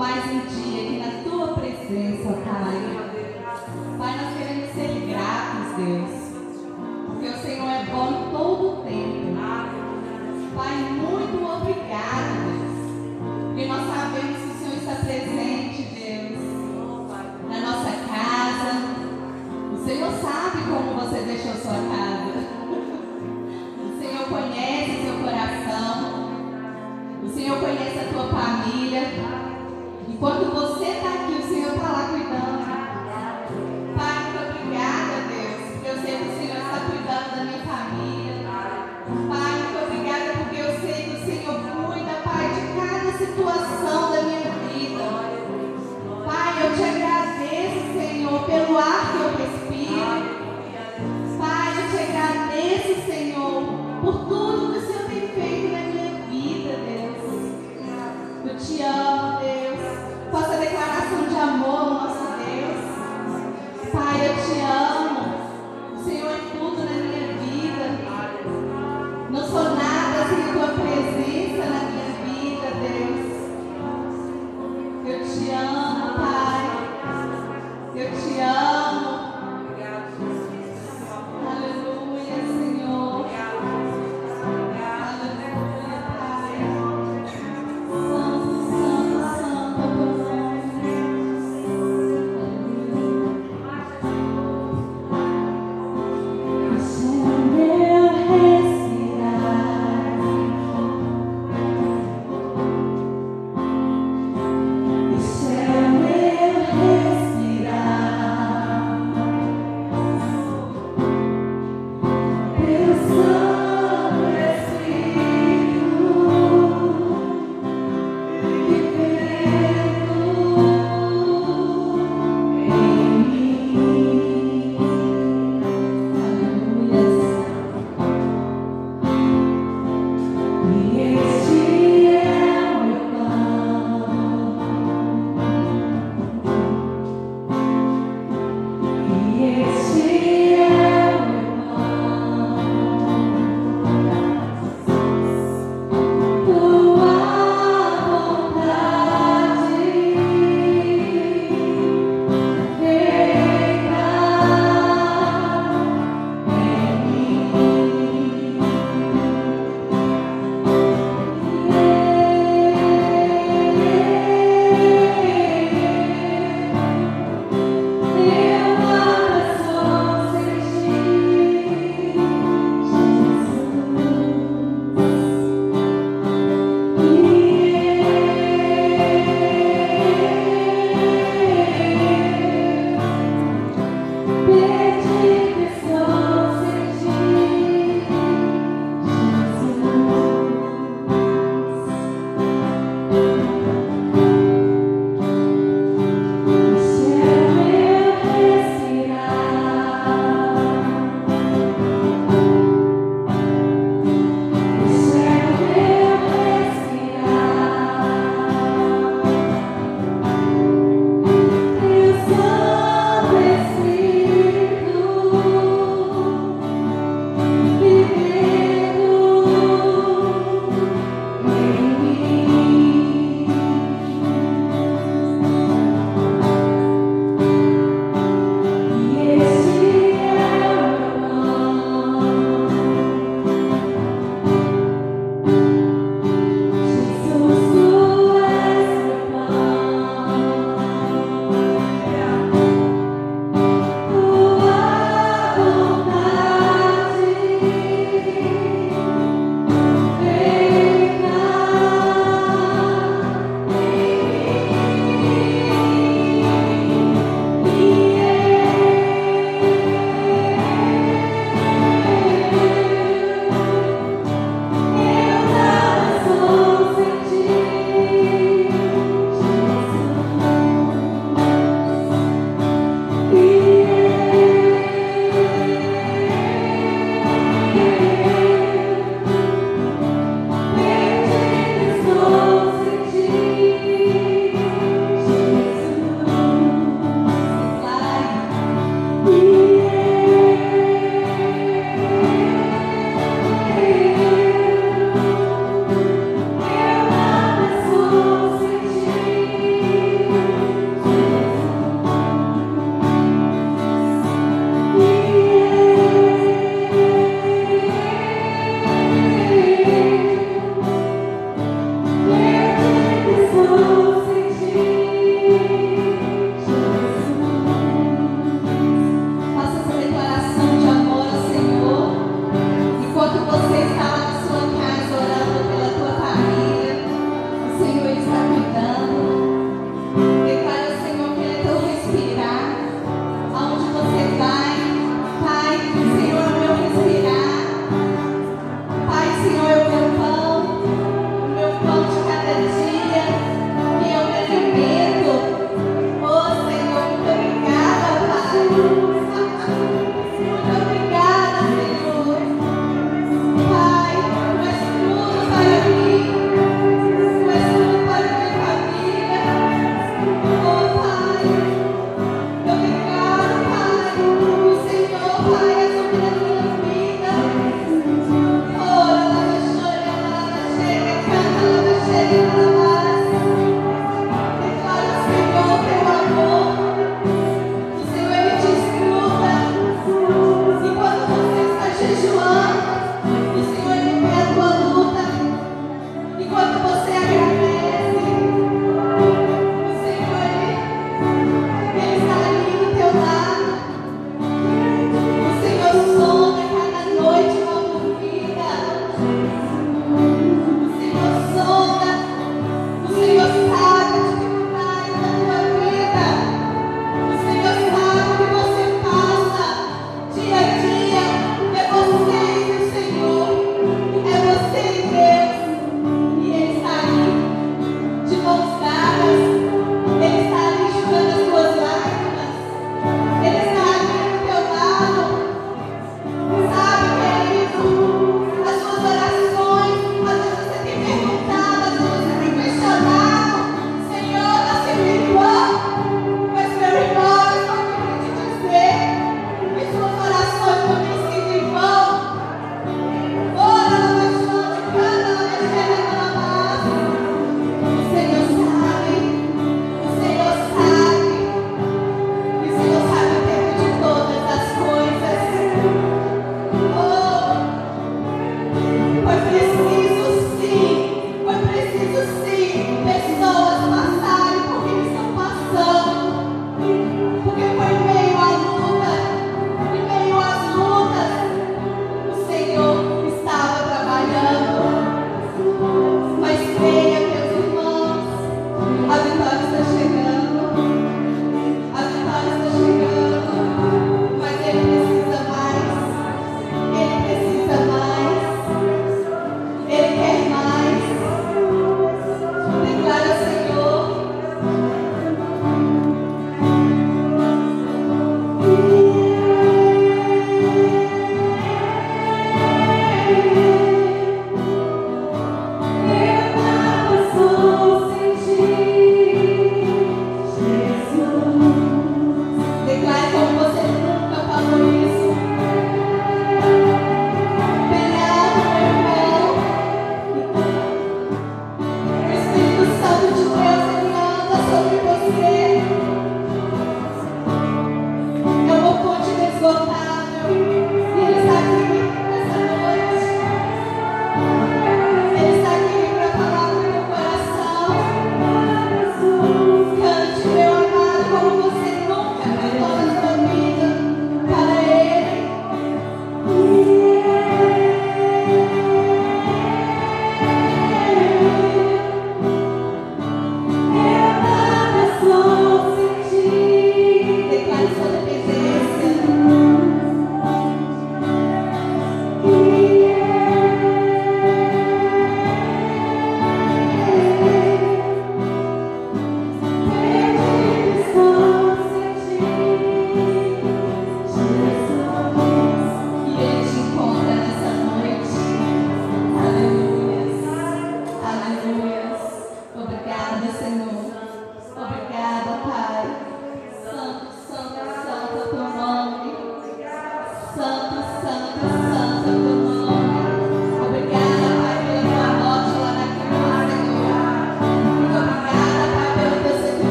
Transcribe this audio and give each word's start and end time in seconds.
mais 0.00 0.24
um 0.32 0.38
dia 0.46 0.69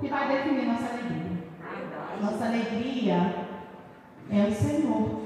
que 0.00 0.08
vai 0.08 0.28
definir 0.28 0.66
nossa 0.66 0.86
alegria. 0.86 1.30
Nossa 2.22 2.44
alegria 2.46 3.34
é 4.32 4.48
o 4.48 4.54
Senhor. 4.54 5.20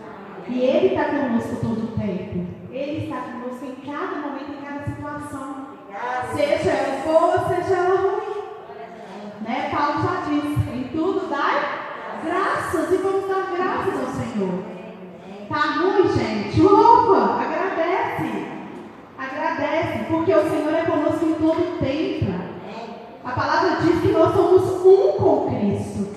E 0.49 0.61
Ele 0.61 0.89
está 0.89 1.05
conosco 1.05 1.57
todo 1.61 1.85
o 1.85 1.99
tempo. 1.99 2.45
Ele 2.71 3.05
está 3.05 3.21
conosco 3.23 3.65
em 3.65 3.77
cada 3.87 4.17
momento, 4.17 4.51
em 4.51 4.65
cada 4.65 4.85
situação. 4.85 5.69
Seja 6.35 6.71
ela 6.71 7.03
boa, 7.05 7.49
seja 7.49 7.75
ela 7.75 8.01
ruim. 8.01 8.43
Né? 9.43 9.71
Paulo 9.71 10.03
já 10.03 10.21
disse, 10.29 10.71
em 10.77 10.89
tudo 10.89 11.29
dai 11.29 11.85
graças 12.25 12.93
e 12.93 12.97
vamos 12.97 13.29
dar 13.29 13.53
graças 13.57 13.95
ao 13.95 14.13
Senhor. 14.13 14.65
Tá 15.49 15.61
ruim, 15.79 16.09
gente? 16.09 16.61
Louva, 16.61 17.43
agradece. 17.43 18.47
Agradece, 19.17 20.05
porque 20.09 20.35
o 20.35 20.51
Senhor 20.51 20.75
é 20.75 20.85
conosco 20.85 21.25
em 21.25 21.35
todo 21.35 21.61
o 21.61 21.79
tempo. 21.79 22.34
A 23.25 23.31
palavra 23.31 23.77
diz 23.81 24.03
que 24.03 24.09
nós 24.09 24.35
somos 24.35 24.85
um 24.85 25.13
com 25.13 25.47
Cristo. 25.49 26.15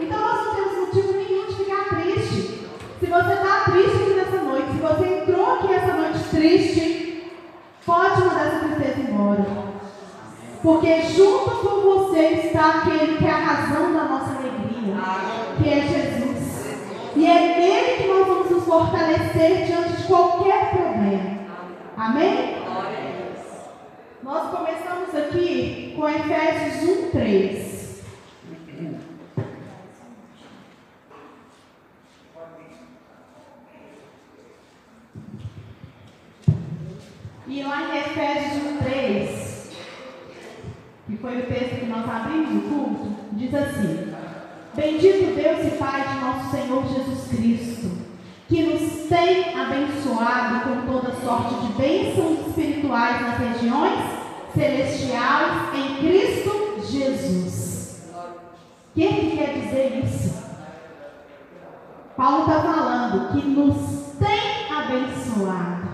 Então 0.00 0.18
nós 0.18 0.46
não 0.46 0.54
temos 0.54 0.78
motivo 0.78 1.12
nenhum 1.12 1.46
de 1.46 1.54
ficar 1.56 1.88
triste. 1.90 2.68
Se 2.98 3.06
você 3.06 3.32
está 3.34 3.64
triste 3.66 3.96
aqui 3.96 4.14
nessa 4.14 4.42
noite, 4.44 4.70
se 4.70 4.78
você 4.78 5.20
entrou 5.20 5.54
aqui 5.54 5.74
essa 5.74 5.92
noite 5.92 6.18
triste, 6.30 7.32
pode 7.84 8.20
mandar 8.22 8.46
essa 8.46 8.66
tristeza 8.66 9.00
embora. 9.00 9.46
Porque 10.62 11.02
junto 11.02 11.50
com 11.50 11.80
você 11.82 12.18
está 12.18 12.78
aquele 12.78 13.18
que 13.18 13.26
é 13.26 13.30
a 13.30 13.36
razão 13.36 13.92
da 13.92 14.04
nossa 14.04 14.38
alegria, 14.38 14.96
que 15.62 15.68
é 15.68 15.80
Jesus. 15.82 16.78
E 17.14 17.26
é 17.26 17.58
nele 17.58 18.02
que 18.02 18.08
nós 18.08 18.26
vamos 18.26 18.50
nos 18.50 18.64
fortalecer 18.64 19.66
diante 19.66 20.00
de 20.00 20.02
qualquer 20.04 20.70
problema. 20.70 21.38
Amém? 21.96 22.58
Nós 24.22 24.50
começamos 24.50 25.14
aqui 25.14 25.94
com 25.96 26.08
Efésios 26.08 27.06
1, 27.06 27.10
3. 27.10 28.02
E 37.46 37.62
lá 37.62 37.82
em 37.82 37.98
Efésios 37.98 38.72
1, 38.72 38.76
3, 38.78 39.70
que 41.06 41.16
foi 41.16 41.38
o 41.38 41.46
texto 41.46 41.80
que 41.80 41.86
nós 41.86 42.10
abrimos 42.10 42.56
o 42.56 42.68
culto, 42.68 43.16
diz 43.32 43.54
assim: 43.54 44.12
Bendito 44.74 45.34
Deus 45.34 45.72
e 45.72 45.76
Pai 45.78 46.08
de 46.08 46.20
nosso 46.20 46.50
Senhor 46.50 46.86
Jesus 46.88 47.28
Cristo, 47.28 47.97
que 48.48 48.62
nos 48.62 49.08
tem 49.08 49.54
abençoado 49.54 50.60
com 50.60 50.90
toda 50.90 51.14
sorte 51.20 51.54
de 51.66 51.72
bênçãos 51.74 52.46
espirituais 52.48 53.20
nas 53.20 53.38
regiões 53.38 54.00
celestiais 54.54 55.74
em 55.74 55.96
Cristo 55.96 56.80
Jesus. 56.90 58.10
O 58.16 58.94
que, 58.94 59.06
que 59.06 59.36
quer 59.36 59.52
dizer 59.52 60.02
isso? 60.02 60.42
Paulo 62.16 62.48
está 62.48 62.62
falando 62.62 63.32
que 63.32 63.46
nos 63.46 64.16
tem 64.18 64.76
abençoado. 64.76 65.88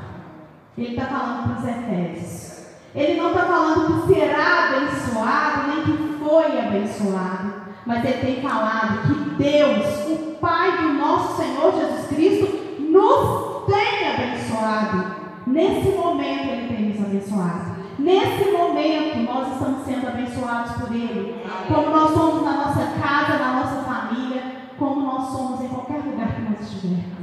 Ele 0.79 0.97
está 0.97 1.07
falando 1.07 1.45
para 1.45 1.59
os 1.59 1.69
Efésios. 1.69 2.67
Ele 2.95 3.21
não 3.21 3.31
está 3.31 3.47
falando 3.47 4.07
que 4.07 4.15
será 4.15 4.69
abençoado, 4.69 5.69
nem 5.69 5.83
que 5.83 6.25
foi 6.25 6.59
abençoado. 6.59 7.54
Mas 7.87 8.05
ele 8.05 8.19
tem 8.19 8.43
falado 8.43 9.03
que 9.07 9.43
Deus, 9.43 10.09
o 10.09 10.37
Pai 10.41 10.79
do 10.79 10.95
nosso 10.95 11.37
Senhor 11.37 11.73
Jesus 11.73 12.07
Cristo, 12.09 12.47
nos 12.81 13.67
tem 13.67 14.09
abençoado. 14.09 15.15
Nesse 15.47 15.91
momento 15.91 16.49
ele 16.49 16.69
tem 16.69 16.89
nos 16.89 17.07
abençoado. 17.07 17.75
Nesse 17.99 18.51
momento 18.51 19.19
nós 19.21 19.53
estamos 19.53 19.85
sendo 19.85 20.09
abençoados 20.09 20.73
por 20.73 20.95
Ele. 20.95 21.43
Como 21.69 21.91
nós 21.91 22.11
somos 22.11 22.43
na 22.43 22.53
nossa 22.53 22.87
casa, 23.01 23.39
na 23.39 23.53
nossa 23.61 23.83
família, 23.83 24.43
como 24.79 25.01
nós 25.01 25.29
somos 25.29 25.61
em 25.61 25.69
qualquer 25.69 26.03
lugar 26.05 26.35
que 26.35 26.43
nós 26.43 26.61
estivermos. 26.61 27.15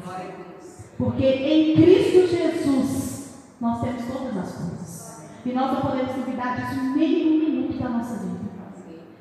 Porque 0.98 1.26
em 1.26 1.76
Cristo 1.76 2.28
Jesus 2.28 3.52
nós 3.60 3.82
temos 3.82 4.06
todas 4.06 4.38
as 4.38 4.56
coisas. 4.56 5.28
E 5.46 5.52
nós 5.52 5.74
não 5.74 5.82
podemos 5.82 6.16
duvidar 6.16 6.56
disso 6.56 6.82
nem 6.96 7.28
um 7.28 7.40
minuto 7.40 7.82
da 7.82 7.90
nossa 7.90 8.16
vida. 8.20 8.41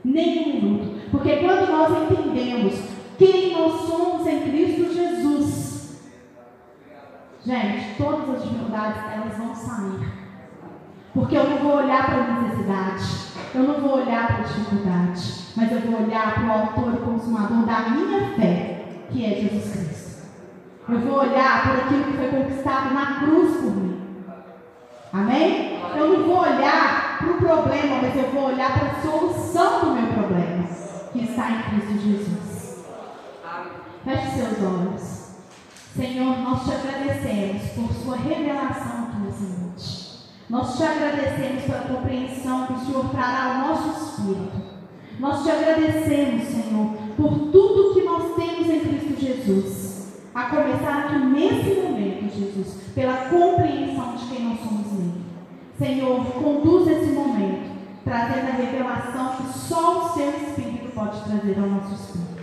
Nem 0.04 0.38
um 0.38 0.54
minuto. 0.54 1.10
Porque 1.10 1.36
quando 1.36 1.70
nós 1.70 2.10
entendemos 2.10 2.90
quem 3.18 3.52
nós 3.52 3.82
somos 3.82 4.26
em 4.26 4.40
Cristo 4.40 4.94
Jesus, 4.94 6.00
gente, 7.44 7.96
todas 7.98 8.36
as 8.36 8.42
dificuldades 8.42 9.02
elas 9.12 9.36
vão 9.36 9.54
sair. 9.54 10.10
Porque 11.12 11.36
eu 11.36 11.50
não 11.50 11.58
vou 11.58 11.76
olhar 11.76 12.06
para 12.06 12.16
a 12.16 12.40
necessidade, 12.40 13.04
eu 13.54 13.62
não 13.64 13.80
vou 13.80 13.98
olhar 13.98 14.26
para 14.26 14.36
a 14.36 14.42
dificuldade, 14.42 15.34
mas 15.56 15.72
eu 15.72 15.80
vou 15.80 16.02
olhar 16.02 16.34
para 16.34 16.46
o 16.46 16.52
autor 16.52 16.94
e 16.94 17.04
consumador 17.04 17.66
da 17.66 17.90
minha 17.90 18.30
fé, 18.36 18.84
que 19.10 19.24
é 19.24 19.40
Jesus 19.40 19.72
Cristo. 19.72 20.10
Eu 20.88 20.98
vou 21.00 21.18
olhar 21.20 21.62
por 21.62 21.76
aquilo 21.76 22.04
que 22.04 22.16
foi 22.16 22.28
conquistado 22.28 22.94
na 22.94 23.20
cruz 23.20 23.56
por 23.56 23.76
mim. 23.76 24.00
Amém? 25.12 25.78
Eu 25.96 26.08
não 26.08 26.24
vou 26.24 26.38
olhar 26.38 26.99
para 27.20 27.32
o 27.32 27.36
problema, 27.36 28.00
mas 28.00 28.16
eu 28.16 28.30
vou 28.30 28.44
olhar 28.44 28.78
para 28.78 28.88
a 28.88 29.02
solução 29.02 29.80
do 29.80 29.90
meu 29.92 30.12
problema, 30.14 30.64
que 31.12 31.24
está 31.24 31.50
em 31.50 31.62
Cristo 31.62 32.02
Jesus. 32.02 32.84
Feche 34.04 34.30
seus 34.30 34.62
olhos. 34.62 35.20
Senhor, 35.94 36.38
nós 36.38 36.64
te 36.64 36.72
agradecemos 36.72 37.62
por 37.74 37.92
sua 37.92 38.16
revelação 38.16 39.08
aqui 39.08 39.20
nessa 39.20 39.60
noite. 39.60 40.10
Nós 40.48 40.76
te 40.76 40.82
agradecemos 40.82 41.64
pela 41.64 41.80
compreensão 41.80 42.66
que 42.66 42.72
o 42.72 42.78
Senhor 42.78 43.10
trará 43.10 43.44
ao 43.44 43.68
nosso 43.68 44.04
espírito. 44.04 44.70
Nós 45.18 45.42
te 45.42 45.50
agradecemos, 45.50 46.44
Senhor, 46.44 46.86
por 47.16 47.50
tudo 47.52 47.94
que 47.94 48.02
nós 48.02 48.34
temos 48.34 48.66
em 48.66 48.80
Cristo 48.80 49.20
Jesus. 49.20 49.90
A 50.34 50.44
começar 50.44 51.06
aqui 51.06 51.18
nesse 51.18 51.80
momento, 51.80 52.34
Jesus, 52.34 52.76
pela 52.94 53.28
compreensão 53.28 54.16
de 54.16 54.24
quem 54.26 54.44
nós 54.44 54.60
somos. 54.60 54.89
Senhor, 55.80 56.26
conduz 56.26 56.86
esse 56.88 57.10
momento, 57.12 57.70
trazendo 58.04 58.48
a 58.48 58.56
revelação 58.56 59.36
que 59.36 59.58
só 59.58 60.04
o 60.04 60.08
seu 60.10 60.28
Espírito 60.28 60.92
pode 60.94 61.24
trazer 61.24 61.58
ao 61.58 61.70
nosso 61.70 61.94
espírito. 61.94 62.42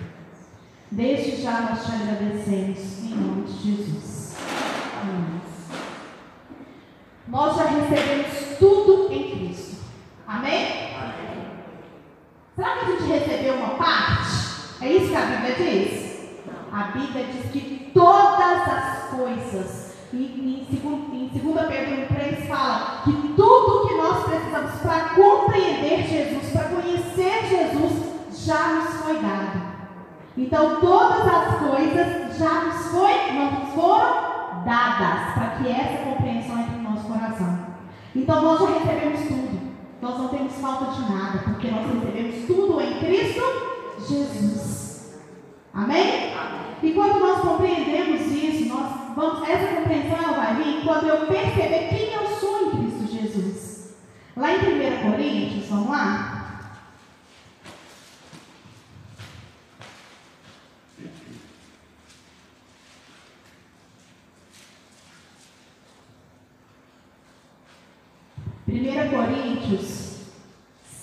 Desde 0.89 1.43
já 1.43 1.61
nós 1.61 1.85
te 1.85 1.91
agradecemos, 1.91 3.03
em 3.03 3.15
nome 3.15 3.43
de 3.43 3.53
Jesus. 3.53 4.37
Amém. 4.99 5.41
Nós 7.27 7.55
já 7.57 7.65
recebemos 7.65 8.57
tudo 8.57 9.13
em 9.13 9.29
Cristo. 9.29 9.83
Amém? 10.27 10.95
Amém? 10.95 11.45
Será 12.55 12.77
que 12.77 12.85
a 12.85 12.89
gente 12.89 13.03
recebeu 13.03 13.53
uma 13.53 13.75
parte? 13.75 14.31
É 14.81 14.93
isso 14.93 15.09
que 15.09 15.15
a 15.15 15.25
Bíblia 15.25 15.55
diz? 15.57 16.29
A 16.73 16.83
Bíblia 16.85 17.25
diz 17.25 17.51
que 17.51 17.91
todas 17.93 18.67
as 18.67 19.09
coisas, 19.11 19.86
e 20.17 20.67
em 21.13 21.39
2 21.39 21.67
Pedro 21.67 22.15
3 22.15 22.47
fala 22.47 23.01
que 23.03 23.11
tudo 23.35 23.83
o 23.83 23.87
que 23.87 23.93
nós 23.93 24.23
precisamos 24.23 24.81
para 24.81 25.09
compreender 25.09 26.07
Jesus, 26.07 26.51
para 26.51 26.69
conhecer 26.69 27.45
Jesus, 27.47 28.45
já 28.45 28.67
nos 28.73 28.93
foi 28.95 29.19
dado. 29.19 29.61
Então 30.35 30.79
todas 30.79 31.27
as 31.27 31.59
coisas 31.59 32.37
já 32.37 32.63
nos, 32.63 32.87
foi, 32.87 33.31
nos 33.31 33.73
foram 33.75 34.63
dadas 34.65 35.33
para 35.35 35.57
que 35.57 35.69
essa 35.69 36.03
compreensão 36.03 36.61
entre 36.61 36.77
no 36.77 36.89
nosso 36.89 37.07
coração. 37.07 37.67
Então 38.15 38.41
nós 38.41 38.59
já 38.59 38.79
recebemos 38.79 39.19
tudo. 39.27 39.67
Nós 40.01 40.17
não 40.17 40.27
temos 40.29 40.53
falta 40.53 40.85
de 40.93 41.11
nada, 41.11 41.39
porque 41.39 41.69
nós 41.69 41.85
recebemos 41.93 42.47
tudo 42.47 42.81
em 42.81 42.99
Cristo 42.99 43.41
Jesus. 43.99 44.86
Amém? 45.77 46.33
E 46.81 46.91
quando 46.91 47.19
nós 47.19 47.39
compreendemos 47.39 48.31
isso, 48.31 48.67
nós 48.67 49.15
vamos, 49.15 49.47
essa 49.47 49.75
compreensão 49.75 50.33
vai 50.33 50.55
vir 50.55 50.83
quando 50.83 51.07
eu 51.07 51.27
perceber 51.27 51.89
quem 51.89 52.13
eu 52.13 52.27
sou 52.39 52.63
em 52.63 52.89
Cristo 52.89 53.13
Jesus. 53.13 53.95
Lá 54.35 54.53
em 54.53 54.57
1 54.57 55.11
Coríntios, 55.11 55.69
vamos 55.69 55.89
lá? 55.91 56.33
Primeira 68.65 69.09
Coríntios 69.09 70.21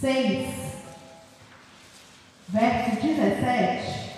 6, 0.01 0.49
verso 2.49 3.01
17. 3.01 4.14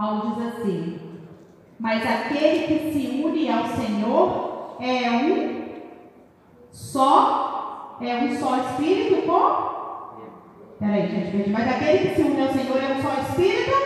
Paulo 0.00 0.34
diz 0.34 0.46
assim: 0.46 0.98
Mas 1.78 2.02
aquele 2.06 2.66
que 2.66 2.90
se 2.90 3.22
une 3.22 3.50
ao 3.50 3.66
Senhor 3.66 4.76
é 4.80 5.10
um 5.10 5.64
só, 6.70 7.98
é 8.00 8.16
um 8.16 8.34
só 8.34 8.56
espírito 8.56 9.26
com. 9.26 10.78
Peraí, 10.78 11.06
gente. 11.06 11.50
Mas 11.50 11.68
aquele 11.68 12.08
que 12.08 12.14
se 12.14 12.22
une 12.22 12.40
ao 12.40 12.48
Senhor 12.48 12.82
é 12.82 12.94
um 12.94 13.02
só 13.02 13.12
espírito 13.20 13.76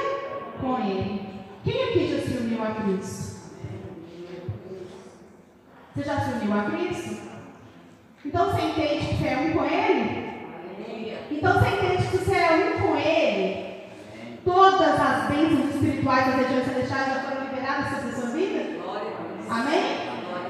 com 0.61 0.79
ele. 0.79 1.21
Quem 1.65 1.83
aqui 1.83 2.07
já 2.07 2.23
se 2.23 2.39
uniu 2.39 2.63
a 2.63 2.71
Cristo? 2.71 3.35
Você 5.97 6.03
já 6.05 6.21
se 6.21 6.33
uniu 6.35 6.57
a 6.57 6.63
Cristo? 6.71 7.23
Então 8.25 8.53
você 8.53 8.63
entende 8.63 9.07
que 9.07 9.17
você 9.17 9.29
é 9.29 9.39
um 9.39 9.53
com 9.53 9.65
Ele? 9.65 10.33
Então 11.31 11.53
você 11.53 11.69
entende 11.69 12.09
que 12.09 12.17
você 12.19 12.37
é 12.37 12.53
um 12.53 12.83
com 12.83 12.97
Ele? 12.97 13.75
Todas 14.45 15.01
as 15.01 15.29
bênçãos 15.29 15.64
espirituais 15.85 16.27
das 16.27 16.37
regiões 16.37 16.67
celestiais 16.67 17.07
já 17.07 17.21
foram 17.21 17.45
liberadas 17.45 17.91
sobre 17.91 18.09
a 18.09 18.13
sua 18.13 18.31
vida? 18.31 18.65
Amém? 19.51 20.05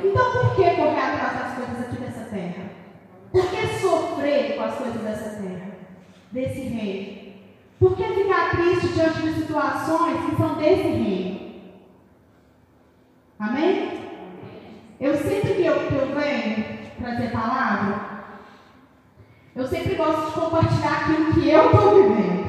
Então 0.05 0.33
por 0.33 0.55
que 0.55 0.70
correr 0.77 1.01
atrás 1.01 1.38
das 1.38 1.55
coisas 1.55 1.81
aqui 1.81 1.97
dessa 1.97 2.25
terra? 2.31 2.64
Por 3.33 3.51
que 3.51 3.66
sofrer 3.81 4.57
com 4.57 4.62
as 4.62 4.75
coisas 4.77 5.03
dessa 5.03 5.42
terra? 5.42 5.73
Desse 6.31 6.61
reino? 6.61 7.35
Por 7.81 7.97
que 7.97 8.05
ficar 8.05 8.51
triste 8.51 8.88
diante 8.94 9.23
de 9.23 9.35
situações 9.35 10.25
que 10.25 10.37
são 10.37 10.55
desse 10.55 10.88
reino? 10.88 11.55
Amém? 13.38 14.01
Eu 15.01 15.16
sempre 15.16 15.55
que 15.55 15.66
eu, 15.66 15.88
que 15.88 15.94
eu 15.94 16.14
venho 16.14 16.79
trazer 17.01 17.33
palavra, 17.33 18.14
eu 19.57 19.66
sempre 19.66 19.94
gosto 19.97 20.27
de 20.27 20.40
compartilhar 20.40 21.03
aquilo 21.03 21.35
que 21.35 21.49
eu 21.51 21.66
estou 21.66 21.94
vivendo. 21.94 22.43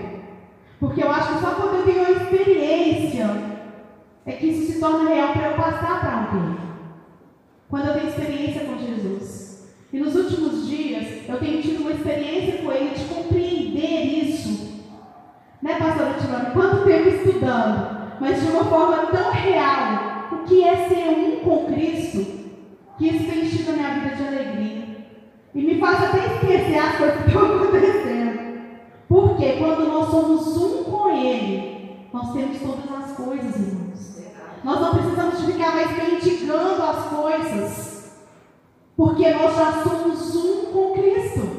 Porque 0.79 1.03
eu 1.03 1.11
acho 1.11 1.33
que 1.33 1.39
só 1.39 1.51
quando 1.55 1.75
eu 1.75 1.83
tenho 1.83 2.01
uma 2.01 2.11
experiência 2.11 3.29
é 4.25 4.31
que 4.33 4.47
isso 4.47 4.73
se 4.73 4.79
torna 4.79 5.09
real 5.09 5.33
para 5.33 5.51
eu 5.51 5.55
passar 5.55 5.99
para 5.99 6.13
alguém. 6.13 6.57
Quando 7.69 7.87
eu 7.87 7.93
tenho 7.93 8.09
experiência 8.09 8.65
com 8.65 8.77
Jesus. 8.77 9.75
E 9.93 9.99
nos 9.99 10.15
últimos 10.15 10.67
dias 10.67 11.27
eu 11.27 11.37
tenho 11.37 11.61
tido 11.61 11.81
uma 11.81 11.91
experiência 11.91 12.57
com 12.63 12.71
Ele 12.71 12.95
de 12.95 13.05
compreender 13.05 14.23
isso. 14.23 14.83
Né, 15.61 15.75
pastora 15.79 16.15
Tivana? 16.19 16.51
Quanto 16.51 16.85
tempo 16.85 17.09
estudando, 17.09 18.17
mas 18.19 18.41
de 18.41 18.51
uma 18.51 18.65
forma 18.65 19.05
tão 19.07 19.31
real. 19.31 20.15
O 20.31 20.37
que 20.45 20.63
é 20.63 20.87
ser 20.87 21.09
um 21.09 21.39
com 21.41 21.65
Cristo, 21.73 22.25
que 22.97 23.07
isso 23.07 23.25
tem 23.25 23.45
enchido 23.45 23.71
a 23.71 23.73
minha 23.73 23.93
vida 23.93 24.15
de 24.15 24.27
alegria. 24.27 24.85
E 25.53 25.61
me 25.61 25.79
faz 25.79 26.03
até 26.03 26.17
esquecer 26.25 26.77
as 26.77 26.97
coisas 26.97 27.21
que 27.21 27.27
estão 27.27 27.45
acontecendo. 27.55 28.44
Porque 29.15 29.53
quando 29.53 29.87
nós 29.87 30.09
somos 30.09 30.57
um 30.57 30.83
com 30.83 31.09
Ele, 31.09 32.09
nós 32.11 32.33
temos 32.33 32.59
todas 32.59 33.01
as 33.01 33.15
coisas, 33.15 33.55
irmãos. 33.55 34.17
Nós 34.61 34.81
não 34.81 34.93
precisamos 34.93 35.39
ficar 35.45 35.71
mais 35.73 35.91
mendigando 35.97 36.83
as 36.83 37.05
coisas. 37.05 38.11
Porque 38.97 39.29
nós 39.29 39.55
já 39.55 39.71
somos 39.83 40.35
um 40.35 40.65
com 40.65 40.93
Cristo. 40.95 41.49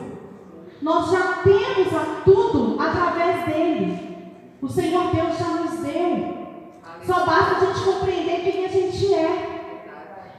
Nós 0.83 1.11
já 1.11 1.39
temos 1.45 1.95
a 1.95 2.21
tudo 2.27 2.77
através 2.79 3.47
dele. 3.47 4.35
O 4.61 4.69
Senhor 4.69 5.15
Deus 5.15 5.39
já 5.39 5.49
nos 5.49 5.81
deu. 5.81 6.37
Só 7.07 7.25
basta 7.25 7.57
a 7.57 7.61
gente 7.65 7.85
compreender 7.87 8.53
quem 8.53 8.67
a 8.67 8.69
gente 8.69 9.15
é. 9.15 9.89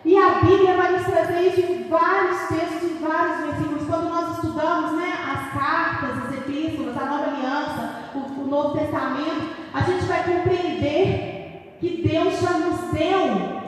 E 0.06 0.16
a 0.16 0.36
Bíblia 0.36 0.78
vai 0.78 0.92
nos 0.92 1.08
trazer 1.08 1.48
isso 1.48 1.62
em 1.62 1.90
vários 1.90 2.42
textos, 2.48 2.92
em 2.92 3.04
vários 3.04 3.44
versículos. 3.44 3.88
Quando 3.88 4.08
nós 4.08 4.36
estudamos 4.36 4.92
né, 4.92 5.14
as 5.34 5.54
cartas, 5.60 6.24
as 6.24 6.27
epístolas, 6.68 6.98
a 6.98 7.06
nova 7.06 7.32
aliança, 7.32 8.12
o, 8.16 8.42
o 8.42 8.48
Novo 8.48 8.78
Testamento, 8.78 9.56
a 9.74 9.82
gente 9.82 10.06
vai 10.06 10.24
compreender 10.24 11.78
que 11.80 12.08
Deus 12.08 12.40
já 12.40 12.52
nos 12.58 12.92
deu, 12.92 13.62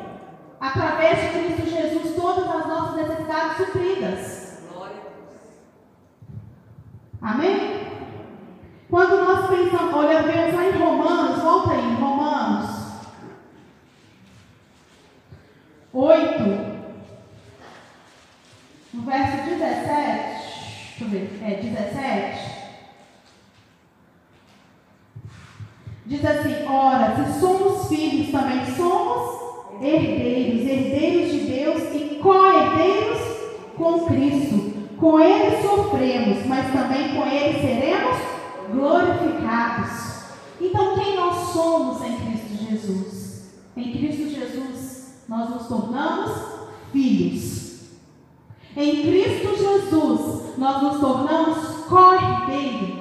através 0.59 1.19
de 1.21 1.39
Cristo 1.39 1.69
Jesus, 1.69 2.15
todas 2.15 2.47
as 2.47 2.67
nossas 2.67 2.95
necessidades 2.95 3.57
supridas. 3.57 4.49
Amém? 7.21 7.87
Quando 8.89 9.23
nós 9.23 9.49
pensamos, 9.49 9.93
olha, 9.93 10.23
vemos 10.23 10.55
lá 10.55 10.65
em 10.65 10.71
Romanos, 10.71 11.43
volta 11.43 11.71
aí, 11.73 11.95
Romanos 11.95 12.79
8, 15.93 16.43
no 18.93 19.01
verso 19.01 19.49
17, 19.49 20.99
deixa 20.99 21.03
eu 21.03 21.09
ver, 21.09 21.39
é 21.43 21.55
17. 21.55 22.58
Diz 26.09 26.25
assim: 26.25 26.65
Ora, 26.67 27.23
se 27.23 27.39
somos 27.39 27.87
filhos, 27.87 28.31
também 28.31 28.65
somos 28.75 29.39
herdeiros, 29.79 30.67
herdeiros 30.67 31.31
de 31.31 31.39
Deus 31.41 31.83
e 31.93 32.15
co-herdeiros 32.15 33.19
com 33.77 34.05
Cristo. 34.07 34.73
Com 34.97 35.19
Ele 35.19 35.61
sofremos, 35.61 36.47
mas 36.47 36.73
também 36.73 37.13
com 37.13 37.27
Ele 37.27 37.61
seremos 37.61 38.17
glorificados. 38.71 40.23
Então, 40.59 40.95
quem 40.95 41.15
nós 41.15 41.53
somos 41.53 42.01
em 42.03 42.15
Cristo 42.17 42.71
Jesus? 42.71 43.51
Em 43.77 43.91
Cristo 43.91 44.29
Jesus, 44.29 45.25
nós 45.29 45.47
nos 45.51 45.67
tornamos 45.67 46.31
filhos. 46.91 47.81
Em 48.75 49.03
Cristo 49.03 49.55
Jesus, 49.55 50.57
nós 50.57 50.81
nos 50.81 50.99
tornamos 50.99 51.85
co-herdeiro 51.87 52.97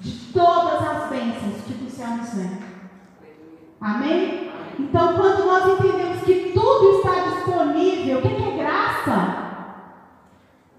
de 0.00 0.32
todas 0.32 0.82
as 0.82 1.02
nos 2.16 2.34
vem. 2.34 2.58
Amém? 3.80 4.50
Então, 4.78 5.14
quando 5.14 5.44
nós 5.44 5.66
entendemos 5.78 6.22
que 6.22 6.52
tudo 6.54 6.98
está 6.98 7.20
disponível, 7.30 8.18
o 8.18 8.22
que 8.22 8.28
é 8.28 8.62
graça? 8.62 9.36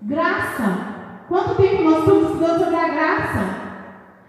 Graça. 0.02 0.94
Quanto 1.28 1.56
tempo 1.56 1.84
nós 1.84 2.00
estamos 2.00 2.24
estudando 2.24 2.64
sobre 2.64 2.76
a 2.76 2.88
graça? 2.88 3.64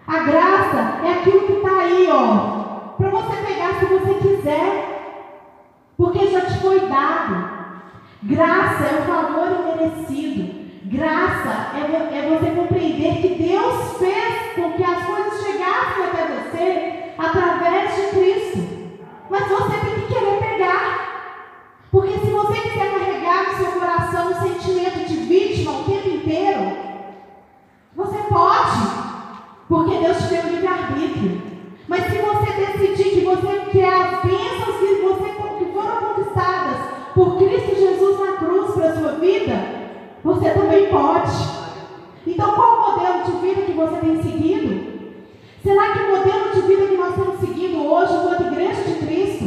A 0.07 0.19
graça 0.19 1.07
é 1.07 1.13
aquilo 1.15 1.47
que 1.47 1.53
está 1.53 1.79
aí, 1.81 2.09
ó, 2.11 2.37
para 2.97 3.11
você 3.11 3.37
pegar 3.43 3.79
se 3.79 3.87
você 3.87 4.15
quiser, 4.15 4.95
porque 5.97 6.27
já 6.29 6.43
te 6.43 6.59
foi 6.61 6.81
dado. 6.89 7.55
Graça 8.23 8.85
é 8.85 9.01
o 9.01 9.05
favor 9.05 9.49
imerecido. 9.61 10.65
Graça 10.85 11.77
é, 11.77 12.19
é 12.19 12.39
você 12.39 12.51
compreender 12.51 13.23
que 13.23 13.43
Deus 13.43 13.99
fez 13.99 14.55
com 14.55 14.73
que 14.73 14.85
as 14.85 15.05
coisas 15.05 15.24
através 17.27 17.97
de 17.97 18.03
Cristo. 18.09 18.59
Mas 19.31 19.49
você 19.49 19.79
tem 19.79 19.95
que 19.95 20.15
querer 20.15 20.39
pegar. 20.39 21.05
Porque 21.91 22.19
se 22.19 22.31
você 22.31 22.61
quiser 22.61 22.91
carregar 22.91 23.53
no 23.53 23.59
seu 23.59 23.73
coração 23.73 24.31
um 24.31 24.35
sentimento 24.35 25.09
de 25.09 25.17
vítima 25.17 25.73
o 25.73 25.85
tempo 25.85 26.09
inteiro, 26.09 26.77
você 27.95 28.19
pode. 28.29 29.05
Porque 29.69 29.99
Deus 29.99 30.19
te 30.19 30.25
deu 30.25 30.43
livre-arbítrio. 30.43 31.43
Mas 31.89 32.05
se 32.07 32.19
você 32.19 32.53
decidir 32.53 33.11
que 33.11 33.25
você 33.25 33.71
quer 33.71 33.93
as 33.93 34.23
bênçãos 34.23 34.77
que, 34.79 35.03
você, 35.03 35.31
que 35.59 35.73
foram 35.73 35.97
conquistadas 35.97 36.77
por 37.15 37.39
Cristo 37.39 37.77
Jesus 37.77 38.21
na 38.21 38.33
cruz 38.37 38.75
para 38.75 38.91
a 38.91 38.97
sua 38.97 39.13
vida, 39.13 39.55
você 40.23 40.51
também 40.51 40.89
pode. 40.89 41.33
Então, 42.27 42.55
qual 42.55 42.79
o 42.79 42.91
modelo 42.91 43.25
de 43.25 43.47
vida 43.47 43.63
que 43.63 43.73
você 43.73 43.97
tem 43.99 44.23
seguido? 44.23 44.94
Será 45.65 45.95
que 45.95 45.99
o 45.99 46.11
modelo 46.15 46.51
de 46.53 46.61
vida 46.61 46.89
que 46.89 46.97
nós 46.99 47.17
estamos 47.17 47.41
seguindo 47.41 47.87
hoje, 47.87 48.13
enquanto 48.13 48.53
igreja 48.53 48.83
de 48.83 49.07
Cristo, 49.07 49.45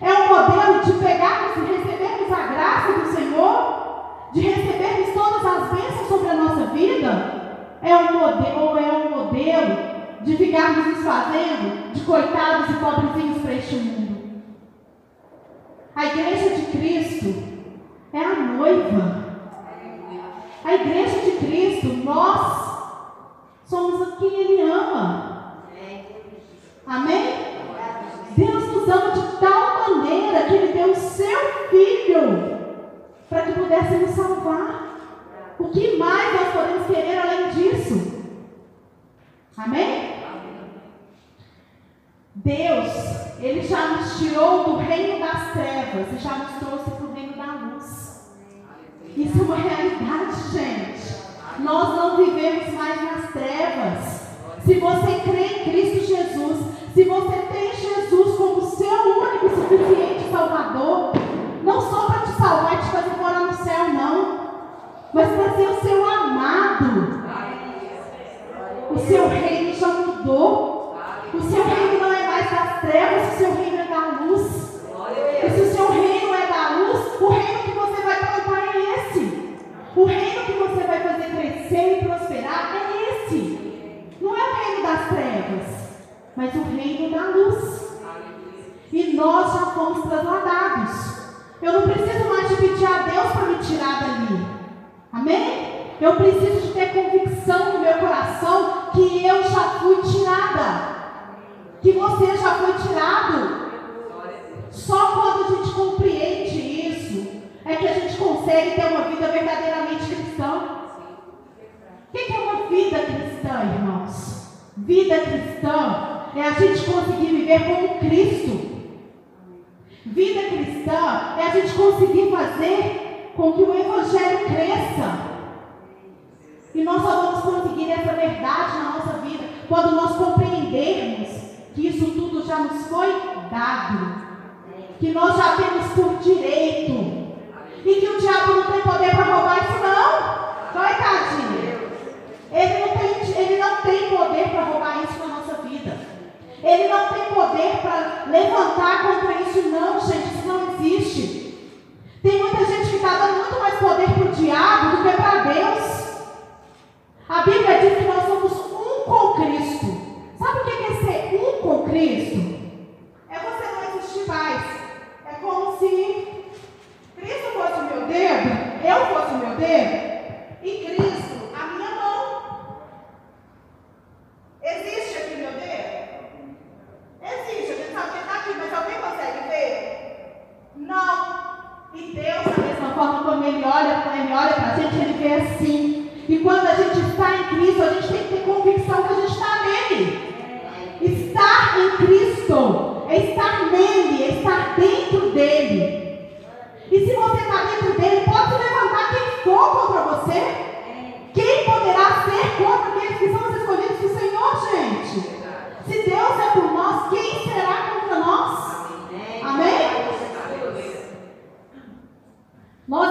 é 0.00 0.10
um 0.10 0.28
modelo 0.28 0.82
de 0.82 0.92
pegarmos 0.92 1.56
e 1.58 1.72
recebermos 1.72 2.32
a 2.32 2.46
graça 2.46 2.92
do 2.98 3.12
Senhor? 3.14 4.30
De 4.32 4.40
recebermos 4.40 5.12
todas 5.12 5.44
as 5.44 5.70
bênçãos 5.70 6.08
sobre 6.08 6.30
a 6.30 6.34
nossa 6.34 6.64
vida? 6.68 7.78
É 7.82 7.94
um 7.94 8.20
modelo, 8.20 8.60
ou 8.60 8.78
é 8.78 8.90
um 8.90 9.10
modelo 9.10 9.76
de 10.22 10.34
ficarmos 10.38 10.86
nos 10.86 11.04
fazendo 11.04 11.92
de 11.92 12.00
coitados 12.06 12.70
e 12.70 12.78
pobrezinhos 12.78 13.42
para 13.42 13.52
este 13.52 13.74
mundo? 13.74 14.42
A 15.94 16.06
igreja 16.06 16.56
de 16.56 16.62
Cristo 16.78 17.34
é 18.14 18.18
a 18.18 18.34
noiva. 18.34 19.24
A 20.64 20.74
igreja 20.74 21.20
de 21.20 21.32
Cristo, 21.32 21.88
nós 22.02 23.10
somos 23.66 24.18
quem 24.18 24.40
Ele 24.40 24.62
ama. 24.62 25.29
Amém? 26.90 27.36
Deus 28.36 28.66
nos 28.66 28.88
ama 28.88 29.12
de 29.12 29.36
tal 29.36 29.90
maneira 29.90 30.42
que 30.48 30.54
Ele 30.54 30.72
deu 30.72 30.90
o 30.90 30.96
seu 30.96 31.38
Filho 31.70 32.58
para 33.28 33.42
que 33.42 33.52
pudesse 33.52 33.94
nos 33.94 34.10
salvar. 34.10 34.96
O 35.60 35.68
que 35.68 35.96
mais 35.98 36.34
nós 36.34 36.52
podemos 36.52 36.86
querer 36.88 37.18
além 37.18 37.50
disso? 37.50 38.24
Amém? 39.56 40.16
Deus, 42.34 43.38
Ele 43.38 43.62
já 43.62 43.86
nos 43.86 44.18
tirou 44.18 44.64
do 44.64 44.76
reino 44.78 45.20
das 45.20 45.52
trevas 45.52 46.12
e 46.12 46.18
já 46.18 46.38
nos 46.38 46.58
trouxe 46.58 46.90
para 46.90 47.06
o 47.06 47.14
reino 47.14 47.36
da 47.36 47.52
luz. 47.52 48.32
Isso 49.16 49.38
é 49.38 49.42
uma 49.42 49.56
realidade, 49.56 50.50
gente. 50.50 51.20
Nós 51.60 51.88
não 51.94 52.16
vivemos 52.16 52.74
mais 52.74 53.00
nas 53.00 53.30
trevas. 53.30 54.19
Se 54.64 54.74
você 54.74 55.20
crê 55.24 55.46
em 55.46 55.64
Cristo 55.64 56.06
Jesus, 56.06 56.58
se 56.94 57.04
você 57.04 57.36
tem 57.52 57.72
Jesus 57.72 58.36
como 58.36 58.62
seu 58.62 58.88
único 58.88 59.46
e 59.46 59.50
suficiente 59.50 60.30
Salvador, 60.30 61.12
não 61.64 61.80
só 61.80 62.06
para 62.06 62.20
te 62.20 62.32
salvar 62.32 62.74
e 62.74 62.78
te 62.78 62.90
fazer 62.90 63.16
morar 63.16 63.40
no 63.40 63.64
céu, 63.64 63.88
não, 63.92 64.40
mas 65.12 65.28
para 65.28 65.52
ser 65.54 65.68
o 65.68 65.80
seu 65.80 66.09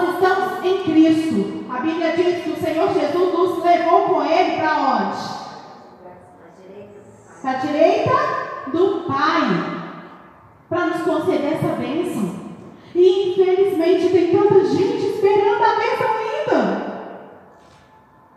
Nós 0.00 0.14
estamos 0.14 0.64
em 0.64 0.82
Cristo. 0.82 1.64
A 1.68 1.80
Bíblia 1.80 2.16
diz 2.16 2.42
que 2.42 2.50
o 2.52 2.56
Senhor 2.56 2.88
Jesus 2.88 3.32
nos 3.34 3.62
levou 3.62 4.00
com 4.08 4.22
Ele 4.22 4.56
para 4.58 4.78
onde? 4.80 5.18
Para 7.42 7.50
a 7.50 7.54
direita 7.54 8.12
do 8.72 9.04
Pai. 9.06 9.42
Para 10.70 10.86
nos 10.86 11.02
conceder 11.02 11.52
essa 11.52 11.74
bênção. 11.74 12.34
E 12.94 13.32
infelizmente 13.32 14.08
tem 14.08 14.34
tanta 14.34 14.64
gente 14.64 15.06
esperando 15.06 15.64
a 15.64 15.74
bênção 15.76 16.08
ainda. 16.16 16.90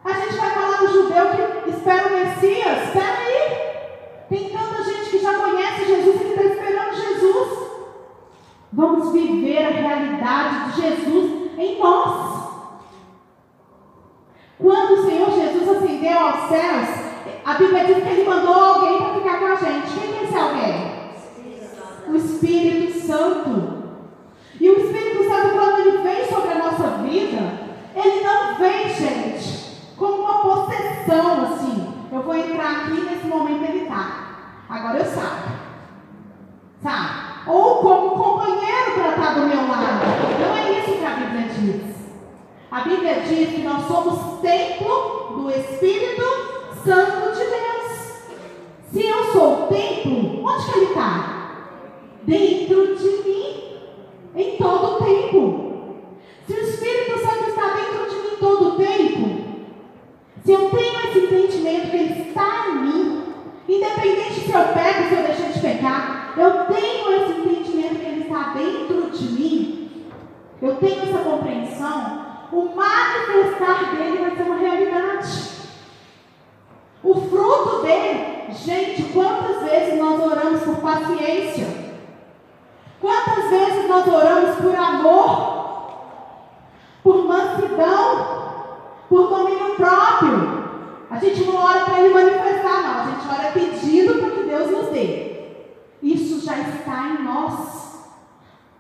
A 0.03 0.11
gente 0.11 0.36
vai 0.36 0.49
falar 0.49 0.78
do 0.80 0.88
judeu 0.88 1.26
que 1.64 1.70
espera 1.70 2.07
o 2.07 2.11
Messias. 2.11 2.88
Espera 2.88 3.20
aí. 3.20 4.28
Tem 4.28 4.49
tanta 4.49 4.84
gente 4.84 5.09
que 5.11 5.20
já 5.20 5.34
conhece 5.34 5.86
Jesus 5.86 6.16
e 6.16 6.26
que 6.26 6.30
está 6.30 6.43
esperando 6.43 6.93
Jesus. 6.93 7.64
Vamos 8.74 9.14
viver 9.14 9.66
a 9.66 9.70
realidade 9.70 10.72
de 10.72 10.82
Jesus 10.82 11.43
em 11.57 11.80
nós. 11.80 12.43
Quando 14.59 14.93
o 14.93 15.05
Senhor 15.05 15.32
Jesus 15.32 15.64
a 17.45 17.54
Bíblia 17.56 17.86
diz 17.86 18.04
que 18.04 18.10
ele 18.10 18.30
mandou 18.30 18.54
alguém 18.54 18.97
para 18.97 19.14
ficar 19.14 19.39
com 19.39 19.45
a 19.45 19.56
gente. 19.56 19.99
Quem 19.99 20.18
é 20.18 20.24
esse 20.24 20.38
alguém? 20.38 21.04
O 22.10 22.16
Espírito 22.16 23.08
Santo. 23.08 23.84
E 24.60 24.70
o 24.70 24.80
Espírito 24.80 25.28
Santo, 25.28 25.49
quando 25.54 25.80
ele 25.80 25.97
vem 25.99 26.26
sobre 26.28 26.51
a 26.51 26.58
nossa 26.58 26.88
vida, 27.04 27.60
ele 27.95 28.24
não 28.24 28.56
vem, 28.56 28.89
gente, 28.89 29.93
como 29.97 30.24
uma 30.24 30.41
possessão 30.41 31.43
assim. 31.45 31.93
Eu 32.12 32.22
vou 32.22 32.36
entrar 32.36 32.72
aqui 32.72 33.01
nesse 33.01 33.28
momento 33.28 33.64
ele 33.64 33.84
está. 33.84 34.64
Agora 34.70 34.99
eu 34.99 35.06
saio. 35.06 35.64
Sabe? 36.82 37.34
ou 37.47 37.76
como 37.78 38.12
companheiro 38.12 38.93
para 38.93 39.10
estar 39.10 39.34
do 39.36 39.47
meu 39.47 39.68
lado. 39.68 40.06
Não 40.39 40.58
é 40.58 40.80
isso 40.80 40.97
que 40.97 41.06
a 41.06 41.10
Bíblia 41.10 41.47
diz. 41.49 41.93
A 42.72 42.82
Bíblia 42.82 43.22
diz 43.28 43.49
que 43.49 43.62
nós 43.62 43.86
somos 43.88 44.39
templo 44.41 45.41
do 45.41 45.49
Espírito 45.51 46.24
Santo 46.84 47.34
de 47.34 47.43
Deus. 47.43 47.93
Se 48.91 49.06
eu 49.06 49.32
sou 49.32 49.64
o 49.64 49.68
templo, 49.68 50.45
onde 50.45 50.66
que 50.66 50.78
ele 50.78 50.86
está? 50.86 51.39
Dentro 52.24 52.95
de 52.95 53.30
mim, 53.30 53.78
em 54.36 54.58
todo 54.58 54.95
o 54.95 55.04
tempo. 55.04 55.95
Se 56.47 56.54
o 56.54 56.60
Espírito 56.60 57.20
Santo 57.20 57.49
está 57.49 57.74
dentro 57.74 58.10
de 58.10 58.16
mim 58.16 58.38
todo 58.39 58.68
o 58.70 58.76
tempo, 58.78 59.43
se 60.43 60.51
eu 60.51 60.70
tenho 60.70 60.99
esse 60.99 61.20
entendimento 61.20 61.89
que 61.89 61.97
ele 61.97 62.30
está 62.30 62.68
em 62.70 62.76
mim, 62.82 63.24
independente 63.68 64.41
se 64.41 64.51
eu 64.51 64.62
pego, 64.74 65.10
se 65.10 65.16
eu 65.16 65.24
deixo 65.24 65.54
de 65.54 65.60
pecar, 65.60 66.34
eu 66.38 66.66
tenho 66.66 67.14
esse 67.14 67.39
entendimento 67.39 67.95
que 67.95 68.06
Ele 68.06 68.22
está 68.22 68.54
dentro 68.54 69.10
de 69.10 69.24
mim, 69.26 70.06
eu 70.62 70.76
tenho 70.76 71.04
essa 71.04 71.20
compreensão, 71.20 72.26
o 72.51 72.76
manifestar 72.76 73.95
dele 73.95 74.18
vai 74.18 74.36
ser 74.36 74.43
uma 74.43 74.58
realidade. 74.58 75.54
O 77.04 77.16
fruto 77.16 77.82
dele, 77.82 78.47
gente, 78.51 79.04
quantas 79.14 79.70
vezes 79.70 79.99
nós 79.99 80.22
oramos 80.22 80.62
por 80.64 80.78
paciência? 80.78 81.84
Quantas 83.01 83.49
vezes 83.49 83.89
nós 83.89 84.08
oramos 84.08 84.54
gente 91.24 91.45
não 91.45 91.64
ora 91.64 91.86
para 91.86 91.99
Ele 91.99 92.14
manifestar, 92.14 92.82
não. 92.82 92.99
A 92.99 93.06
gente 93.06 93.28
ora 93.28 93.51
pedindo 93.51 94.20
para 94.20 94.32
que 94.32 94.43
Deus 94.43 94.72
nos 94.72 94.88
dê. 94.89 95.34
Isso 96.01 96.45
já 96.45 96.58
está 96.58 97.08
em 97.10 97.24
nós. 97.24 97.84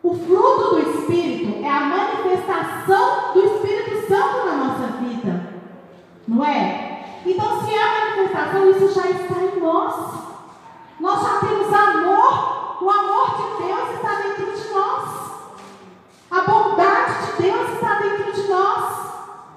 O 0.01 0.13
fruto 0.13 0.75
do 0.75 0.79
Espírito 0.79 1.63
é 1.63 1.69
a 1.69 1.79
manifestação 1.79 3.33
do 3.33 3.45
Espírito 3.45 4.07
Santo 4.07 4.45
na 4.45 4.55
nossa 4.57 4.87
vida. 4.97 5.53
Não 6.27 6.43
é? 6.43 7.21
Então, 7.25 7.63
se 7.63 7.73
é 7.73 7.81
a 7.81 8.15
manifestação, 8.15 8.69
isso 8.69 8.93
já 8.93 9.09
está 9.09 9.35
em 9.39 9.59
nós. 9.61 9.95
Nós 10.99 11.21
já 11.21 11.39
temos 11.39 11.73
amor. 11.73 12.83
O 12.83 12.89
amor 12.89 13.29
de 13.37 13.65
Deus 13.65 13.89
está 13.95 14.15
dentro 14.15 14.51
de 14.51 14.73
nós. 14.73 15.09
A 16.29 16.41
bondade 16.41 17.25
de 17.25 17.43
Deus 17.43 17.69
está 17.69 17.93
dentro 17.95 18.33
de 18.33 18.47
nós. 18.49 19.03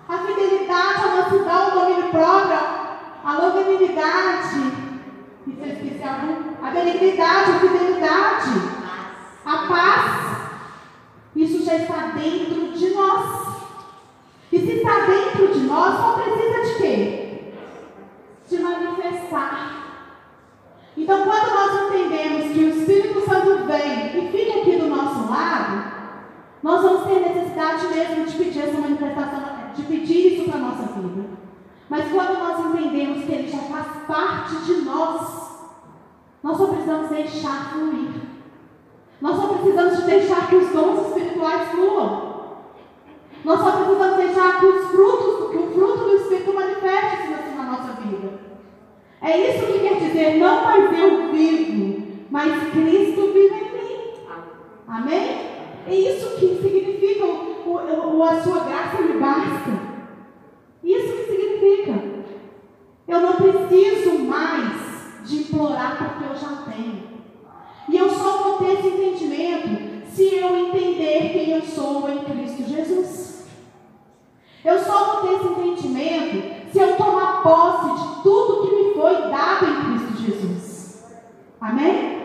A 0.08 0.18
fidelidade, 0.18 1.02
a 1.02 1.16
mansidão, 1.16 1.68
o 1.68 1.70
domínio 1.80 2.10
próprio, 2.10 2.76
a 3.26 3.32
longanimidade. 3.32 4.72
Isso 5.48 5.60
é 5.60 5.68
especial, 5.68 6.14
A 6.62 6.70
benignidade, 6.70 7.50
a 7.50 7.58
fidelidade, 7.58 8.50
a 9.44 9.56
paz. 9.66 10.36
Isso 11.34 11.55
já 11.66 11.76
está 11.76 12.12
dentro 12.14 12.72
de 12.72 12.90
nós. 12.90 13.56
E 14.52 14.58
se 14.60 14.72
está 14.74 15.00
dentro 15.00 15.52
de 15.52 15.66
nós, 15.66 15.96
só 15.96 16.12
precisa 16.12 16.62
de 16.62 16.74
quê? 16.80 17.52
De 18.48 18.58
manifestar. 18.58 19.82
Então, 20.96 21.24
quando 21.24 21.50
nós 21.50 21.88
entendemos 21.88 22.52
que 22.52 22.58
o 22.60 22.68
Espírito 22.70 23.20
Santo 23.28 23.66
vem 23.66 24.16
e 24.16 24.30
fica 24.30 24.60
aqui 24.60 24.76
do 24.76 24.86
nosso 24.86 25.28
lado, 25.28 25.92
nós 26.62 26.82
vamos 26.82 27.04
ter 27.04 27.20
necessidade 27.20 27.88
mesmo 27.88 28.24
de 28.24 28.36
pedir 28.36 28.62
essa 28.62 28.80
manifestação, 28.80 29.42
de 29.74 29.82
pedir 29.82 30.32
isso 30.32 30.50
para 30.50 30.58
a 30.58 30.62
nossa 30.62 30.82
vida. 30.84 31.28
Mas 31.90 32.10
quando 32.10 32.38
nós 32.38 32.66
entendemos 32.66 33.24
que 33.24 33.32
Ele 33.32 33.48
já 33.48 33.58
faz 33.58 33.86
parte 34.06 34.56
de 34.64 34.82
nós, 34.82 35.50
nós 36.42 36.56
só 36.56 36.66
precisamos 36.68 37.10
deixar 37.10 37.72
fluir. 37.72 38.25
Nós 39.20 39.36
só 39.36 39.46
precisamos 39.48 40.02
deixar 40.04 40.48
que 40.48 40.56
os 40.56 40.70
dons 40.72 41.06
espirituais 41.06 41.68
fluam. 41.70 42.36
Nós 43.44 43.60
só 43.60 43.70
precisamos 43.72 44.16
deixar 44.16 44.60
que 44.60 44.66
os 44.66 44.86
frutos, 44.88 45.50
que 45.50 45.56
o 45.56 45.70
fruto 45.72 46.04
do 46.04 46.16
Espírito 46.16 46.52
manifeste-se 46.52 47.56
na 47.56 47.62
nossa 47.62 47.92
vida. 48.02 48.40
É 49.22 49.50
isso 49.50 49.66
que 49.66 49.78
quer 49.78 49.98
dizer, 49.98 50.38
não 50.38 50.64
mais 50.64 50.98
eu 50.98 51.32
vivo, 51.32 52.06
mas 52.30 52.70
Cristo 52.70 53.32
vive 53.32 53.54
em 53.54 53.72
mim. 53.72 54.12
Amém? 54.86 55.56
É 55.86 55.94
isso 55.94 56.36
que 56.36 56.60
significa 56.60 57.24
o, 57.24 58.16
o, 58.16 58.22
a 58.24 58.40
sua 58.40 58.64
graça 58.64 59.02
me 59.02 59.14
basta. 59.14 59.70
Isso 60.82 61.12
que 61.12 61.24
significa. 61.24 62.16
Eu 63.08 63.20
não 63.20 63.32
preciso 63.34 64.18
mais 64.20 65.22
de 65.24 65.36
implorar 65.36 65.96
porque 65.98 66.24
eu 66.24 66.36
já 66.36 66.62
tenho. 66.70 67.15
E 67.88 67.96
eu 67.96 68.10
só 68.10 68.42
vou 68.42 68.58
ter 68.58 68.74
esse 68.74 68.88
entendimento 68.88 70.06
se 70.08 70.34
eu 70.34 70.56
entender 70.56 71.30
quem 71.32 71.50
eu 71.50 71.62
sou 71.62 72.08
em 72.10 72.24
Cristo 72.24 72.64
Jesus. 72.64 73.46
Eu 74.64 74.78
só 74.82 75.04
vou 75.04 75.22
ter 75.22 75.36
esse 75.36 75.46
entendimento 75.46 76.72
se 76.72 76.78
eu 76.78 76.96
tomar 76.96 77.42
posse 77.42 78.02
de 78.02 78.22
tudo 78.22 78.66
que 78.66 78.74
me 78.74 78.94
foi 78.94 79.30
dado 79.30 79.66
em 79.66 79.84
Cristo 79.84 80.22
Jesus. 80.22 81.04
Amém? 81.60 82.16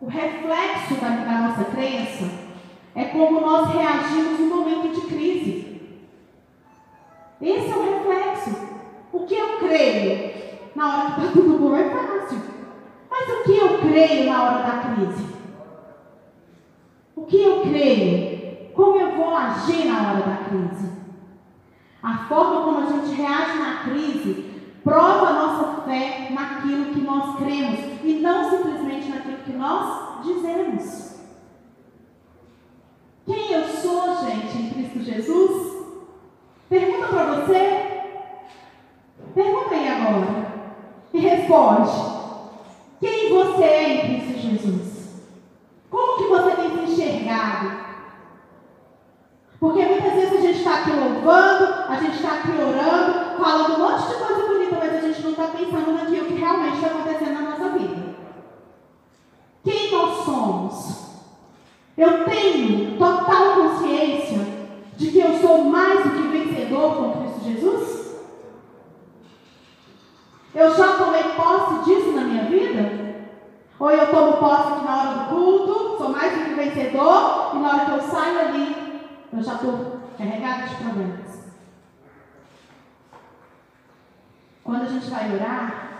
O 0.00 0.06
reflexo 0.06 0.94
da, 1.00 1.08
da 1.08 1.48
nossa 1.48 1.64
crença 1.64 2.30
é 2.94 3.04
como 3.04 3.40
nós 3.40 3.70
reagimos 3.70 4.40
no 4.40 4.46
momento 4.46 4.94
de 4.94 5.06
crise. 5.06 5.80
Esse 7.40 7.70
é 7.70 7.76
o 7.76 7.82
reflexo. 7.82 8.68
O 9.12 9.20
que 9.26 9.34
eu 9.34 9.58
creio 9.58 10.47
na 10.78 10.86
hora 10.86 11.10
que 11.10 11.20
está 11.20 11.32
tudo 11.32 11.58
bom 11.58 11.76
é 11.76 11.90
fácil. 11.90 12.40
Mas 13.10 13.28
o 13.28 13.42
que 13.42 13.58
eu 13.58 13.78
creio 13.78 14.30
na 14.30 14.42
hora 14.44 14.62
da 14.62 14.78
crise? 14.78 15.26
O 17.16 17.26
que 17.26 17.42
eu 17.42 17.62
creio? 17.62 18.72
Como 18.72 18.96
eu 18.96 19.16
vou 19.16 19.36
agir 19.36 19.86
na 19.86 20.12
hora 20.12 20.20
da 20.20 20.36
crise? 20.44 20.92
A 22.00 22.18
forma 22.28 22.62
como 22.62 22.78
a 22.78 22.92
gente 22.92 23.12
reage 23.12 23.58
na 23.58 23.90
crise 23.90 24.44
prova 24.84 25.26
a 25.26 25.32
nossa 25.32 25.82
fé 25.82 26.28
naquilo 26.30 26.94
que 26.94 27.00
nós 27.00 27.36
cremos 27.38 27.80
e 28.04 28.20
não 28.22 28.48
simplesmente 28.48 29.08
naquilo 29.08 29.38
que 29.38 29.52
nós 29.52 30.24
dizemos. 30.24 31.18
Quem 33.26 33.52
eu 33.52 33.64
sou, 33.64 34.24
gente, 34.24 34.56
em 34.56 34.70
Cristo 34.70 35.00
Jesus? 35.00 35.86
Pergunta 36.68 37.08
para 37.08 37.24
você. 37.34 38.02
Pergunta 39.34 39.74
aí 39.74 39.88
agora. 39.88 40.57
E 41.12 41.18
responde. 41.18 41.90
Quem 43.00 43.30
você 43.30 43.64
é 43.64 43.88
em 43.88 44.20
Cristo 44.20 44.40
Jesus? 44.40 44.88
Como 45.90 46.18
que 46.18 46.28
você 46.28 46.50
tem 46.56 46.70
se 46.70 46.92
enxergado? 46.92 47.88
Porque 49.60 49.84
muitas 49.84 50.12
vezes 50.12 50.32
a 50.32 50.40
gente 50.40 50.58
está 50.58 50.74
aqui 50.76 50.90
louvando, 50.90 51.74
a 51.88 51.96
gente 52.00 52.16
está 52.16 52.34
aqui 52.34 52.50
orando, 52.50 53.42
falando 53.42 53.74
um 53.74 53.78
monte 53.78 54.08
de 54.08 54.14
coisa 54.14 54.46
bonita, 54.46 54.76
mas 54.78 54.94
a 54.94 55.00
gente 55.00 55.22
não 55.22 55.30
está 55.30 55.44
pensando 55.48 55.92
naquilo 55.92 56.26
que 56.26 56.34
realmente 56.34 56.76
está 56.76 56.86
acontecendo 56.88 57.34
na 57.34 57.50
nossa 57.50 57.68
vida. 57.70 58.14
Quem 59.64 59.90
nós 59.90 60.24
somos? 60.24 60.98
Eu 61.96 62.24
tenho 62.24 62.96
total 62.96 63.54
consciência 63.54 64.46
de 64.96 65.10
que 65.10 65.18
eu 65.18 65.38
sou 65.40 65.64
mais 65.64 66.04
do 66.04 66.10
que 66.10 66.28
vencedor 66.28 66.96
com 66.96 67.22
Cristo 67.22 67.44
Jesus? 67.44 67.98
Eu 70.54 70.74
já 70.74 70.97
eu 74.08 74.14
tomo 74.14 74.36
posse 74.38 74.84
na 74.84 74.96
hora 74.96 75.18
do 75.18 75.28
culto, 75.28 75.98
sou 75.98 76.08
mais 76.08 76.32
do 76.32 76.44
que 76.44 76.54
vencedor, 76.54 77.52
e 77.54 77.58
na 77.58 77.68
hora 77.68 77.84
que 77.84 77.90
eu 77.92 78.00
saio 78.02 78.38
ali, 78.40 78.76
eu 79.32 79.42
já 79.42 79.54
estou 79.54 80.00
carregada 80.16 80.66
de 80.66 80.74
problemas. 80.76 81.52
Quando 84.64 84.82
a 84.82 84.86
gente 84.86 85.10
vai 85.10 85.34
orar, 85.34 85.98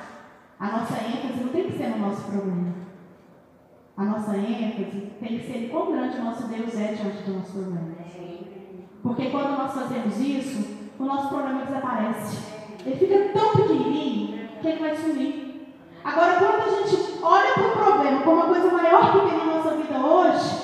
a 0.58 0.66
nossa 0.66 0.94
ênfase 0.94 1.40
não 1.42 1.48
tem 1.48 1.70
que 1.70 1.78
ser 1.78 1.88
no 1.88 1.98
nosso 1.98 2.22
problema. 2.22 2.74
A 3.96 4.04
nossa 4.04 4.36
ênfase 4.36 5.12
tem 5.20 5.38
que 5.38 5.46
ser 5.46 5.64
em 5.64 5.68
quão 5.68 5.92
grande 5.92 6.18
o 6.18 6.24
nosso 6.24 6.46
Deus 6.46 6.74
é 6.74 6.92
diante 6.92 7.22
do 7.22 7.38
nosso 7.38 7.52
problema. 7.52 7.98
Porque 9.02 9.30
quando 9.30 9.56
nós 9.56 9.72
fazemos 9.72 10.18
isso, 10.18 10.76
o 10.98 11.04
nosso 11.04 11.28
problema 11.28 11.64
desaparece. 11.64 12.38
Ele 12.84 12.96
fica 12.96 13.38
tão 13.38 13.52
pequenininho 13.52 14.48
que 14.60 14.68
ele 14.68 14.80
vai 14.80 14.96
sumir. 14.96 15.47
Agora, 16.08 16.38
quando 16.38 16.62
a 16.62 16.86
gente 16.86 17.18
olha 17.22 17.52
para 17.52 17.66
o 17.66 17.72
problema 17.72 18.22
como 18.22 18.36
uma 18.36 18.46
coisa 18.46 18.70
maior 18.72 19.12
que 19.12 19.28
tem 19.28 19.38
na 19.38 19.44
nossa 19.44 19.76
vida 19.76 19.98
hoje, 19.98 20.56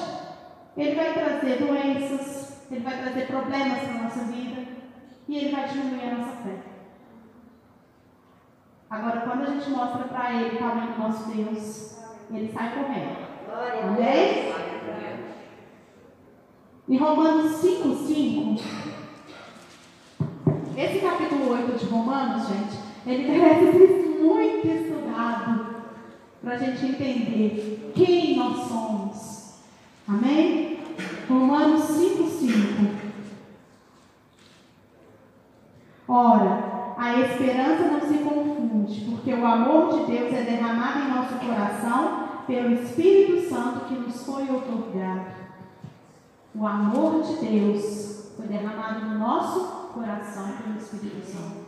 ele 0.74 0.95
vai 0.95 1.12
trazer 1.12 1.59
doenças, 1.59 2.66
ele 2.70 2.80
vai 2.80 2.97
trazer 2.97 3.26
problemas 3.26 3.78
para 3.80 3.90
a 3.90 4.03
nossa 4.05 4.20
vida 4.20 4.62
e 5.28 5.36
ele 5.36 5.55
vai 5.55 5.68
diminuir 5.68 6.09
a 6.09 6.14
nossa 6.14 6.36
fé. 6.36 6.57
Agora, 8.88 9.20
quando 9.20 9.42
a 9.42 9.51
gente 9.51 9.68
mostra 9.68 10.05
para 10.05 10.32
ele 10.32 10.57
o 10.57 10.59
tamanho 10.59 10.92
do 10.92 10.99
nosso 10.99 11.30
Deus, 11.30 11.99
ele 12.30 12.51
sai 12.51 12.72
correndo. 12.74 13.24
Amém? 13.82 14.55
Em 16.88 16.97
Romanos 16.97 17.53
5, 17.57 17.95
5, 17.97 18.62
esse 20.76 20.99
capítulo 21.01 21.53
8 21.53 21.78
de 21.78 21.84
Romanos, 21.84 22.49
gente, 22.49 22.78
ele 23.07 23.28
merece 23.38 24.03
muito 24.25 24.66
estudado 24.66 25.66
para 26.43 26.55
a 26.55 26.59
gente 26.59 26.87
entender 26.87 27.93
quem 27.95 28.37
nós 28.37 28.68
somos. 28.68 29.55
Amém? 30.09 30.81
Romanos 31.29 31.83
5, 31.85 32.29
5. 32.29 32.55
Ora, 36.07 36.95
a 36.99 37.20
esperança 37.20 37.89
não 37.89 38.01
se 38.01 38.18
confunde, 38.18 39.07
porque 39.11 39.33
o 39.33 39.47
amor 39.47 39.99
de 39.99 40.12
Deus 40.12 40.33
é 40.35 40.43
derramado 40.43 41.01
em 41.01 41.14
nosso 41.14 41.35
coração 41.37 42.25
pelo 42.47 42.75
Espírito 42.75 43.49
Santo 43.49 43.87
que 43.87 43.95
nos 43.95 44.25
foi 44.25 44.45
otorgado. 44.45 45.45
O 46.55 46.66
amor 46.66 47.22
de 47.22 47.37
Deus 47.47 48.33
foi 48.37 48.47
derramado 48.47 49.07
no 49.07 49.18
nosso 49.18 49.89
coração 49.95 50.49
pelo 50.62 50.77
Espírito 50.77 51.27
Santo. 51.27 51.63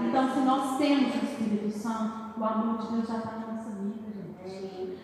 Então, 0.00 0.30
se 0.30 0.40
nós 0.40 0.78
temos 0.78 1.14
o 1.14 1.24
Espírito 1.24 1.70
Santo, 1.70 2.38
o 2.38 2.44
amor 2.44 2.78
de 2.78 2.92
Deus 2.92 3.08
já 3.08 3.16
está 3.16 3.32
na 3.32 3.54
nossa 3.54 3.70
vida. 3.70 4.06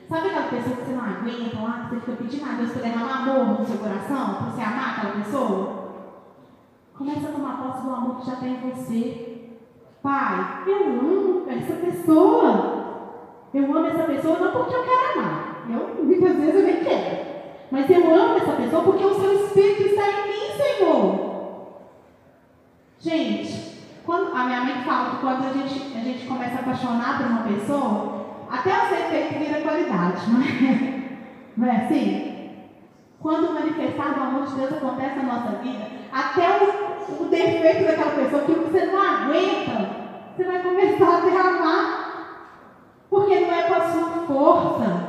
Sabe 0.08 0.28
aquela 0.28 0.48
pessoa 0.48 0.76
que 0.76 0.84
você 0.84 0.92
não 0.92 1.04
aguenta 1.04 1.60
lá, 1.60 1.88
que 1.88 1.94
você 1.94 2.00
fica 2.00 2.16
pedindo 2.16 2.44
a 2.44 2.52
Deus 2.52 2.70
para 2.72 2.82
derramar 2.82 3.22
amor 3.22 3.60
no 3.60 3.66
seu 3.66 3.78
coração, 3.78 4.34
para 4.34 4.50
você 4.50 4.60
amar 4.60 4.98
aquela 4.98 5.24
pessoa? 5.24 5.82
Começa 6.96 7.28
a 7.28 7.32
tomar 7.32 7.62
posse 7.62 7.82
do 7.82 7.94
amor 7.94 8.20
que 8.20 8.26
já 8.26 8.36
tem 8.36 8.54
em 8.54 8.70
você. 8.70 9.50
Pai, 10.02 10.64
eu 10.66 11.00
amo 11.00 11.44
essa 11.48 11.74
pessoa. 11.74 12.82
Eu 13.54 13.64
amo 13.64 13.86
essa 13.86 14.04
pessoa 14.04 14.38
não 14.38 14.52
porque 14.52 14.74
eu 14.74 14.84
quero 14.84 15.18
amar. 15.18 15.66
Eu, 15.70 16.04
muitas 16.04 16.36
vezes 16.36 16.54
eu 16.54 16.62
nem 16.62 16.84
quero. 16.84 17.32
Mas 17.70 17.88
eu 17.88 18.14
amo 18.14 18.36
essa 18.36 18.52
pessoa 18.52 18.82
porque 18.82 19.04
o 19.04 19.14
seu 19.14 19.46
Espírito 19.46 19.82
está 19.82 20.02
em 20.10 20.28
mim, 20.28 20.56
Senhor. 20.56 21.32
Gente, 22.98 23.71
quando, 24.04 24.36
a 24.36 24.44
minha 24.44 24.60
mãe 24.62 24.82
fala 24.84 25.10
que 25.10 25.16
quando 25.18 25.46
a 25.46 25.52
gente, 25.52 25.96
a 25.96 26.00
gente 26.00 26.26
começa 26.26 26.56
a 26.56 26.60
apaixonar 26.60 27.18
por 27.18 27.26
uma 27.26 27.42
pessoa, 27.42 28.26
até 28.50 28.70
o 28.70 28.88
defeito 28.88 29.38
vira 29.38 29.60
qualidade, 29.60 30.30
não 30.30 30.42
é? 30.42 31.02
Não 31.54 31.68
é 31.68 31.84
assim? 31.84 32.32
Quando 33.20 33.50
o 33.50 33.54
manifestar 33.54 34.14
do 34.14 34.22
amor 34.22 34.46
de 34.46 34.54
Deus 34.54 34.72
acontece 34.72 35.16
na 35.16 35.34
nossa 35.34 35.58
vida, 35.58 35.86
até 36.10 36.48
o, 36.48 37.22
o 37.22 37.28
defeito 37.28 37.84
daquela 37.84 38.10
pessoa 38.12 38.42
que 38.42 38.52
você 38.52 38.86
não 38.86 39.02
aguenta, 39.02 39.90
você 40.34 40.44
vai 40.44 40.62
começar 40.62 41.18
a 41.18 41.20
derramar. 41.20 42.02
Porque 43.10 43.40
não 43.40 43.52
é 43.52 43.62
com 43.64 43.74
a 43.74 43.92
sua 43.92 44.08
força. 44.26 45.08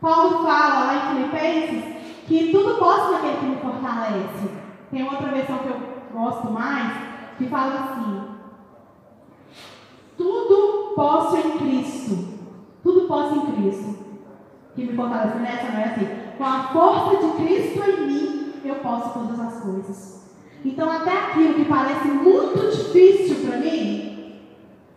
Paulo 0.00 0.44
fala 0.44 0.84
lá 0.84 0.94
em 0.94 1.16
Filipenses 1.16 1.84
que 2.26 2.52
tudo 2.52 2.78
posso 2.78 3.12
naquele 3.12 3.36
que 3.36 3.46
me 3.46 3.56
fortalece. 3.56 4.48
Tem 4.90 5.04
outra 5.04 5.28
versão 5.28 5.58
que 5.58 5.68
eu 5.68 5.80
gosto 6.12 6.50
mais, 6.50 6.92
que 7.42 7.48
fala 7.48 7.74
assim: 7.74 8.28
Tudo 10.16 10.94
posso 10.94 11.36
em 11.36 11.58
Cristo. 11.58 12.32
Tudo 12.82 13.08
posso 13.08 13.34
em 13.36 13.52
Cristo. 13.52 14.02
Que 14.74 14.84
me 14.84 14.96
fortalece 14.96 15.38
nessa, 15.38 15.72
não 15.72 15.80
é 15.80 15.84
assim? 15.84 16.08
Com 16.38 16.44
a 16.44 16.62
força 16.72 17.16
de 17.16 17.32
Cristo 17.42 17.82
em 17.82 18.06
mim, 18.06 18.52
eu 18.64 18.76
posso 18.76 19.18
todas 19.18 19.38
as 19.38 19.60
coisas. 19.60 20.22
Então, 20.64 20.90
até 20.90 21.10
aquilo 21.10 21.54
que 21.54 21.64
parece 21.64 22.08
muito 22.08 22.70
difícil 22.70 23.46
para 23.46 23.58
mim, 23.58 24.40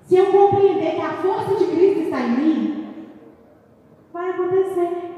se 0.04 0.16
eu 0.16 0.32
compreender 0.32 0.96
que 0.96 1.02
a 1.02 1.14
força 1.14 1.56
de 1.56 1.66
Cristo 1.66 2.04
está 2.04 2.22
em 2.22 2.32
mim, 2.32 2.88
vai 4.14 4.30
acontecer. 4.30 5.12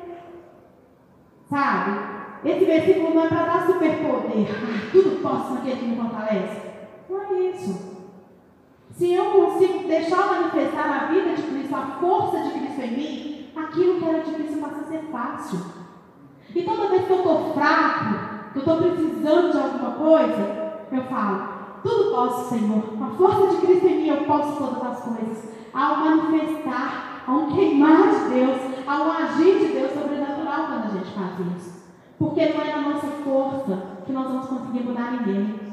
Sabe? 1.49 2.17
Esse 2.45 2.65
versículo 2.65 3.13
não 3.13 3.25
é 3.25 3.28
para 3.28 3.45
dar 3.45 3.65
superpoder. 3.65 4.47
Ah, 4.49 4.89
tudo 4.91 5.21
posso 5.21 5.53
naquele 5.53 5.75
que 5.75 5.86
me 5.86 5.95
fortalece. 5.97 6.66
Não 7.09 7.21
é 7.21 7.39
isso. 7.49 7.97
Se 8.91 9.13
eu 9.13 9.25
consigo 9.25 9.87
deixar 9.87 10.27
manifestar 10.27 10.87
na 10.87 11.05
vida 11.13 11.35
de 11.35 11.43
Cristo 11.43 11.75
a 11.75 11.97
força 11.99 12.39
de 12.39 12.51
Cristo 12.51 12.81
em 12.81 12.97
mim, 12.97 13.49
aquilo 13.55 13.99
que 13.99 14.05
era 14.05 14.23
difícil 14.23 14.59
passa 14.59 14.81
a 14.81 14.87
ser 14.87 15.03
fácil. 15.11 15.59
E 16.55 16.63
toda 16.63 16.87
vez 16.87 17.05
que 17.05 17.11
eu 17.11 17.17
estou 17.17 17.53
fraco, 17.53 18.51
que 18.51 18.57
eu 18.57 18.59
estou 18.59 18.77
precisando 18.77 19.51
de 19.51 19.57
alguma 19.57 19.91
coisa, 19.91 20.73
eu 20.91 21.03
falo, 21.03 21.57
tudo 21.83 22.11
posso, 22.11 22.49
Senhor. 22.49 22.81
Com 22.81 23.03
a 23.03 23.09
força 23.09 23.55
de 23.55 23.65
Cristo 23.65 23.87
em 23.87 24.01
mim, 24.01 24.07
eu 24.07 24.25
posso 24.25 24.57
todas 24.57 24.83
as 24.83 24.99
coisas. 25.01 25.57
Ao 25.73 25.97
manifestar, 25.97 27.23
ao 27.27 27.47
queimar 27.47 28.09
de 28.09 28.29
Deus, 28.33 28.57
ao 28.87 29.11
agir 29.11 29.59
de 29.59 29.67
Deus 29.73 29.91
sobrenatural 29.91 30.67
quando 30.67 30.85
a 30.85 30.97
gente 30.97 31.13
faz 31.13 31.57
isso. 31.57 31.83
Porque 32.17 32.45
não 32.47 32.61
é 32.61 32.75
na 32.75 32.81
nossa 32.89 33.07
força 33.07 33.79
que 34.05 34.11
nós 34.11 34.27
vamos 34.27 34.47
conseguir 34.47 34.83
mudar 34.83 35.11
ninguém. 35.11 35.66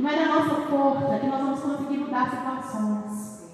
Não 0.00 0.08
é 0.08 0.16
na 0.16 0.34
nossa 0.34 0.62
força 0.62 1.18
que 1.18 1.26
nós 1.26 1.40
vamos 1.40 1.60
conseguir 1.60 1.98
mudar 1.98 2.30
situações. 2.30 3.50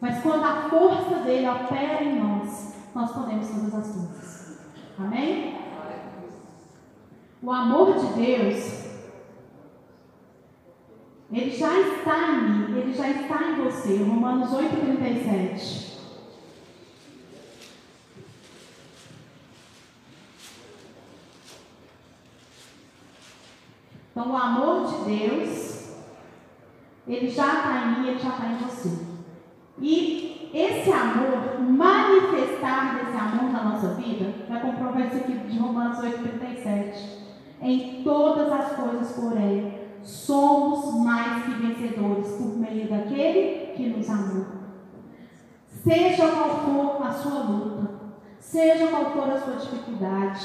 Mas 0.00 0.20
quando 0.20 0.42
a 0.42 0.68
força 0.68 1.20
dele 1.20 1.48
opera 1.48 2.02
em 2.02 2.18
nós, 2.18 2.74
nós 2.92 3.12
podemos 3.12 3.48
todas 3.48 3.74
as 3.74 3.94
coisas. 3.94 4.58
Amém? 4.98 5.56
O 7.40 7.52
amor 7.52 7.94
de 7.94 8.06
Deus, 8.14 8.86
ele 11.30 11.50
já 11.50 11.78
está 11.78 12.28
em 12.28 12.50
mim, 12.50 12.78
ele 12.78 12.92
já 12.92 13.08
está 13.08 13.44
em 13.44 13.62
você. 13.62 13.98
Romanos 13.98 14.50
8,37. 14.50 15.95
Então, 24.16 24.32
o 24.32 24.34
amor 24.36 24.86
de 24.86 25.14
Deus, 25.14 25.90
ele 27.06 27.28
já 27.28 27.46
está 27.48 27.82
em 27.82 28.00
mim, 28.00 28.08
ele 28.08 28.18
já 28.18 28.30
está 28.30 28.46
em 28.46 28.56
você. 28.56 28.90
E 29.78 30.50
esse 30.54 30.90
amor, 30.90 31.60
manifestar 31.60 32.94
desse 32.94 33.14
amor 33.14 33.52
na 33.52 33.62
nossa 33.64 33.88
vida, 33.88 34.32
vai 34.48 34.62
comprovar 34.62 35.08
isso 35.08 35.16
aqui 35.16 35.32
de 35.34 35.58
Romanos 35.58 35.98
8,37. 35.98 36.94
Em 37.60 38.02
todas 38.02 38.50
as 38.50 38.72
coisas, 38.72 39.12
porém, 39.12 39.80
somos 40.02 40.94
mais 41.04 41.44
que 41.44 41.50
vencedores 41.50 42.28
por 42.38 42.56
meio 42.56 42.88
daquele 42.88 43.74
que 43.76 43.86
nos 43.90 44.08
amou. 44.08 44.46
Seja 45.66 46.28
qual 46.28 46.48
for 46.64 47.06
a 47.06 47.12
sua 47.12 47.40
luta, 47.40 47.90
seja 48.38 48.86
qual 48.86 49.10
for 49.10 49.30
a 49.30 49.38
sua 49.38 49.56
dificuldade, 49.56 50.40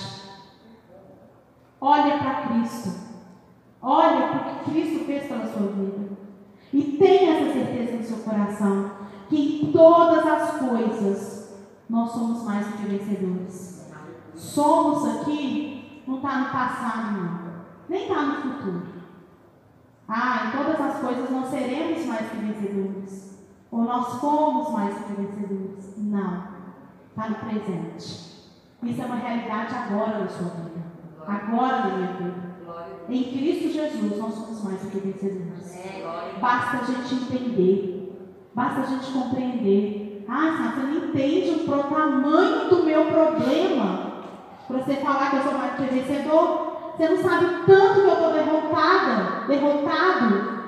olhe 1.80 2.18
para 2.20 2.50
Cristo. 2.50 3.11
Olha 3.82 4.26
o 4.26 4.64
que 4.64 4.72
Cristo 4.72 5.06
fez 5.06 5.28
pela 5.28 5.46
sua 5.46 5.68
vida. 5.68 6.18
E 6.72 6.84
tenha 6.98 7.38
essa 7.38 7.54
certeza 7.54 7.98
no 7.98 8.04
seu 8.04 8.18
coração 8.18 8.92
que 9.28 9.64
em 9.64 9.72
todas 9.72 10.26
as 10.26 10.52
coisas 10.60 11.58
nós 11.90 12.12
somos 12.12 12.44
mais 12.44 12.68
do 12.68 12.74
que 12.74 12.86
vencedores. 12.86 13.92
Somos 14.36 15.08
aqui, 15.08 16.04
não 16.08 16.18
está 16.18 16.40
no 16.40 16.52
passado, 16.52 17.18
não. 17.18 17.52
Nem 17.90 18.04
está 18.04 18.22
no 18.22 18.42
futuro. 18.42 18.84
Ah, 20.08 20.48
em 20.48 20.58
todas 20.58 20.80
as 20.80 21.00
coisas 21.00 21.30
nós 21.30 21.48
seremos 21.50 22.06
mais 22.06 22.30
que 22.30 22.38
vencedores. 22.38 23.38
Ou 23.72 23.84
nós 23.84 24.20
fomos 24.20 24.72
mais 24.72 24.98
que 24.98 25.14
vencedores. 25.14 25.96
Não. 25.98 26.44
Está 27.10 27.30
no 27.30 27.36
presente. 27.36 28.32
Isso 28.84 29.02
é 29.02 29.06
uma 29.06 29.16
realidade 29.16 29.74
agora 29.74 30.20
na 30.20 30.28
sua 30.28 30.50
vida. 30.50 30.82
Agora 31.26 31.88
na 31.88 31.98
minha 31.98 32.14
vida. 32.14 32.51
Em 33.10 33.24
Cristo 33.24 33.72
Jesus 33.72 34.18
nós 34.18 34.34
somos 34.34 34.64
mais 34.64 34.82
do 34.82 34.90
que 34.90 35.00
vencedores. 35.00 35.78
Basta 36.40 36.78
a 36.78 36.86
gente 36.86 37.16
entender. 37.16 38.02
Basta 38.54 38.82
a 38.82 38.86
gente 38.86 39.12
compreender. 39.12 40.26
Ah, 40.28 40.74
você 40.76 40.86
não 40.86 41.08
entende 41.08 41.70
o 41.70 41.84
tamanho 41.84 42.70
do 42.70 42.84
meu 42.84 43.06
problema. 43.06 44.12
Para 44.68 44.78
você 44.78 44.96
falar 44.96 45.30
que 45.30 45.38
eu 45.38 45.44
sou 45.44 45.54
mais 45.54 45.72
do 45.74 45.78
que 45.78 45.94
vencedor. 45.94 46.72
Você 46.96 47.10
não 47.10 47.18
sabe 47.18 47.46
tanto 47.66 48.02
que 48.02 48.08
eu 48.08 48.14
estou 48.14 48.34
derrotada, 48.34 49.48
derrotado. 49.48 50.62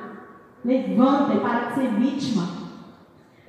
Levanta 0.65 1.33
e 1.33 1.39
para 1.39 1.59
de 1.59 1.75
ser 1.75 1.87
vítima. 1.89 2.47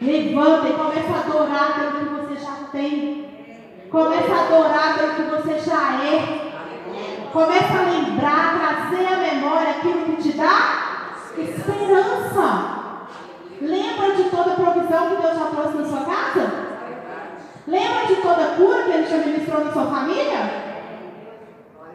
Levanta 0.00 0.68
e 0.68 0.72
começa 0.72 1.12
a 1.12 1.20
adorar 1.20 1.74
pelo 1.74 1.92
que 1.98 2.34
você 2.34 2.44
já 2.44 2.52
tem. 2.72 3.24
Começa 3.90 4.32
a 4.32 4.46
adorar 4.46 4.98
pelo 4.98 5.14
que 5.14 5.36
você 5.36 5.58
já 5.60 6.04
é. 6.04 6.53
Começa 7.34 7.78
a 7.80 7.90
lembrar, 7.90 8.60
trazer 8.60 9.12
à 9.12 9.16
memória 9.16 9.70
aquilo 9.70 10.04
que 10.04 10.22
te 10.22 10.36
dá 10.36 11.24
esperança. 11.36 13.08
Lembra 13.60 14.14
de 14.14 14.30
toda 14.30 14.52
a 14.52 14.54
provisão 14.54 15.08
que 15.08 15.20
Deus 15.20 15.36
já 15.36 15.46
trouxe 15.46 15.78
na 15.78 15.84
sua 15.84 16.04
casa? 16.04 16.52
Lembra 17.66 18.06
de 18.06 18.22
toda 18.22 18.40
a 18.40 18.54
cura 18.54 18.84
que 18.84 18.90
Ele 18.92 19.06
já 19.08 19.16
ministrou 19.16 19.64
na 19.64 19.72
sua 19.72 19.86
família? 19.86 20.64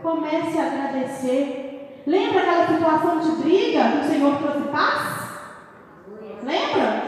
Comece 0.03 0.59
a 0.59 0.65
agradecer. 0.65 2.03
Lembra 2.05 2.41
aquela 2.41 2.67
situação 2.67 3.19
de 3.19 3.31
briga 3.41 3.91
que 3.91 3.97
o 3.97 4.09
Senhor 4.09 4.37
trouxe 4.39 4.67
paz? 4.67 5.29
Lembra? 6.43 7.03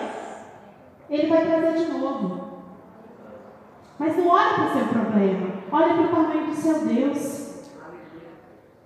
Ele 1.10 1.28
vai 1.28 1.46
trazer 1.46 1.74
de 1.74 1.92
novo. 1.92 2.48
Mas 4.00 4.16
não 4.16 4.30
olhe 4.30 4.54
para 4.54 4.64
o 4.64 4.72
seu 4.72 4.86
problema, 4.86 5.50
olhe 5.70 5.94
para 5.96 6.04
o 6.04 6.08
tamanho 6.08 6.46
do 6.46 6.56
seu 6.56 6.80
Deus. 6.80 7.41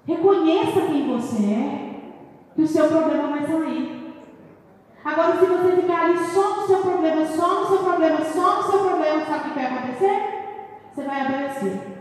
Reconheça 0.05 0.81
quem 0.81 1.07
você 1.07 1.43
é, 1.45 1.95
que 2.55 2.61
o 2.61 2.67
seu 2.67 2.87
problema 2.87 3.29
vai 3.29 3.47
sair. 3.47 3.95
Agora, 5.03 5.37
se 5.37 5.45
você 5.45 5.81
ficar 5.81 6.05
ali 6.05 6.17
só 6.17 6.61
no 6.61 6.67
seu 6.67 6.79
problema, 6.79 7.25
só 7.25 7.59
no 7.61 7.67
seu 7.67 7.77
problema, 7.79 8.21
só 8.25 8.57
no 8.57 8.71
seu 8.71 8.79
problema, 8.79 9.25
sabe 9.25 9.39
o 9.39 9.43
que 9.43 9.59
vai 9.59 9.65
acontecer? 9.65 10.35
Você 10.93 11.03
vai 11.03 11.21
adoecer. 11.21 11.95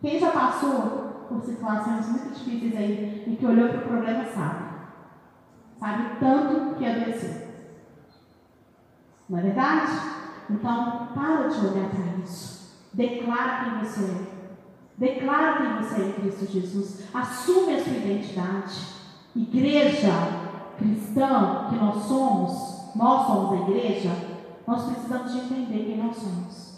Quem 0.00 0.18
já 0.18 0.30
passou 0.30 1.26
por 1.28 1.42
situações 1.42 2.08
muito 2.08 2.34
difíceis 2.34 2.76
aí 2.76 3.24
e 3.26 3.36
que 3.36 3.46
olhou 3.46 3.68
para 3.70 3.78
o 3.78 3.88
problema 3.88 4.24
sabe. 4.24 4.64
Sabe 5.78 6.18
tanto 6.20 6.76
que 6.76 6.86
adoeceu. 6.86 7.44
Não 9.28 9.38
é 9.38 9.42
verdade? 9.42 9.92
Então, 10.50 11.08
para 11.14 11.48
de 11.48 11.66
olhar 11.66 11.90
para 11.90 12.22
isso. 12.22 12.88
Declara 12.92 13.64
quem 13.64 13.78
você 13.78 14.04
é. 14.04 14.33
Declara 14.96 15.56
quem 15.58 15.76
você 15.76 16.02
é 16.02 16.06
em 16.06 16.12
Cristo 16.12 16.52
Jesus. 16.52 17.04
Assume 17.12 17.74
a 17.74 17.82
sua 17.82 17.92
identidade. 17.92 18.94
Igreja 19.34 20.12
cristã 20.78 21.66
que 21.68 21.76
nós 21.76 22.02
somos, 22.04 22.94
nós 22.94 23.26
somos 23.26 23.52
a 23.52 23.70
igreja, 23.70 24.10
nós 24.66 24.84
precisamos 24.84 25.32
de 25.32 25.38
entender 25.38 25.84
quem 25.84 25.98
nós 25.98 26.16
somos. 26.16 26.74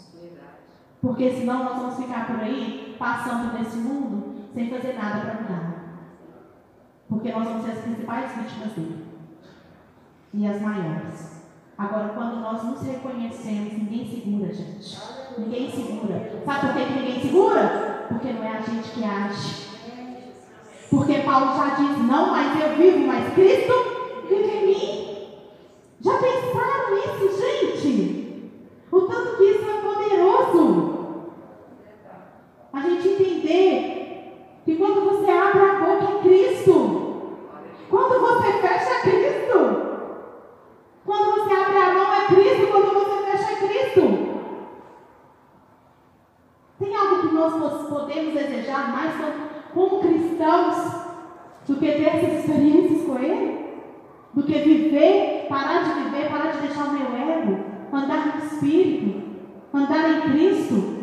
Porque 1.01 1.31
senão 1.31 1.63
nós 1.63 1.77
vamos 1.77 1.95
ficar 1.95 2.25
por 2.27 2.39
aí 2.39 2.95
passando 2.97 3.57
nesse 3.57 3.77
mundo 3.77 4.47
sem 4.53 4.69
fazer 4.69 4.93
nada 4.93 5.21
para 5.21 5.41
mudar. 5.41 5.77
Porque 7.07 7.31
nós 7.31 7.43
vamos 7.43 7.63
ser 7.63 7.71
as 7.71 7.79
principais 7.79 8.31
vítimas 8.35 8.73
dele. 8.73 9.05
E 10.33 10.47
as 10.47 10.61
maiores. 10.61 11.37
Agora, 11.77 12.09
quando 12.09 12.41
nós 12.41 12.63
nos 12.63 12.81
reconhecemos, 12.81 13.73
ninguém 13.73 14.09
segura, 14.09 14.51
gente. 14.51 14.97
Ninguém 15.37 15.71
segura. 15.71 16.41
Sabe 16.43 16.67
por 16.67 16.73
que 16.73 16.93
ninguém 16.93 17.21
segura? 17.21 17.96
Porque 18.07 18.31
não 18.31 18.43
é 18.43 18.57
a 18.57 18.61
gente 18.61 18.89
que 18.91 19.03
age. 19.03 19.67
Porque 20.89 21.19
Paulo 21.19 21.57
já 21.57 21.75
diz: 21.75 21.97
não 22.05 22.31
mais 22.31 22.59
eu 22.61 22.75
vivo, 22.77 22.99
mas 23.07 23.33
Cristo 23.33 23.73
vive 24.29 24.47
em 24.47 24.67
mim. 24.67 25.17
Já 25.99 26.13
pensaram 26.13 26.95
nisso, 26.95 27.41
gente? 27.41 28.51
O 28.91 29.01
tanto 29.01 29.37
que 29.37 29.43
isso 29.43 29.65
é 29.69 29.81
poderoso. 29.81 30.97
A 32.71 32.81
gente 32.81 33.07
entender 33.09 34.61
que 34.63 34.75
quando 34.75 35.01
você 35.01 35.29
abre 35.29 35.61
a 35.61 35.79
boca 35.79 36.03
é 36.03 36.21
Cristo. 36.21 36.97
Quando 37.89 38.19
você 38.19 38.53
fecha 38.53 38.89
é 38.89 38.99
Cristo. 39.01 39.87
Quando 41.05 41.31
você 41.31 41.53
abre 41.53 41.77
a 41.77 41.93
mão 41.93 42.13
é 42.13 42.25
Cristo. 42.27 42.67
Quando 42.67 42.93
você 42.93 43.31
fecha 43.31 43.51
é 43.51 43.67
Cristo. 43.67 44.26
Tem 46.79 46.95
algo 46.95 47.27
que 47.27 47.33
nós 47.33 47.89
podemos 47.89 48.33
desejar 48.33 48.91
mais 48.91 49.13
como 49.73 49.99
cristãos 49.99 51.07
do 51.67 51.75
que 51.75 51.91
ter 51.91 52.07
essas 52.07 52.39
experiências 52.39 53.03
com 53.05 53.17
Ele? 53.17 53.67
Do 54.33 54.43
que 54.43 54.53
viver, 54.59 55.47
parar 55.49 55.83
de 55.83 56.03
viver, 56.03 56.29
parar 56.29 56.51
de 56.51 56.59
deixar 56.59 56.85
o 56.85 56.93
meu 56.93 57.15
ego, 57.15 57.65
andar 57.91 58.27
no 58.27 58.45
Espírito, 58.45 59.23
andar 59.73 60.09
em 60.09 60.21
Cristo? 60.31 60.97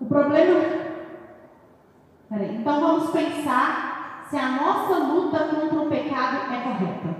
O 0.00 0.06
problema. 0.06 0.64
Peraí, 2.28 2.56
então 2.56 2.80
vamos 2.80 3.10
pensar 3.10 4.26
se 4.28 4.36
a 4.36 4.48
nossa 4.48 4.98
luta 4.98 5.38
contra 5.44 5.80
o 5.80 5.88
pecado 5.88 6.52
é 6.52 6.60
correta. 6.60 7.16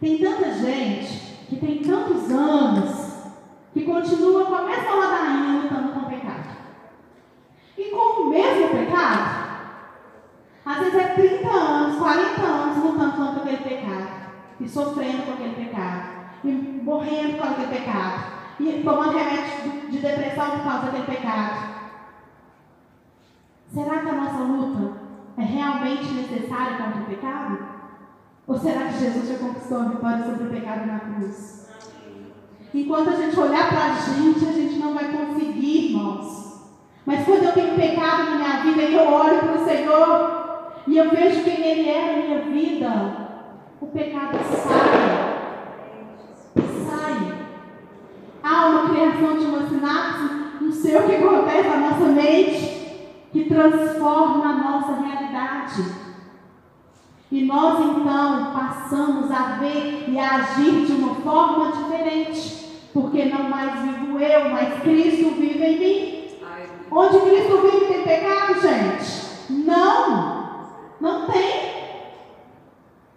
Tem 0.00 0.18
tanta 0.18 0.52
gente 0.52 1.25
que 1.48 1.56
tem 1.56 1.78
tantos 1.78 2.30
anos 2.30 3.16
que 3.72 3.84
continua 3.84 4.46
com 4.46 4.54
a 4.54 4.62
mesma 4.62 4.94
ladainha 4.94 5.62
lutando 5.62 5.92
com 5.92 6.00
o 6.00 6.10
pecado. 6.10 6.56
E 7.78 7.84
com 7.90 8.22
o 8.22 8.30
mesmo 8.30 8.68
pecado, 8.70 9.46
às 10.64 10.78
vezes 10.78 10.94
é 10.94 11.08
30 11.14 11.48
anos, 11.48 11.98
40 11.98 12.42
anos 12.42 12.84
lutando 12.84 13.16
contra 13.16 13.42
aquele 13.42 13.58
pecado, 13.58 14.08
e 14.60 14.68
sofrendo 14.68 15.22
com 15.22 15.32
aquele 15.34 15.54
pecado, 15.54 16.08
e 16.42 16.50
morrendo 16.82 17.38
com 17.38 17.44
aquele 17.44 17.68
pecado, 17.68 18.24
e 18.58 18.82
tomando 18.82 19.16
remédio 19.16 19.90
de 19.90 19.98
depressão 19.98 20.50
por 20.50 20.64
causa 20.64 20.86
daquele 20.86 21.06
pecado. 21.06 21.76
Será 23.72 23.98
que 24.00 24.08
a 24.08 24.12
nossa 24.12 24.38
luta 24.38 25.00
é 25.38 25.42
realmente 25.42 26.14
necessária 26.14 26.78
contra 26.78 27.02
o 27.02 27.06
pecado? 27.06 27.65
Ou 28.48 28.56
será 28.58 28.84
que 28.84 29.00
Jesus 29.00 29.28
já 29.28 29.38
conquistou 29.38 29.80
a 29.80 29.84
vitória 29.84 30.24
sobre 30.24 30.44
o 30.44 30.50
pecado 30.50 30.86
na 30.86 31.00
cruz? 31.00 31.66
Enquanto 32.72 33.10
a 33.10 33.16
gente 33.16 33.40
olhar 33.40 33.68
para 33.68 33.84
a 33.86 33.94
gente, 33.94 34.44
a 34.46 34.52
gente 34.52 34.78
não 34.78 34.94
vai 34.94 35.10
conseguir, 35.10 35.88
irmãos. 35.88 36.60
Mas 37.04 37.24
quando 37.24 37.44
eu 37.44 37.52
tenho 37.52 37.74
pecado 37.74 38.24
na 38.24 38.36
minha 38.36 38.62
vida 38.62 38.82
e 38.82 38.94
eu 38.94 39.08
olho 39.08 39.38
para 39.38 39.54
o 39.54 39.64
Senhor 39.64 40.72
e 40.86 40.96
eu 40.96 41.10
vejo 41.10 41.42
quem 41.42 41.60
Ele 41.60 41.88
é 41.88 42.06
na 42.06 42.22
minha 42.22 42.40
vida, 42.42 43.28
o 43.80 43.86
pecado 43.86 44.38
sai. 44.44 45.36
Sai. 46.88 47.48
Há 48.42 48.66
uma 48.66 48.90
criação 48.90 49.38
de 49.38 49.44
uma 49.46 49.68
sinapse, 49.68 50.34
não 50.60 50.70
sei 50.70 50.96
o 50.96 51.02
que 51.02 51.16
acontece 51.16 51.68
na 51.68 51.76
nossa 51.78 52.04
mente, 52.12 53.28
que 53.32 53.44
transforma 53.46 54.44
a 54.44 54.52
nossa 54.52 54.92
realidade. 55.00 56.05
E 57.30 57.44
nós 57.44 57.80
então 57.80 58.52
passamos 58.52 59.30
a 59.30 59.56
ver 59.58 60.04
e 60.08 60.18
a 60.18 60.36
agir 60.36 60.86
de 60.86 60.92
uma 60.92 61.14
forma 61.16 61.72
diferente. 61.72 62.66
Porque 62.92 63.24
não 63.26 63.50
mais 63.50 63.80
vivo 63.80 64.18
eu, 64.18 64.48
mas 64.48 64.80
Cristo 64.80 65.30
vive 65.32 65.64
em 65.64 65.78
mim. 65.78 66.16
Onde 66.90 67.18
Cristo 67.20 67.58
vive 67.58 67.86
tem 67.86 68.02
pecado, 68.04 68.60
gente? 68.60 69.52
Não, 69.52 70.68
não 71.00 71.26
tem. 71.26 71.76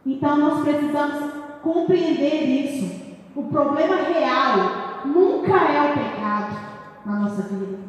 Então 0.06 0.38
nós 0.38 0.64
precisamos 0.64 1.32
compreender 1.62 2.44
isso. 2.44 3.00
O 3.36 3.44
problema 3.44 3.96
real 3.98 5.02
nunca 5.06 5.56
é 5.56 5.92
o 5.92 5.94
pecado 5.94 6.58
na 7.06 7.20
nossa 7.20 7.44
vida. 7.44 7.89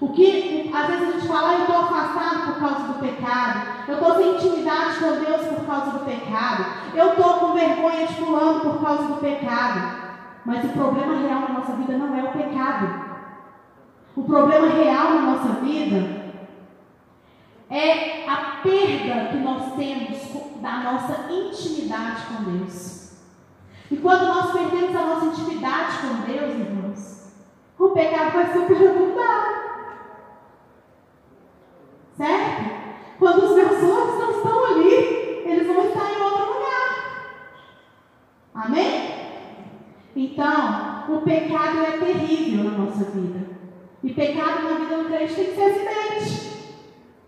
O 0.00 0.08
que 0.08 0.70
às 0.74 0.86
vezes 0.88 1.08
a 1.08 1.12
gente 1.12 1.28
fala, 1.28 1.54
eu 1.54 1.60
estou 1.60 1.76
afastado 1.76 2.52
por 2.52 2.60
causa 2.60 2.92
do 2.92 2.98
pecado, 2.98 3.66
eu 3.88 3.94
estou 3.94 4.14
sem 4.14 4.34
intimidade 4.34 4.98
com 4.98 5.24
Deus 5.24 5.46
por 5.46 5.66
causa 5.66 5.90
do 5.92 6.04
pecado, 6.04 6.66
eu 6.94 7.08
estou 7.10 7.34
com 7.34 7.54
vergonha 7.54 8.06
de 8.06 8.14
fulano 8.14 8.60
por 8.60 8.80
causa 8.82 9.04
do 9.04 9.20
pecado. 9.20 10.06
Mas 10.44 10.64
o 10.64 10.68
problema 10.68 11.16
real 11.16 11.40
na 11.40 11.48
nossa 11.48 11.72
vida 11.72 11.96
não 11.96 12.14
é 12.14 12.22
o 12.22 12.32
pecado. 12.32 13.06
O 14.14 14.22
problema 14.22 14.68
real 14.68 15.14
na 15.14 15.22
nossa 15.22 15.60
vida 15.60 16.26
é 17.68 18.28
a 18.28 18.60
perda 18.62 19.30
que 19.30 19.36
nós 19.38 19.74
temos 19.74 20.62
da 20.62 20.72
nossa 20.78 21.32
intimidade 21.32 22.22
com 22.26 22.44
Deus. 22.44 23.16
E 23.90 23.96
quando 23.96 24.26
nós 24.26 24.52
perdemos 24.52 24.94
a 24.94 25.04
nossa 25.04 25.26
intimidade 25.26 25.98
com 25.98 26.30
Deus, 26.30 26.54
irmãos, 26.54 27.32
o 27.78 27.88
pecado 27.90 28.32
vai 28.32 28.52
superabundar. 28.52 29.62
Certo? 32.16 32.86
Quando 33.18 33.44
os 33.44 33.56
meus 33.56 33.82
olhos 33.82 34.18
não 34.18 34.30
estão 34.30 34.64
ali, 34.64 34.92
eles 35.44 35.66
vão 35.66 35.86
estar 35.86 36.12
em 36.12 36.22
outro 36.22 36.54
lugar. 36.54 37.46
Amém? 38.54 39.16
Então, 40.14 41.14
o 41.14 41.20
pecado 41.22 41.78
é 41.80 41.98
terrível 41.98 42.64
na 42.64 42.78
nossa 42.78 43.04
vida. 43.04 43.46
E 44.02 44.12
pecado 44.12 44.62
na 44.64 44.78
vida 44.78 44.96
do 44.96 45.04
crente 45.08 45.34
tem 45.34 45.44
que 45.46 45.54
ser 45.54 45.64
acidente. 45.64 46.76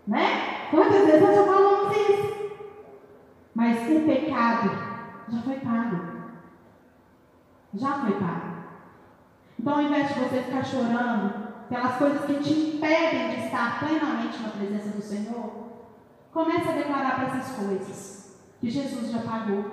Né? 0.07 0.67
Quantas 0.71 1.05
vezes 1.05 1.21
nós 1.21 1.35
já 1.35 1.43
falamos 1.45 1.97
isso? 1.97 2.51
Mas 3.53 3.77
o 3.91 4.01
pecado 4.01 4.69
já 5.29 5.41
foi 5.41 5.55
pago. 5.55 5.99
Já 7.75 7.93
foi 7.93 8.11
pago. 8.13 8.49
Então, 9.59 9.73
ao 9.73 9.81
invés 9.81 10.07
de 10.07 10.19
você 10.19 10.41
ficar 10.41 10.63
chorando 10.63 11.48
pelas 11.69 11.97
coisas 11.97 12.25
que 12.25 12.33
te 12.39 12.51
impedem 12.51 13.29
de 13.29 13.45
estar 13.45 13.79
plenamente 13.79 14.41
na 14.41 14.49
presença 14.49 14.89
do 14.89 15.01
Senhor, 15.01 15.51
comece 16.33 16.67
a 16.67 16.73
declarar 16.73 17.15
para 17.15 17.27
essas 17.27 17.55
coisas 17.55 18.39
que 18.59 18.69
Jesus 18.69 19.11
já 19.11 19.19
pagou, 19.19 19.65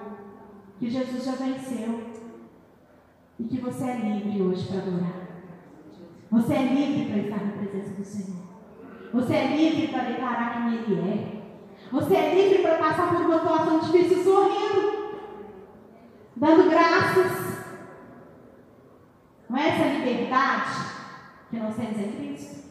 que 0.79 0.91
Jesus 0.91 1.25
já 1.25 1.33
venceu, 1.33 2.15
e 3.39 3.45
que 3.45 3.61
você 3.61 3.85
é 3.85 3.97
livre 3.97 4.43
hoje 4.43 4.67
para 4.67 4.79
adorar. 4.79 5.27
Você 6.31 6.55
é 6.55 6.63
livre 6.63 7.07
para 7.07 7.23
estar 7.23 7.45
na 7.45 7.53
presença 7.53 7.95
do 7.95 8.05
Senhor. 8.05 8.47
Você 9.13 9.35
é 9.35 9.57
livre 9.57 9.89
para 9.89 10.05
declarar 10.05 10.53
quem 10.53 10.75
Ele 10.75 11.11
é. 11.11 11.37
Você 11.93 12.15
é 12.15 12.35
livre 12.35 12.63
para 12.63 12.79
passar 12.79 13.09
por 13.09 13.25
uma 13.25 13.39
situação 13.39 13.81
difícil 13.81 14.25
sorrindo, 14.25 15.21
dando 16.37 16.69
graças. 16.69 17.57
Não 19.49 19.59
é 19.59 19.69
essa 19.69 19.99
liberdade 19.99 20.96
que 21.57 21.63
nós 21.63 21.77
temos 21.77 21.99
em 21.99 22.13
Cristo? 22.13 22.67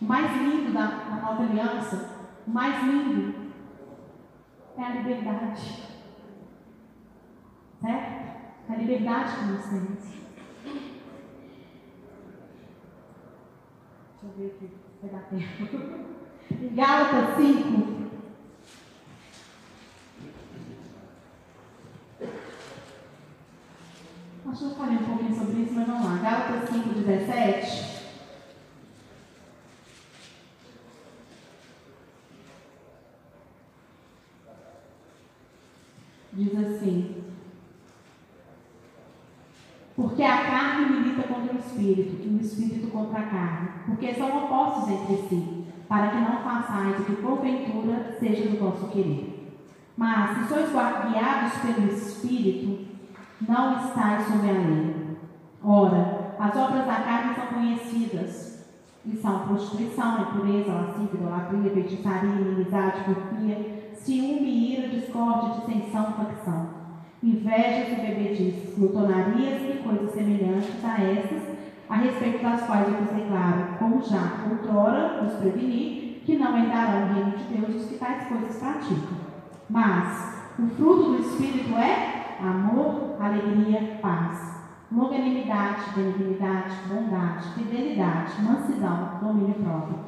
O 0.00 0.04
mais 0.04 0.36
lindo 0.36 0.72
da, 0.72 0.86
da 0.86 1.16
nova 1.16 1.42
aliança, 1.42 2.10
o 2.46 2.50
mais 2.50 2.82
lindo, 2.84 3.52
é 4.76 4.82
a 4.82 4.88
liberdade. 4.90 5.94
Certo? 7.80 8.24
a 8.66 8.76
liberdade 8.76 9.36
que 9.36 9.44
nós 9.44 9.64
temos. 9.66 10.04
Deixa 14.10 14.24
eu 14.24 14.30
ver 14.38 14.46
aqui, 14.46 14.70
vai 15.02 15.10
dar 15.10 15.28
tempo. 15.28 16.14
Em 16.64 16.74
Gálatas 16.74 17.36
5. 17.36 18.03
Eu 24.64 24.70
falei 24.70 24.96
um 24.96 25.04
pouquinho 25.04 25.38
sobre 25.38 25.62
isso, 25.62 25.74
mas 25.74 25.86
vamos 25.86 26.04
lá. 26.06 26.16
Gálatas 26.16 26.70
5, 26.70 26.88
17. 26.88 27.94
Diz 36.32 36.58
assim: 36.58 37.24
porque 39.94 40.22
a 40.22 40.44
carne 40.44 40.96
milita 40.96 41.28
contra 41.28 41.54
o 41.54 41.58
espírito, 41.58 42.22
e 42.24 42.28
o 42.28 42.40
espírito 42.40 42.88
contra 42.88 43.20
a 43.20 43.26
carne, 43.26 43.68
porque 43.86 44.14
são 44.14 44.44
opostos 44.44 44.90
entre 44.90 45.28
si, 45.28 45.64
para 45.88 46.08
que 46.08 46.16
não 46.16 46.42
façais 46.42 47.00
o 47.00 47.04
que 47.04 47.16
porventura 47.16 48.16
seja 48.18 48.48
do 48.48 48.58
vosso 48.58 48.88
querer. 48.88 49.52
Mas, 49.96 50.38
se 50.38 50.48
sois 50.48 50.70
guiados 50.70 51.52
pelo 51.58 51.92
espírito, 51.92 52.93
não 53.48 53.76
estáis 53.76 54.26
sob 54.26 54.48
a 54.48 54.52
lei. 54.52 55.16
Ora, 55.62 56.34
as 56.38 56.56
obras 56.56 56.86
da 56.86 56.96
carne 56.96 57.34
são 57.34 57.46
conhecidas, 57.46 58.54
e 59.06 59.16
são 59.16 59.40
prostituição, 59.40 60.22
impureza, 60.22 60.72
lascívia, 60.72 61.20
idolatria, 61.20 61.70
feitiçaria, 61.70 62.30
inimizade, 62.30 63.04
porfia, 63.04 63.90
ciúme, 63.94 64.74
ira, 64.74 64.88
discórdia, 64.88 65.60
dissensão, 65.60 66.12
facção 66.12 66.84
invejas 67.24 67.88
e 67.88 68.02
bebedices, 68.02 68.76
glutonarias 68.76 69.62
e 69.62 69.82
coisas 69.82 70.12
semelhantes 70.12 70.84
a 70.84 71.02
estas, 71.02 71.42
a 71.88 71.96
respeito 71.96 72.42
das 72.42 72.62
quais 72.64 72.86
eu 72.86 72.98
vos 72.98 73.16
declaro, 73.16 73.78
como 73.78 74.02
já 74.02 74.44
outrora 74.50 75.24
os 75.24 75.32
preveni, 75.34 76.20
que 76.24 76.36
não 76.36 76.56
herdarão 76.56 77.04
o 77.04 77.14
reino 77.14 77.30
de 77.30 77.44
Deus 77.44 77.82
os 77.82 77.88
que 77.88 77.98
tais 77.98 78.28
coisas 78.28 78.56
praticam. 78.56 79.24
Mas 79.70 80.44
o 80.58 80.66
fruto 80.68 81.12
do 81.12 81.18
Espírito 81.20 81.74
é 81.76 82.23
amor, 82.40 83.16
alegria, 83.20 83.98
paz, 84.00 84.62
longanimidade, 84.90 85.90
benignidade, 85.94 86.74
bondade, 86.88 87.48
fidelidade, 87.54 88.42
mansidão, 88.42 89.18
domínio 89.20 89.54
próprio. 89.54 89.98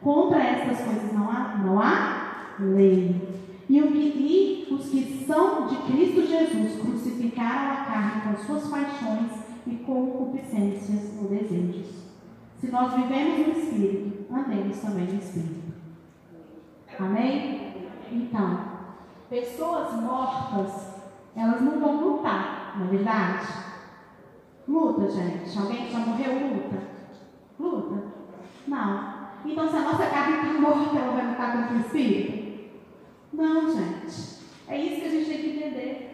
Contra 0.00 0.42
estas 0.42 0.80
coisas 0.80 1.12
não 1.12 1.30
há, 1.30 1.56
não 1.58 1.80
há 1.80 2.54
lei. 2.58 3.38
E, 3.68 3.82
o 3.82 3.92
que, 3.92 3.98
e 3.98 4.72
os 4.72 4.88
que 4.88 5.24
são 5.26 5.66
de 5.66 5.76
Cristo 5.76 6.26
Jesus 6.26 6.80
crucificaram 6.80 7.72
a 7.72 7.84
carne 7.84 8.22
com 8.22 8.36
suas 8.44 8.68
paixões 8.68 9.32
e 9.66 9.76
concupiscências 9.76 11.18
ou 11.20 11.28
desejos. 11.28 12.08
Se 12.58 12.70
nós 12.70 12.92
vivemos 12.94 13.46
no 13.46 13.52
Espírito, 13.52 14.32
andemos 14.32 14.78
também 14.78 15.06
no 15.06 15.18
Espírito. 15.18 15.74
Amém? 16.98 17.86
Então, 18.10 18.60
pessoas 19.28 19.92
mortas, 20.00 20.97
elas 21.36 21.60
não 21.60 21.78
vão 21.78 22.00
lutar, 22.00 22.74
não 22.76 22.86
é 22.86 22.88
verdade? 22.90 23.46
Luta, 24.66 25.10
gente. 25.10 25.58
Alguém 25.58 25.90
já 25.90 25.98
morreu 26.00 26.32
luta? 26.34 26.82
Luta? 27.58 28.02
Não. 28.66 29.18
Então, 29.44 29.68
se 29.68 29.76
a 29.76 29.80
nossa 29.80 30.06
carne 30.06 30.36
está 30.36 30.60
morta, 30.60 30.98
ela 30.98 31.14
vai 31.14 31.30
lutar 31.30 31.52
contra 31.52 31.76
o 31.76 31.80
Espírito? 31.80 32.70
Não, 33.32 33.70
gente. 33.70 34.38
É 34.68 34.78
isso 34.78 35.00
que 35.00 35.06
a 35.06 35.10
gente 35.10 35.26
tem 35.26 35.38
que 35.38 35.56
entender. 35.56 36.08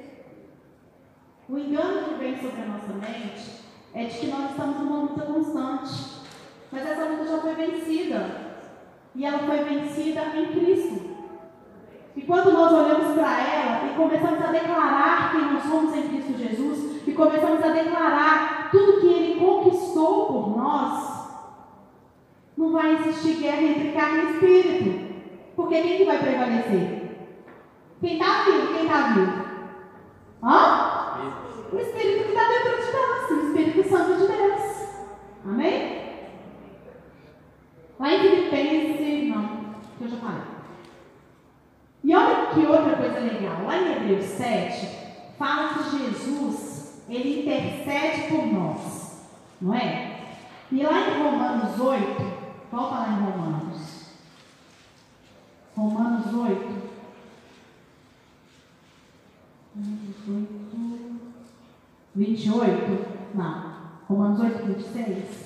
O 1.48 1.58
engano 1.58 2.08
que 2.08 2.14
vem 2.14 2.40
sobre 2.40 2.62
a 2.62 2.66
nossa 2.66 2.92
mente 2.92 3.64
é 3.92 4.04
de 4.04 4.18
que 4.18 4.26
nós 4.28 4.50
estamos 4.50 4.78
numa 4.78 5.02
luta 5.02 5.22
constante. 5.22 6.22
Mas 6.70 6.86
essa 6.86 7.04
luta 7.06 7.26
já 7.26 7.38
foi 7.38 7.54
vencida. 7.54 8.60
E 9.14 9.24
ela 9.24 9.38
foi 9.40 9.64
vencida 9.64 10.22
em 10.36 10.52
Cristo. 10.52 11.03
E 12.16 12.22
quando 12.22 12.52
nós 12.52 12.72
olhamos 12.72 13.14
para 13.14 13.40
ela 13.40 13.86
e 13.86 13.96
começamos 13.96 14.40
a 14.42 14.52
declarar 14.52 15.32
quem 15.32 15.52
nós 15.52 15.62
somos 15.64 15.94
em 15.94 16.08
Cristo 16.08 16.38
Jesus, 16.38 17.06
e 17.06 17.12
começamos 17.12 17.62
a 17.62 17.68
declarar 17.68 18.70
tudo 18.70 19.00
que 19.00 19.06
Ele 19.06 19.40
conquistou 19.40 20.26
por 20.26 20.56
nós, 20.56 21.14
não 22.56 22.72
vai 22.72 22.94
existir 22.94 23.40
guerra 23.40 23.62
entre 23.62 23.92
carne 23.92 24.20
e 24.20 24.30
espírito. 24.32 25.14
Porque 25.56 25.80
quem 25.80 25.98
que 25.98 26.04
vai 26.04 26.18
prevalecer? 26.18 27.04
Quem 28.00 28.12
está 28.14 28.44
vivo? 28.44 28.74
Quem 28.74 28.82
está 28.84 29.00
vivo? 29.08 29.44
Hã? 30.42 30.94
O 31.72 31.78
Espírito 31.78 32.24
que 32.24 32.28
está 32.30 32.48
dentro 32.48 32.84
de 32.84 32.92
nós, 32.92 33.30
o 33.30 33.46
Espírito 33.46 33.88
Santo 33.88 34.20
de 34.20 34.26
Deus. 34.26 34.88
Amém? 35.44 36.04
Lá 37.98 38.14
em 38.14 38.20
Filipenses, 38.20 39.28
não, 39.28 39.48
que 39.98 40.04
eu 40.04 40.08
já 40.08 40.16
falei. 40.16 40.53
E 42.04 42.14
olha 42.14 42.48
que 42.48 42.60
outra 42.66 42.96
coisa 42.96 43.18
legal. 43.18 43.64
Lá 43.64 43.78
em 43.78 43.92
Hebreus 43.92 44.26
7, 44.26 44.86
fala 45.38 45.72
que 45.72 45.98
Jesus, 45.98 47.02
ele 47.08 47.40
intercede 47.40 48.28
por 48.28 48.46
nós. 48.46 49.22
Não 49.58 49.74
é? 49.74 50.20
E 50.70 50.82
lá 50.82 51.08
em 51.08 51.22
Romanos 51.22 51.80
8, 51.80 52.04
volta 52.70 52.94
lá 52.94 53.08
em 53.08 53.24
Romanos. 53.24 54.04
Romanos 55.74 56.34
8. 56.34 56.84
28? 62.14 63.06
Não. 63.34 63.74
Romanos 64.06 64.40
8, 64.40 64.66
26. 64.66 65.43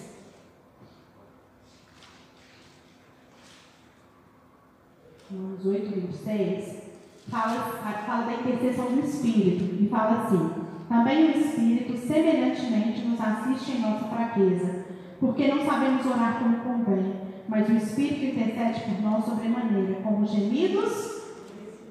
Romanos 5.31 5.67
8, 5.67 5.91
26. 5.91 6.89
Fala, 7.29 7.61
fala 8.07 8.25
da 8.25 8.33
intercessão 8.33 8.87
do 8.87 9.01
Espírito 9.01 9.83
e 9.83 9.87
fala 9.89 10.23
assim: 10.23 10.51
Também 10.89 11.27
o 11.27 11.39
Espírito, 11.39 11.99
semelhantemente, 11.99 13.03
nos 13.03 13.21
assiste 13.21 13.73
em 13.73 13.81
nossa 13.83 14.07
fraqueza, 14.07 14.87
porque 15.21 15.49
não 15.49 15.67
sabemos 15.67 16.07
orar 16.07 16.39
como 16.39 16.57
convém, 16.61 17.13
mas 17.47 17.69
o 17.69 17.73
Espírito 17.73 18.25
intercede 18.25 18.81
por 18.81 19.03
nós 19.03 19.25
sobremaneira, 19.27 20.01
como 20.01 20.27
gemidos 20.27 21.23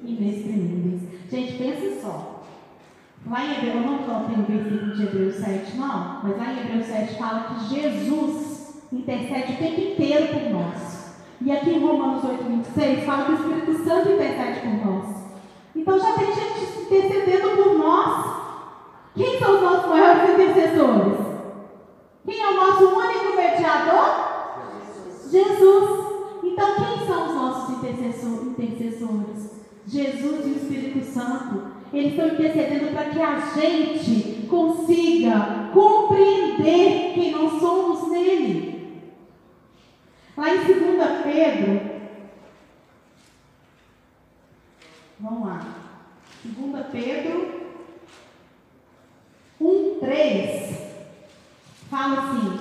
inexprimíveis. 0.04 1.04
Gente, 1.30 1.58
pense 1.58 2.02
só. 2.02 2.44
Lá 3.28 3.46
em 3.46 3.52
Hebreus, 3.52 3.86
não 3.86 4.26
tem 4.26 4.40
o 4.40 4.46
versículo 4.48 4.96
de 4.96 5.04
Hebreus 5.04 5.36
7, 5.36 5.78
não, 5.78 6.24
mas 6.24 6.38
lá 6.38 6.54
em 6.54 6.60
Hebreus 6.60 6.86
7 6.88 7.16
fala 7.20 7.42
que 7.42 7.76
Jesus 7.76 8.82
intercede 8.92 9.54
o 9.54 9.58
tempo 9.58 9.82
inteiro 9.82 10.28
por 10.28 10.50
nós. 10.50 10.97
E 11.40 11.52
aqui 11.52 11.70
em 11.70 11.80
Romanos 11.80 12.24
8, 12.24 12.44
26 12.44 13.04
fala 13.06 13.26
que 13.26 13.32
o 13.32 13.36
Espírito 13.36 13.84
Santo 13.84 14.12
intercede 14.12 14.60
por 14.62 14.86
nós. 14.86 15.16
Então 15.76 16.00
já 16.00 16.14
tem 16.14 16.34
gente 16.34 16.82
intercedendo 16.82 17.50
por 17.56 17.78
nós. 17.78 18.38
Quem 19.16 19.40
são 19.40 19.56
os 19.56 19.62
nossos 19.62 19.90
maiores 19.90 20.30
intercessores? 20.32 21.18
Quem 22.26 22.42
é 22.42 22.50
o 22.50 22.56
nosso 22.56 22.86
único 22.86 23.36
mediador? 23.36 24.28
Jesus. 25.30 26.08
Então 26.44 26.76
quem 26.76 27.08
são 27.08 27.28
os 27.28 27.36
nossos 27.36 27.78
intercessores? 27.78 28.38
Jesus 29.88 30.46
e 30.46 30.50
o 30.50 30.56
Espírito 30.58 31.06
Santo. 31.06 31.68
Eles 31.94 32.12
estão 32.12 32.28
intercedendo 32.28 32.92
para 32.92 33.06
que 33.06 33.22
a 33.22 33.40
gente 33.56 34.46
consiga 34.48 35.70
compreender 35.74 37.14
quem 37.14 37.32
nós 37.32 37.60
somos 37.60 38.10
nele. 38.10 38.77
Lá 40.38 40.54
em 40.54 40.58
2 40.58 40.78
Pedro, 41.24 41.82
vamos 45.20 45.48
lá. 45.48 45.66
2 46.44 46.86
Pedro 46.92 47.72
1, 49.60 50.00
3, 50.00 50.78
fala 51.90 52.20
assim: 52.20 52.60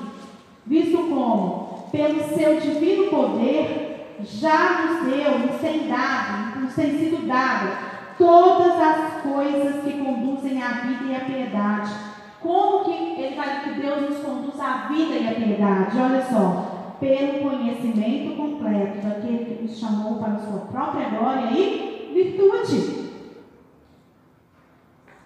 visto 0.65 0.97
como, 0.97 1.91
pelo 1.93 2.35
seu 2.35 2.59
divino 2.61 3.11
poder, 3.11 4.17
já 4.23 4.87
nos 4.87 5.13
deu, 5.13 5.39
nos 5.41 5.61
tem 5.61 5.87
dado, 5.87 6.61
nos 6.61 6.75
tem 6.75 6.99
sido 6.99 7.27
dado 7.27 7.77
todas 8.17 8.81
as 8.81 9.21
coisas 9.21 9.85
que 9.85 10.03
conduzem 10.03 10.63
à 10.63 10.69
vida 10.69 11.05
e 11.05 11.15
à 11.15 11.21
piedade. 11.21 11.95
Como 12.41 12.85
que 12.85 13.21
ele 13.21 13.37
vai 13.37 13.65
que 13.65 13.81
Deus 13.81 14.11
nos 14.11 14.19
conduz 14.21 14.59
à 14.59 14.89
vida 14.89 15.15
e 15.15 15.29
à 15.29 15.35
piedade? 15.35 15.99
Olha 15.99 16.25
só, 16.25 16.76
pelo 17.01 17.51
conhecimento 17.51 18.37
completo 18.37 19.07
daquele 19.07 19.45
que 19.45 19.63
nos 19.63 19.79
chamou 19.79 20.19
para 20.19 20.35
a 20.35 20.39
sua 20.39 20.61
própria 20.61 21.09
glória 21.11 21.51
e 21.51 22.13
virtude. 22.15 23.07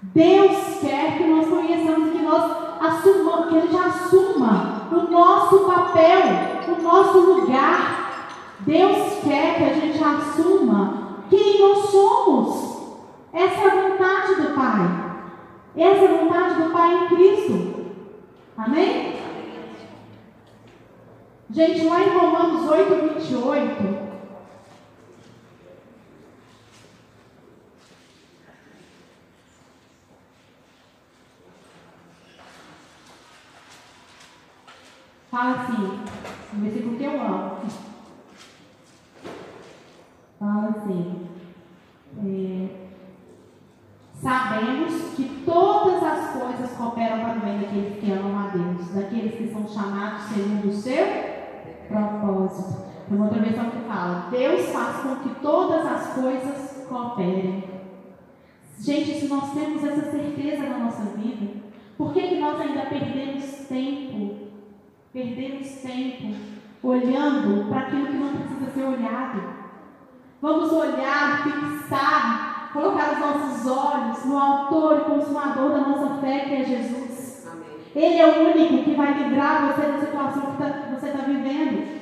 Deus 0.02 0.80
quer 0.80 1.18
que 1.18 1.24
nós 1.24 1.46
conheçamos, 1.46 2.10
que 2.10 2.22
nós 2.22 2.52
assumamos, 2.80 3.48
que 3.48 3.56
Ele 3.56 3.72
já 3.72 3.86
assuma 3.86 4.88
o 4.90 5.10
nosso 5.10 5.58
papel, 5.60 6.22
o 6.68 6.82
nosso 6.82 7.18
lugar. 7.18 8.26
Deus 8.60 9.20
quer 9.22 9.56
que 9.56 9.64
a 9.64 9.72
gente 9.74 10.02
assuma 10.02 11.00
quem 11.28 11.60
nós 11.60 11.90
somos. 11.90 12.70
Essa 13.32 13.60
é 13.60 13.68
a 13.68 13.88
vontade 13.88 14.34
do 14.42 14.54
Pai. 14.54 15.10
Essa 15.76 16.04
é 16.04 16.08
a 16.08 16.24
vontade 16.24 16.62
do 16.62 16.70
Pai 16.70 16.94
em 16.94 17.08
Cristo. 17.08 17.84
Amém? 18.56 19.29
Gente, 21.53 21.84
lá 21.84 22.01
em 22.01 22.16
Romanos 22.16 22.70
8, 22.70 23.14
28. 23.18 24.11
Fala 35.28 35.57
assim, 35.57 36.01
no 36.53 36.61
versículo 36.62 36.96
que 36.96 37.05
eu 37.05 37.20
amo. 37.20 37.57
Fala 40.38 40.68
assim. 40.68 41.28
É, 42.16 42.80
Sabemos 44.22 45.14
que 45.16 45.42
todas 45.46 46.03
as 46.03 46.30
coisas 46.32 46.70
cooperam 46.76 47.20
para 47.20 47.38
o 47.38 47.40
bem 47.40 47.59
daqueles 47.61 47.98
que 47.98 48.12
amam 48.12 48.38
a 48.38 48.48
Deus, 48.48 48.88
daqueles 48.94 49.34
que 49.34 49.48
são 49.51 49.66
chamados 49.66 50.24
segundo 50.24 50.68
o 50.68 50.72
seu 50.72 51.39
propósito. 51.91 52.82
Tem 53.09 53.16
uma 53.16 53.26
outra 53.26 53.43
versão 53.43 53.70
que 53.70 53.88
fala: 53.88 54.28
Deus 54.30 54.68
faz 54.70 54.97
com 54.99 55.16
que 55.16 55.41
todas 55.41 55.86
as 55.86 56.14
coisas 56.14 56.86
cooperem. 56.88 57.64
Gente, 58.78 59.20
se 59.20 59.28
nós 59.28 59.53
temos 59.53 59.84
essa 59.84 60.11
certeza 60.11 60.62
na 60.68 60.78
nossa 60.78 61.03
vida, 61.16 61.61
por 61.99 62.12
que, 62.14 62.28
que 62.28 62.41
nós 62.41 62.59
ainda 62.61 62.86
perdemos 62.86 63.45
tempo? 63.68 64.36
Perdemos 65.12 65.68
tempo 65.82 66.34
olhando 66.82 67.68
para 67.68 67.80
aquilo 67.80 68.07
que 68.07 68.12
não 68.14 68.32
precisa 68.32 68.70
ser 68.70 68.84
olhado. 68.84 69.43
Vamos 70.41 70.72
olhar, 70.72 71.43
fixar 71.43 72.51
colocar 72.72 73.12
os 73.12 73.18
nossos 73.18 73.66
olhos 73.66 74.24
no 74.24 74.38
autor 74.38 74.99
e 75.01 75.05
consumador 75.05 75.70
da 75.70 75.80
nossa 75.80 76.20
fé, 76.20 76.41
que 76.41 76.55
é 76.55 76.64
Jesus. 76.64 77.49
Amém. 77.51 77.76
Ele 77.95 78.18
é 78.18 78.26
o 78.26 78.51
único 78.51 78.84
que 78.84 78.95
vai 78.95 79.12
livrar 79.14 79.74
você 79.74 79.86
da 79.86 79.99
situação 79.99 80.53
que 80.53 80.62
tá, 80.62 80.89
você 81.01 81.07
está 81.07 81.24
vivendo. 81.24 82.01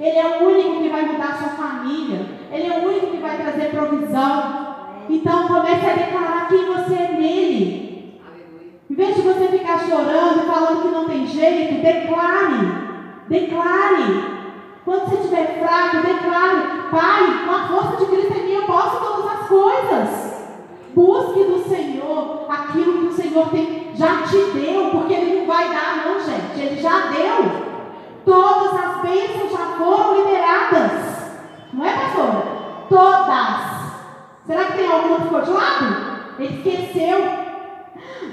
Ele 0.00 0.18
é 0.18 0.38
o 0.38 0.48
único 0.48 0.82
que 0.82 0.88
vai 0.88 1.02
mudar 1.02 1.28
a 1.28 1.38
sua 1.38 1.48
família. 1.50 2.26
Ele 2.50 2.66
é 2.66 2.78
o 2.78 2.88
único 2.88 3.06
que 3.08 3.18
vai 3.18 3.36
trazer 3.36 3.70
provisão. 3.70 4.76
Então 5.08 5.46
comece 5.46 5.86
a 5.86 5.94
declarar 5.94 6.48
quem 6.48 6.66
você 6.66 6.94
é 6.94 7.12
nele. 7.12 8.20
Em 8.90 8.94
vez 8.94 9.14
de 9.14 9.22
você 9.22 9.46
ficar 9.46 9.78
chorando, 9.80 10.46
falando 10.46 10.82
que 10.82 10.88
não 10.88 11.08
tem 11.08 11.26
jeito, 11.26 11.82
declare. 11.82 12.90
Declare. 13.28 14.40
Quando 14.84 15.08
você 15.08 15.16
estiver 15.16 15.60
fraco, 15.60 16.06
declare: 16.06 16.90
Pai, 16.90 17.44
com 17.46 17.54
a 17.54 17.68
força 17.68 17.96
de 17.98 18.10
Cristo 18.10 18.36
em 18.36 18.44
mim, 18.46 18.52
eu 18.54 18.62
posso 18.62 18.96
todas 18.98 19.32
as 19.32 19.48
coisas. 19.48 20.30
Busque 20.94 21.44
do 21.44 21.68
Senhor 21.68 22.46
aquilo 22.48 22.98
que 22.98 23.06
o 23.06 23.12
Senhor 23.12 23.48
tem, 23.50 23.92
já 23.94 24.22
te 24.22 24.36
deu, 24.58 24.90
porque 24.90 25.14
Ele 25.14 25.40
não 25.40 25.46
vai 25.46 25.68
dar, 25.68 26.04
não, 26.04 26.18
gente. 26.18 26.58
Ele 26.58 26.82
já 26.82 27.06
deu. 27.10 27.69
Todas 28.24 28.74
as 28.74 29.02
bênçãos 29.02 29.52
já 29.52 29.66
foram 29.78 30.16
liberadas. 30.16 30.92
Não 31.72 31.84
é, 31.84 31.92
pastor? 31.92 32.86
Todas. 32.88 33.70
Será 34.46 34.64
que 34.66 34.78
tem 34.78 34.90
alguma 34.90 35.16
que 35.16 35.22
ficou 35.24 35.42
de 35.42 35.50
lado? 35.50 36.20
Ele 36.38 36.56
esqueceu. 36.56 37.18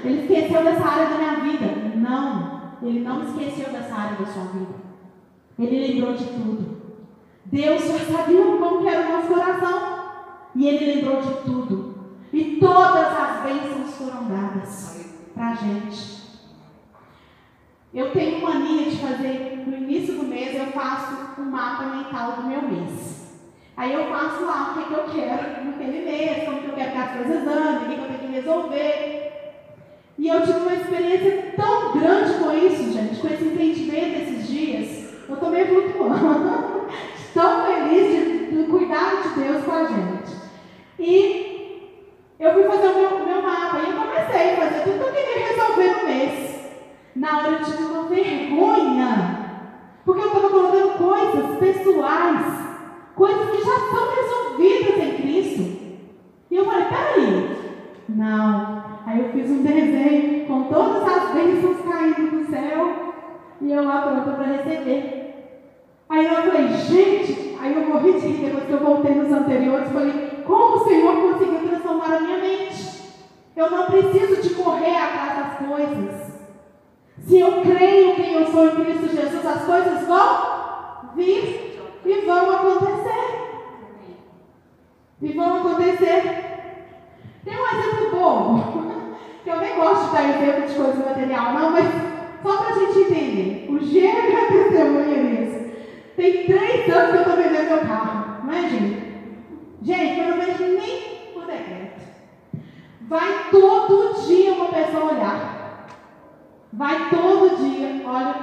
Ele 0.04 0.22
esqueceu 0.22 0.64
dessa 0.64 0.84
área 0.84 1.06
da 1.06 1.16
minha 1.16 1.36
vida. 1.36 1.96
Não. 1.96 2.58
Ele 2.82 3.00
não 3.00 3.22
esqueceu 3.22 3.72
dessa 3.72 3.94
área 3.94 4.16
da 4.16 4.26
sua 4.26 4.44
vida. 4.44 4.74
Ele 5.58 5.86
lembrou 5.86 6.14
de 6.14 6.24
tudo. 6.24 6.78
Deus 7.46 7.82
já 7.84 8.16
sabia 8.16 8.44
como 8.44 8.88
era 8.88 9.08
o 9.08 9.12
nosso 9.12 9.28
coração. 9.28 9.98
E 10.54 10.66
ele 10.66 10.94
lembrou 10.94 11.20
de 11.20 11.34
tudo. 11.44 11.94
E 12.32 12.56
todas 12.60 13.06
as 13.06 13.42
bênçãos 13.42 13.94
foram 13.94 14.24
dadas 14.28 15.06
para 15.34 15.48
a 15.48 15.54
gente. 15.54 16.17
Eu 17.94 18.10
tenho 18.10 18.42
mania 18.42 18.90
de 18.90 18.96
fazer, 18.96 19.64
no 19.66 19.76
início 19.76 20.14
do 20.14 20.24
mês, 20.24 20.54
eu 20.54 20.66
faço 20.66 21.40
um 21.40 21.44
mapa 21.44 21.84
mental 21.84 22.32
do 22.32 22.42
meu 22.46 22.62
mês. 22.62 23.18
Aí 23.76 23.94
eu 23.94 24.08
faço 24.08 24.44
lá 24.44 24.70
o 24.70 24.74
que, 24.74 24.80
é 24.80 24.86
que 24.86 24.92
eu 24.92 25.04
quero 25.04 25.64
naquele 25.64 26.04
mês, 26.04 26.44
como 26.44 26.60
que 26.60 26.68
eu 26.68 26.74
quero 26.74 26.92
que 26.92 26.98
as 26.98 27.10
coisas 27.12 27.46
andem, 27.46 27.76
o 27.76 27.88
que, 27.88 27.94
que 27.94 28.00
eu 28.00 28.06
tenho 28.06 28.20
que 28.20 28.26
resolver. 28.26 29.32
E 30.18 30.28
eu 30.28 30.40
tive 30.42 30.58
uma 30.58 30.74
experiência 30.74 31.54
tão 31.56 31.92
grande 31.92 32.34
com 32.34 32.52
isso, 32.52 32.92
gente, 32.92 33.20
com 33.20 33.28
esse 33.28 33.44
entendimento 33.44 34.20
esses 34.20 34.48
dias. 34.48 35.14
Eu 35.28 35.34
estou 35.34 35.50
meio 35.50 35.66
flutuando. 35.66 36.88
tão 37.32 37.66
feliz 37.66 38.10
de, 38.10 38.56
de 38.56 38.64
cuidar 38.64 39.22
de 39.22 39.40
Deus 39.40 39.64
com 39.64 39.72
a 39.72 39.84
gente. 39.84 40.36
E 40.98 41.98
eu 42.40 42.52
fui 42.52 42.64
fazer 42.64 42.88
o 42.88 42.94
meu, 42.94 43.26
meu 43.26 43.42
mapa 43.42 43.78
e 43.78 43.90
eu 43.90 43.96
comecei 43.96 44.52
a 44.52 44.56
fazer 44.56 44.82
tudo 44.82 44.98
que 44.98 45.20
eu 45.20 45.24
queria 45.24 45.48
resolver 45.48 46.00
no 46.00 46.06
mês. 46.08 46.57
Na 47.16 47.38
hora 47.38 47.50
eu 47.52 47.64
tive 47.64 47.82
uma 47.84 48.04
vergonha, 48.04 49.38
porque 50.04 50.20
eu 50.20 50.26
estava 50.26 50.50
colocando 50.50 50.98
coisas 50.98 51.58
pessoais, 51.58 52.46
coisas 53.14 53.50
que 53.50 53.58
já 53.58 53.78
são 53.90 54.14
resolvidas 54.14 55.04
em 55.04 55.22
Cristo. 55.22 55.78
E 56.50 56.56
eu 56.56 56.64
falei, 56.64 56.84
peraí, 56.86 57.58
não. 58.08 58.84
Aí 59.06 59.20
eu 59.20 59.32
fiz 59.32 59.50
um 59.50 59.62
desenho 59.62 60.46
com 60.46 60.64
todas 60.64 61.02
as 61.02 61.32
bênçãos 61.34 61.78
caindo 61.80 62.30
do 62.30 62.50
céu 62.50 63.14
e 63.60 63.72
eu 63.72 63.84
lá 63.84 64.02
pronta 64.02 64.30
para 64.32 64.44
receber. 64.44 65.18
Aí 66.08 66.24
eu 66.24 66.42
falei, 66.42 66.68
gente, 66.68 67.56
aí 67.60 67.74
eu 67.74 67.88
morri 67.88 68.12
de 68.12 68.28
rir 68.28 68.46
depois 68.46 68.64
que 68.64 68.72
eu 68.72 68.80
voltei 68.80 69.14
nos 69.14 69.32
anteriores, 69.32 69.92
falei, 69.92 70.42
como 70.46 70.76
o 70.76 70.84
Senhor 70.84 71.14
conseguiu 71.16 71.68
transformar 71.68 72.16
a 72.16 72.20
minha 72.20 72.38
mente? 72.38 73.02
Eu 73.54 73.70
não 73.70 73.86
preciso 73.86 74.40
de 74.40 74.54
correr 74.54 74.96
atrás 74.96 75.36
das 75.38 75.68
coisas. 75.68 76.27
Se 77.28 77.38
eu 77.38 77.60
creio 77.60 78.14
quem 78.14 78.32
eu 78.32 78.50
sou 78.50 78.68
em 78.68 78.76
Cristo 78.76 79.14
Jesus, 79.14 79.44
as 79.44 79.64
coisas 79.64 80.08
vão 80.08 81.10
vir 81.14 81.78
e 82.02 82.20
vão 82.24 82.50
acontecer. 82.50 83.28
E 85.20 85.32
vão 85.34 85.58
acontecer. 85.58 86.22
Tem 87.44 87.54
um 87.54 87.66
exemplo 87.66 88.10
bom, 88.18 89.14
que 89.44 89.50
eu 89.50 89.60
nem 89.60 89.76
gosto 89.76 90.06
de 90.06 90.12
dar 90.12 90.42
exemplo 90.42 90.68
de 90.68 90.74
coisa 90.74 91.04
material, 91.06 91.52
não, 91.52 91.70
mas 91.70 91.84
só 92.42 92.56
para 92.56 92.74
a 92.74 92.78
gente 92.78 92.98
entender. 93.00 93.66
O 93.68 93.78
gênero 93.78 94.38
é 94.38 94.46
testemunha 94.46 95.22
nisso. 95.22 95.70
Tem 96.16 96.46
três 96.46 96.88
anos 96.96 97.10
que 97.10 97.16
eu 97.16 97.20
estou 97.20 97.36
vendendo 97.36 97.68
meu 97.68 97.80
carro. 97.80 98.42
Imagina. 98.42 99.02
Gente, 99.82 100.18
eu 100.18 100.28
não 100.28 100.38
vejo 100.38 100.64
nem 100.64 101.32
o 101.36 101.40
decreto. 101.40 102.00
Vai 103.02 103.50
todo 103.50 104.26
dia 104.26 104.54
uma 104.54 104.68
pessoa 104.68 105.12
olhar. 105.12 105.57
Vai 106.78 107.10
todo 107.10 107.56
dia, 107.56 108.02
olha, 108.06 108.34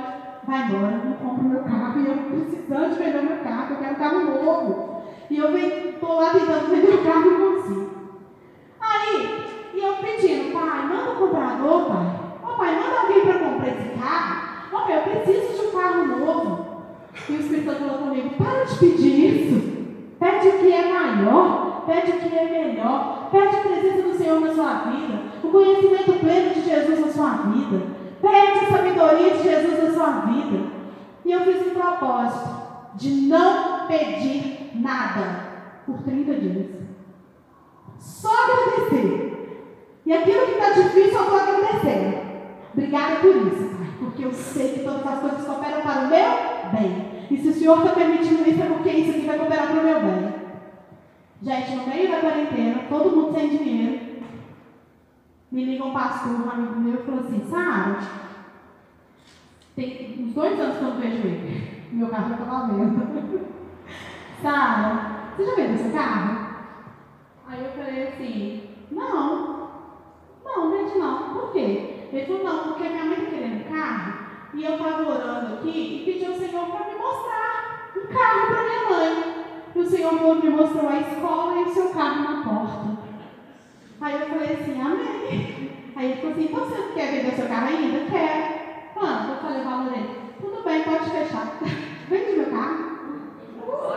vai 0.45 0.63
embora, 0.63 1.01
não 1.05 1.13
compro 1.13 1.43
meu 1.45 1.63
carro, 1.63 2.01
e 2.01 2.05
eu 2.05 2.17
precisando 2.17 2.89
de 2.89 2.99
vender 3.01 3.21
meu 3.23 3.37
carro, 3.37 3.73
eu 3.73 3.77
quero 3.77 3.93
um 3.93 3.95
carro 3.95 4.19
novo. 4.25 5.03
E 5.29 5.37
eu 5.37 5.57
estou 5.57 6.15
lá 6.19 6.31
tentando 6.31 6.69
vender 6.69 6.95
o 6.95 7.03
carro 7.05 7.31
e 7.31 7.61
consigo. 7.61 7.89
Aí, 8.81 9.45
e 9.73 9.79
eu 9.79 9.93
pedindo, 9.93 10.51
pai, 10.51 10.85
manda 10.85 11.11
um 11.11 11.15
comprador, 11.15 11.85
pai. 11.85 12.05
Ô 12.43 12.57
pai, 12.57 12.75
manda 12.75 12.99
alguém 12.99 13.21
para 13.21 13.39
comprar 13.39 13.67
esse 13.69 13.89
carro. 13.97 14.67
Ô 14.73 14.79
pai, 14.81 14.97
eu 14.97 15.01
preciso 15.03 15.53
de 15.53 15.67
um 15.67 15.79
carro 15.79 16.05
novo. 16.05 16.65
E 17.29 17.31
o 17.31 17.39
Espírito 17.39 17.71
falou 17.71 17.97
comigo, 17.99 18.29
para 18.31 18.65
de 18.65 18.75
pedir 18.77 19.33
isso. 19.33 19.75
Pede 20.19 20.47
o 20.49 20.59
que 20.59 20.73
é 20.73 20.93
maior, 20.93 21.85
pede 21.85 22.11
o 22.11 22.19
que 22.19 22.37
é 22.37 22.49
melhor, 22.49 23.29
pede 23.31 23.55
a 23.55 23.59
presença 23.59 24.01
do 24.01 24.13
Senhor 24.13 24.41
na 24.41 24.53
sua 24.53 24.73
vida, 24.91 25.21
o 25.41 25.47
conhecimento 25.47 26.19
pleno 26.19 26.53
de 26.53 26.61
Jesus 26.65 26.99
na 26.99 27.07
sua 27.07 27.29
vida. 27.29 27.94
Pede 28.25 28.65
sabedoria 28.71 29.37
de 29.37 29.43
Jesus 29.43 29.83
na 29.83 29.93
sua 29.93 30.11
vida. 30.21 30.65
E 31.23 31.31
eu 31.31 31.41
fiz 31.41 31.67
um 31.67 31.75
propósito 31.75 32.49
de 32.95 33.11
não 33.27 33.85
pedir 33.85 34.71
nada 34.73 35.83
por 35.85 36.01
30 36.01 36.33
dias. 36.33 36.65
Só 37.99 38.29
agradecer. 38.29 39.61
E 40.03 40.11
aquilo 40.11 40.45
que 40.47 40.51
está 40.53 40.69
difícil, 40.71 41.19
eu 41.19 41.21
estou 41.21 41.37
agradecendo. 41.37 42.17
Obrigada 42.73 43.15
por 43.17 43.35
isso, 43.35 43.75
Pai, 43.77 43.87
porque 43.99 44.25
eu 44.25 44.33
sei 44.33 44.73
que 44.73 44.79
todas 44.79 45.05
as 45.05 45.19
coisas 45.19 45.45
cooperam 45.45 45.81
para 45.81 46.01
o 46.01 46.07
meu 46.07 46.79
bem. 46.79 47.27
E 47.29 47.37
se 47.37 47.47
o 47.49 47.53
Senhor 47.53 47.77
está 47.77 47.91
permitindo 47.91 48.49
isso, 48.49 48.63
é 48.63 48.65
porque 48.65 48.89
isso 48.89 49.11
aqui 49.11 49.25
vai 49.27 49.37
cooperar 49.37 49.67
para 49.67 49.81
o 49.81 49.83
meu 49.83 49.99
bem. 49.99 50.33
Gente, 51.43 51.75
no 51.75 51.87
meio 51.87 52.11
da 52.11 52.21
quarentena, 52.21 52.85
todo 52.89 53.15
mundo 53.15 53.33
sem 53.37 53.49
dinheiro, 53.49 54.04
me 55.55 55.63
liga 55.63 55.85
um 55.85 55.93
pastor, 55.93 56.33
um 56.33 56.49
amigo 56.49 56.79
meu, 56.81 56.95
e 56.95 57.03
falou 57.05 57.21
assim, 57.21 57.41
Sara, 57.49 57.97
tem 59.73 60.17
uns 60.19 60.33
dois 60.33 60.59
anos 60.59 60.77
que 60.77 60.83
eu 60.83 60.89
não 60.89 60.99
vejo 60.99 61.15
ele. 61.15 61.87
Meu 61.93 62.09
carro 62.09 62.27
já 62.27 62.35
estava 62.35 62.67
vendo. 62.73 63.47
Sara, 64.41 65.31
você 65.31 65.45
já 65.45 65.55
vendeu 65.55 65.77
seu 65.77 65.91
carro? 65.93 66.47
Aí 67.47 67.63
eu 67.63 67.71
falei 67.71 68.03
assim, 68.03 68.69
não, 68.91 69.69
não, 70.43 70.71
vende 70.71 70.97
não. 70.97 71.33
Por 71.33 71.53
quê? 71.53 72.09
Ele 72.11 72.25
falou, 72.25 72.43
não, 72.43 72.63
porque 72.65 72.89
minha 72.89 73.05
mãe 73.05 73.19
está 73.19 73.29
querendo 73.29 73.69
carro 73.69 74.13
e 74.53 74.61
eu 74.61 74.73
estava 74.73 75.09
orando 75.09 75.53
aqui 75.53 75.69
e 75.69 76.05
pedi 76.05 76.25
ao 76.25 76.37
Senhor 76.37 76.67
para 76.67 76.85
me 76.85 76.99
mostrar 76.99 77.91
um 77.95 78.13
carro 78.13 78.47
para 78.47 78.63
minha 78.63 78.89
mãe. 78.89 79.45
E 79.73 79.79
o 79.79 79.89
Senhor 79.89 80.35
me 80.35 80.49
mostrou 80.49 80.89
a 80.89 80.99
escola 80.99 81.61
e 81.61 81.63
o 81.63 81.73
seu 81.73 81.89
carro 81.91 82.23
na 82.23 82.43
porta. 82.43 83.04
Aí 84.01 84.13
eu 84.21 84.27
falei 84.27 84.53
assim, 84.53 84.81
amém. 84.81 85.71
Aí 85.95 86.11
ele 86.11 86.21
falou 86.21 86.31
assim, 86.31 86.43
então 86.43 86.65
você 86.65 86.93
quer 86.93 87.11
vender 87.11 87.35
seu 87.35 87.47
carro 87.47 87.67
ainda? 87.67 88.11
Quer. 88.11 88.91
Quanto? 88.93 89.29
Eu 89.29 89.37
falei, 89.37 89.63
valor 89.63 89.89
dele. 89.91 90.09
Tudo 90.41 90.63
bem, 90.63 90.83
pode 90.83 91.09
fechar. 91.09 91.57
Vende 92.09 92.37
meu 92.37 92.45
carro. 92.51 92.95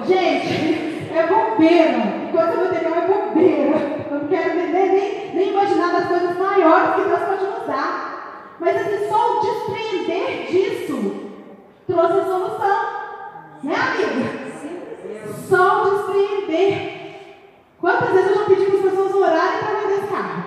Gente, 0.07 1.13
é 1.13 1.27
bombeiro. 1.27 2.29
Enquanto 2.29 2.55
eu 2.55 2.65
material 2.65 2.95
é 2.95 3.07
bombeiro. 3.07 3.75
Eu 4.11 4.21
não 4.21 4.29
quero 4.29 4.51
vender 4.51 4.93
nem, 4.93 5.35
nem 5.35 5.51
imaginar 5.51 5.93
das 5.93 6.09
coisas 6.09 6.37
maiores 6.39 6.95
que 6.95 7.09
Deus 7.09 7.21
pode 7.21 7.45
nos 7.45 7.67
dar. 7.67 8.57
Mas 8.61 8.77
assim, 8.77 9.09
só 9.09 9.37
o 9.37 9.41
despreender 9.41 10.47
disso 10.47 11.31
trouxe 11.87 12.21
a 12.21 12.25
solução. 12.25 12.99
Né, 13.63 13.75
amiga? 13.75 14.49
Só 15.49 15.83
o 15.83 15.91
despreender 15.91 16.98
Quantas 17.81 18.11
vezes 18.11 18.31
eu 18.31 18.35
já 18.39 18.45
pedi 18.47 18.65
para 18.65 18.77
as 18.77 18.83
pessoas 18.83 19.15
orarem 19.15 19.59
para 19.61 19.81
vender 19.81 19.99
esse 19.99 20.09
carro? 20.09 20.45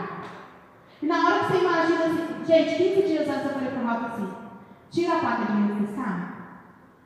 E 1.02 1.06
na 1.06 1.26
hora 1.26 1.40
que 1.40 1.54
você 1.54 1.58
imagina 1.60 2.06
assim, 2.06 2.46
gente, 2.46 2.76
15 2.76 3.02
dias 3.08 3.30
antes 3.30 3.46
eu 3.46 3.52
falei 3.54 3.70
para 3.70 3.82
o 3.82 3.86
Rafa 3.86 4.06
assim, 4.08 4.34
tira 4.92 5.16
a 5.16 5.20
placa 5.20 5.46
de 5.46 5.54
venda 5.54 5.74
desse 5.76 5.94
carro. 5.94 6.22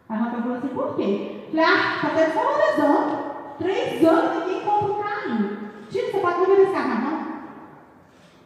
Aí 0.09 0.19
o 0.19 0.23
Rafa 0.23 0.41
falou 0.41 0.57
assim, 0.57 0.67
por 0.69 0.95
quê? 0.95 1.47
Falei, 1.51 1.65
ah, 1.65 1.95
está 1.95 2.09
tendo 2.09 2.33
valorizando. 2.33 3.25
Três 3.59 4.03
anos 4.03 4.45
ninguém 4.45 4.65
compra 4.65 5.03
carro. 5.03 5.57
Tira 5.89 6.07
essa 6.07 6.17
placa 6.17 6.39
de 6.39 6.45
vender 6.45 6.61
esse 6.63 6.71
carro, 6.73 7.01
não? 7.01 7.25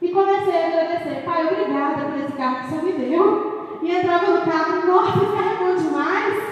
E 0.02 0.12
comecei 0.12 0.64
a 0.64 0.68
agradecer, 0.68 1.24
pai, 1.26 1.48
obrigada 1.48 2.06
por 2.06 2.20
esse 2.20 2.34
carro 2.34 2.62
que 2.62 2.76
você 2.76 2.82
me 2.82 2.92
deu. 2.92 3.80
E 3.82 3.92
entrava 3.96 4.32
no 4.32 4.46
carro, 4.46 4.86
nossa, 4.86 5.18
esse 5.18 5.32
carro 5.34 5.50
é 5.50 5.58
bom 5.58 5.76
demais. 5.76 6.44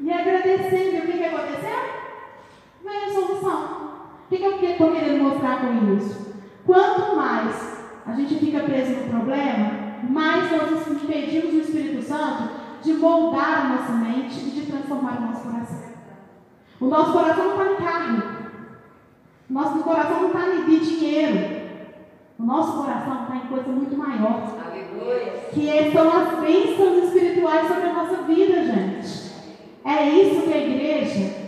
E 0.00 0.12
agradecendo, 0.12 0.98
o 0.98 1.06
que, 1.06 1.18
que 1.18 1.24
aconteceu? 1.24 1.78
Veio 2.84 3.04
a 3.04 3.12
solução. 3.12 3.91
O 4.32 4.34
que, 4.34 4.42
eu 4.44 4.70
estou 4.70 4.92
querendo 4.92 5.24
mostrar 5.24 5.60
com 5.60 5.94
isso? 5.94 6.34
Quanto 6.64 7.14
mais 7.14 7.84
a 8.06 8.14
gente 8.14 8.36
fica 8.36 8.60
preso 8.60 8.92
no 8.92 9.10
problema, 9.10 9.72
mais 10.08 10.50
nós 10.50 10.86
impedimos 10.88 11.52
o 11.52 11.58
Espírito 11.58 12.02
Santo 12.02 12.48
de 12.82 12.94
moldar 12.94 13.66
a 13.66 13.68
nossa 13.68 13.92
mente 13.92 14.40
e 14.40 14.50
de 14.52 14.72
transformar 14.72 15.18
o 15.18 15.26
nosso 15.26 15.42
coração. 15.42 15.82
O 16.80 16.86
nosso 16.86 17.12
coração 17.12 17.44
não 17.44 17.52
está 17.52 17.72
em 17.72 17.84
carne. 17.84 18.22
O 19.50 19.52
nosso 19.52 19.78
coração 19.80 20.22
não 20.22 20.28
está 20.28 20.48
em 20.48 20.78
dinheiro. 20.78 21.62
O 22.38 22.42
nosso 22.42 22.72
coração 22.72 23.24
está 23.24 23.36
em 23.36 23.48
coisa 23.48 23.68
muito 23.68 23.98
maior. 23.98 24.50
Que 25.52 25.92
são 25.92 26.10
as 26.10 26.38
bênçãos 26.40 27.04
espirituais 27.04 27.68
sobre 27.68 27.86
a 27.86 27.92
nossa 27.92 28.22
vida, 28.22 28.64
gente. 28.64 29.30
É 29.84 30.08
isso 30.08 30.40
que 30.40 30.54
a 30.54 30.56
igreja. 30.56 31.41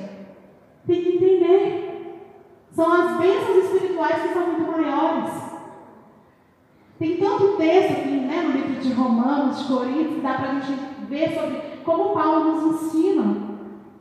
São 2.75 2.93
as 2.93 3.17
bênçãos 3.19 3.65
espirituais 3.65 4.23
que 4.23 4.35
são 4.35 4.47
muito 4.49 4.73
maiores. 4.73 5.33
Tem 6.99 7.17
tanto 7.19 7.57
texto 7.57 7.93
aqui 7.93 8.11
né, 8.11 8.43
no 8.43 8.53
livro 8.53 8.81
de 8.81 8.93
Romanos, 8.93 9.59
de 9.59 9.65
Coríntios, 9.65 10.15
que 10.15 10.21
dá 10.21 10.35
para 10.35 10.51
a 10.51 10.61
gente 10.61 10.81
ver 11.09 11.35
sobre 11.35 11.61
como 11.85 12.15
Paulo 12.15 12.53
nos 12.53 12.83
ensina 12.83 13.37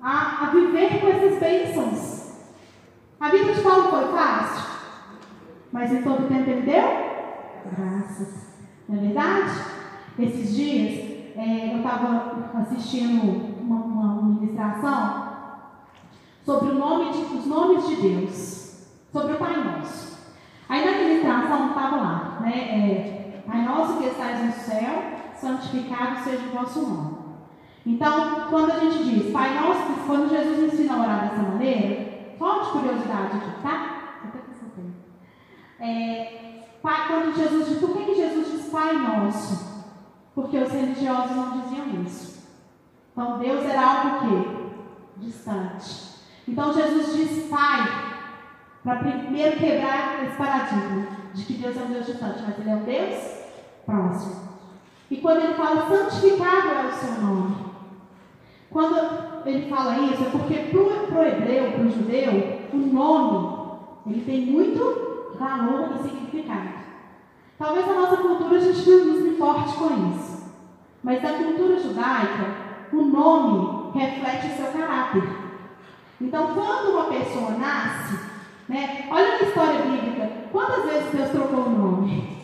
a, 0.02 0.46
a 0.46 0.50
viver 0.50 1.00
com 1.00 1.08
essas 1.08 1.40
bênçãos. 1.40 2.24
A 3.20 3.30
vida 3.30 3.54
de 3.54 3.62
Paulo 3.62 3.90
foi 3.90 4.12
fácil, 4.12 4.72
mas 5.72 5.92
em 5.92 6.02
todo 6.02 6.28
tempo 6.28 6.50
ele 6.50 6.62
deu 6.62 7.14
graças. 7.72 8.54
Não 8.90 8.98
é 8.98 9.02
verdade? 9.02 9.52
Esses 10.20 10.56
dias 10.56 11.14
é, 11.36 11.74
eu 11.74 11.78
estava 11.78 12.52
assistindo 12.62 13.62
uma, 13.62 13.78
uma 13.78 14.22
ministração 14.24 15.34
sobre 16.46 16.74
nome 16.74 17.12
de, 17.12 17.38
os 17.38 17.46
nomes 17.46 17.88
de 17.88 17.96
Deus, 17.96 18.63
sobre 19.14 19.34
o 19.34 19.38
Pai 19.38 19.56
Nosso. 19.64 20.18
Aí 20.68 20.84
na 20.84 21.04
ministração 21.04 21.68
estava 21.70 21.96
lá, 21.98 22.38
né? 22.42 22.52
É, 22.52 23.44
Pai 23.46 23.64
Nosso 23.64 24.00
que 24.00 24.08
estás 24.08 24.44
no 24.44 24.52
céu, 24.52 25.04
santificado 25.36 26.24
seja 26.24 26.48
o 26.48 26.58
vosso 26.58 26.82
nome. 26.82 27.18
Então, 27.86 28.48
quando 28.50 28.72
a 28.72 28.80
gente 28.80 29.04
diz 29.04 29.32
Pai 29.32 29.54
Nosso, 29.54 30.08
quando 30.08 30.30
Jesus 30.30 30.74
ensina 30.74 30.96
a 30.96 31.00
orar 31.02 31.30
dessa 31.30 31.44
maneira, 31.44 32.34
só 32.40 32.64
de 32.64 32.70
curiosidade 32.72 33.38
aqui, 33.38 33.62
tá? 33.62 34.00
É, 35.80 36.64
pai, 36.82 37.08
quando 37.08 37.36
Jesus 37.36 37.68
diz, 37.68 37.80
por 37.80 37.90
que, 37.90 38.06
que 38.06 38.16
Jesus 38.16 38.52
diz 38.52 38.70
Pai 38.72 38.94
Nosso? 38.94 39.84
Porque 40.34 40.58
os 40.58 40.72
religiosos 40.72 41.36
não 41.36 41.60
diziam 41.60 42.04
isso. 42.04 42.48
Então 43.12 43.38
Deus 43.38 43.66
era 43.66 43.82
algo 43.82 44.20
que 44.20 45.26
distante. 45.26 46.14
Então 46.48 46.74
Jesus 46.74 47.14
diz 47.14 47.50
Pai 47.50 48.13
para 48.84 48.98
primeiro 48.98 49.58
quebrar 49.58 50.24
esse 50.26 50.36
paradigma 50.36 51.08
de 51.34 51.46
que 51.46 51.54
Deus 51.54 51.78
é 51.78 51.80
um 51.82 51.94
Deus 51.94 52.06
distante, 52.06 52.44
mas 52.46 52.60
Ele 52.60 52.70
é 52.70 52.76
um 52.76 52.84
Deus 52.84 53.44
próximo. 53.86 54.44
E 55.10 55.18
quando 55.18 55.42
ele 55.42 55.54
fala 55.54 55.88
santificado 55.88 56.70
é 56.70 56.88
o 56.88 56.92
seu 56.92 57.22
nome. 57.22 57.56
Quando 58.70 59.46
ele 59.46 59.70
fala 59.70 60.00
isso, 60.00 60.24
é 60.24 60.30
porque 60.32 60.56
para 60.56 60.80
o 60.80 61.24
hebreu, 61.24 61.72
para 61.72 61.82
o 61.82 61.92
judeu, 61.92 62.70
o 62.74 62.78
nome 62.78 63.64
ele 64.08 64.26
tem 64.26 64.46
muito 64.48 65.36
valor 65.38 65.92
e 65.94 66.04
significado. 66.04 66.84
Talvez 67.58 67.86
na 67.86 67.94
nossa 67.94 68.18
cultura 68.18 68.58
a 68.58 68.74
se 68.74 68.90
importe 68.90 69.74
com 69.76 70.12
isso. 70.12 70.52
Mas 71.04 71.22
na 71.22 71.34
cultura 71.34 71.80
judaica, 71.80 72.56
o 72.92 73.02
nome 73.04 73.92
reflete 73.94 74.48
o 74.48 74.56
seu 74.56 74.72
caráter. 74.72 75.24
Então, 76.20 76.54
quando 76.54 76.94
uma 76.94 77.06
pessoa 77.06 77.52
nasce, 77.52 78.33
né, 78.74 79.08
olha 79.12 79.38
na 79.38 79.48
história 79.48 79.82
bíblica, 79.84 80.32
quantas 80.52 80.86
vezes 80.86 81.12
Deus 81.12 81.30
trocou 81.30 81.66
o 81.66 81.70
nome? 81.70 82.38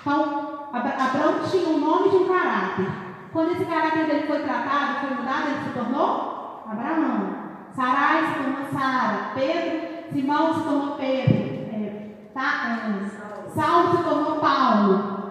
Então, 0.00 0.68
Abraão 0.72 1.40
tinha 1.50 1.68
o 1.68 1.78
nome 1.78 2.08
de 2.08 2.16
um 2.16 2.28
caráter. 2.28 2.86
Quando 3.32 3.52
esse 3.52 3.66
caráter 3.66 4.06
dele 4.06 4.26
foi 4.26 4.38
tratado, 4.40 5.06
foi 5.06 5.16
mudado, 5.16 5.48
ele 5.48 5.64
se 5.64 5.78
tornou 5.78 6.64
Abraão. 6.66 7.42
Sarai 7.76 8.26
se 8.26 8.42
tornou 8.42 8.72
Sara. 8.72 9.32
Pedro, 9.34 9.88
Simão 10.12 10.54
se 10.54 10.60
tornou 10.62 10.96
Pedro. 10.96 11.36
É, 11.72 12.10
tá, 12.32 12.78
é, 12.88 13.50
Saulo 13.54 13.96
se 13.96 14.02
tornou 14.02 14.40
Paulo. 14.40 15.22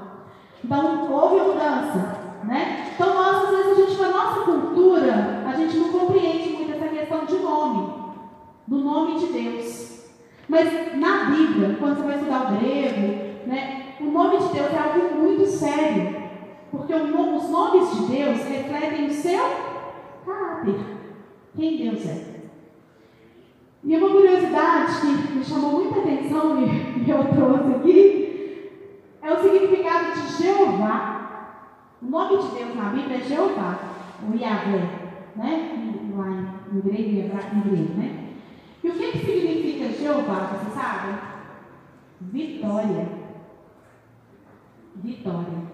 Então, 0.64 1.12
houve 1.12 1.42
mudança. 1.48 2.22
Né? 2.44 2.92
Então, 2.94 3.14
nós, 3.14 3.44
às 3.44 3.50
vezes, 3.50 3.72
a 3.72 3.76
gente, 3.76 3.98
com 3.98 4.04
a 4.04 4.10
nossa 4.10 4.42
cultura, 4.42 5.44
a 5.48 5.54
gente 5.54 5.78
não 5.78 5.90
compreende 5.92 6.50
muito 6.50 6.72
essa 6.74 6.88
questão 6.88 7.26
de 7.26 7.38
nome, 7.38 7.94
do 8.68 8.78
nome 8.78 9.20
de 9.20 9.28
Deus. 9.28 10.01
Mas 10.52 10.98
na 10.98 11.30
Bíblia, 11.32 11.78
quando 11.80 11.96
você 11.96 12.08
vai 12.08 12.16
estudar 12.18 12.52
o 12.52 12.58
grego, 12.58 13.48
né, 13.48 13.96
o 14.02 14.04
nome 14.04 14.38
de 14.38 14.54
Deus 14.54 14.74
é 14.74 14.78
algo 14.78 15.22
muito 15.22 15.46
sério. 15.48 16.14
Porque 16.70 16.94
os 16.94 17.50
nomes 17.50 17.90
de 17.96 18.14
Deus 18.14 18.44
refletem 18.44 19.06
o 19.06 19.14
seu 19.14 19.40
caráter. 20.26 20.76
Quem 21.56 21.78
Deus 21.78 22.06
é. 22.06 22.26
E 23.82 23.96
uma 23.96 24.10
curiosidade 24.10 25.00
que 25.00 25.34
me 25.38 25.44
chamou 25.44 25.84
muita 25.84 26.00
atenção 26.00 26.62
e 26.62 27.10
eu 27.10 27.24
trouxe 27.34 27.76
aqui 27.78 28.72
é 29.22 29.32
o 29.32 29.42
significado 29.42 30.12
de 30.20 30.44
Jeová. 30.44 31.56
O 32.02 32.06
nome 32.08 32.38
de 32.44 32.56
Deus 32.58 32.76
na 32.76 32.90
Bíblia 32.90 33.20
é 33.20 33.22
Jeová, 33.22 33.80
o 34.30 34.38
Yahvé, 34.38 34.80
né? 35.34 35.94
Lá 36.14 36.28
em, 36.74 36.80
grego 36.82 37.32
em 37.56 37.70
grego, 37.70 37.94
né? 37.98 38.31
E 38.84 38.90
o 38.90 38.94
que, 38.94 39.12
que 39.12 39.20
significa 39.20 39.94
Jeová, 39.94 40.48
você 40.54 40.72
sabe? 40.72 41.20
Vitória. 42.20 43.08
Vitória. 44.96 45.72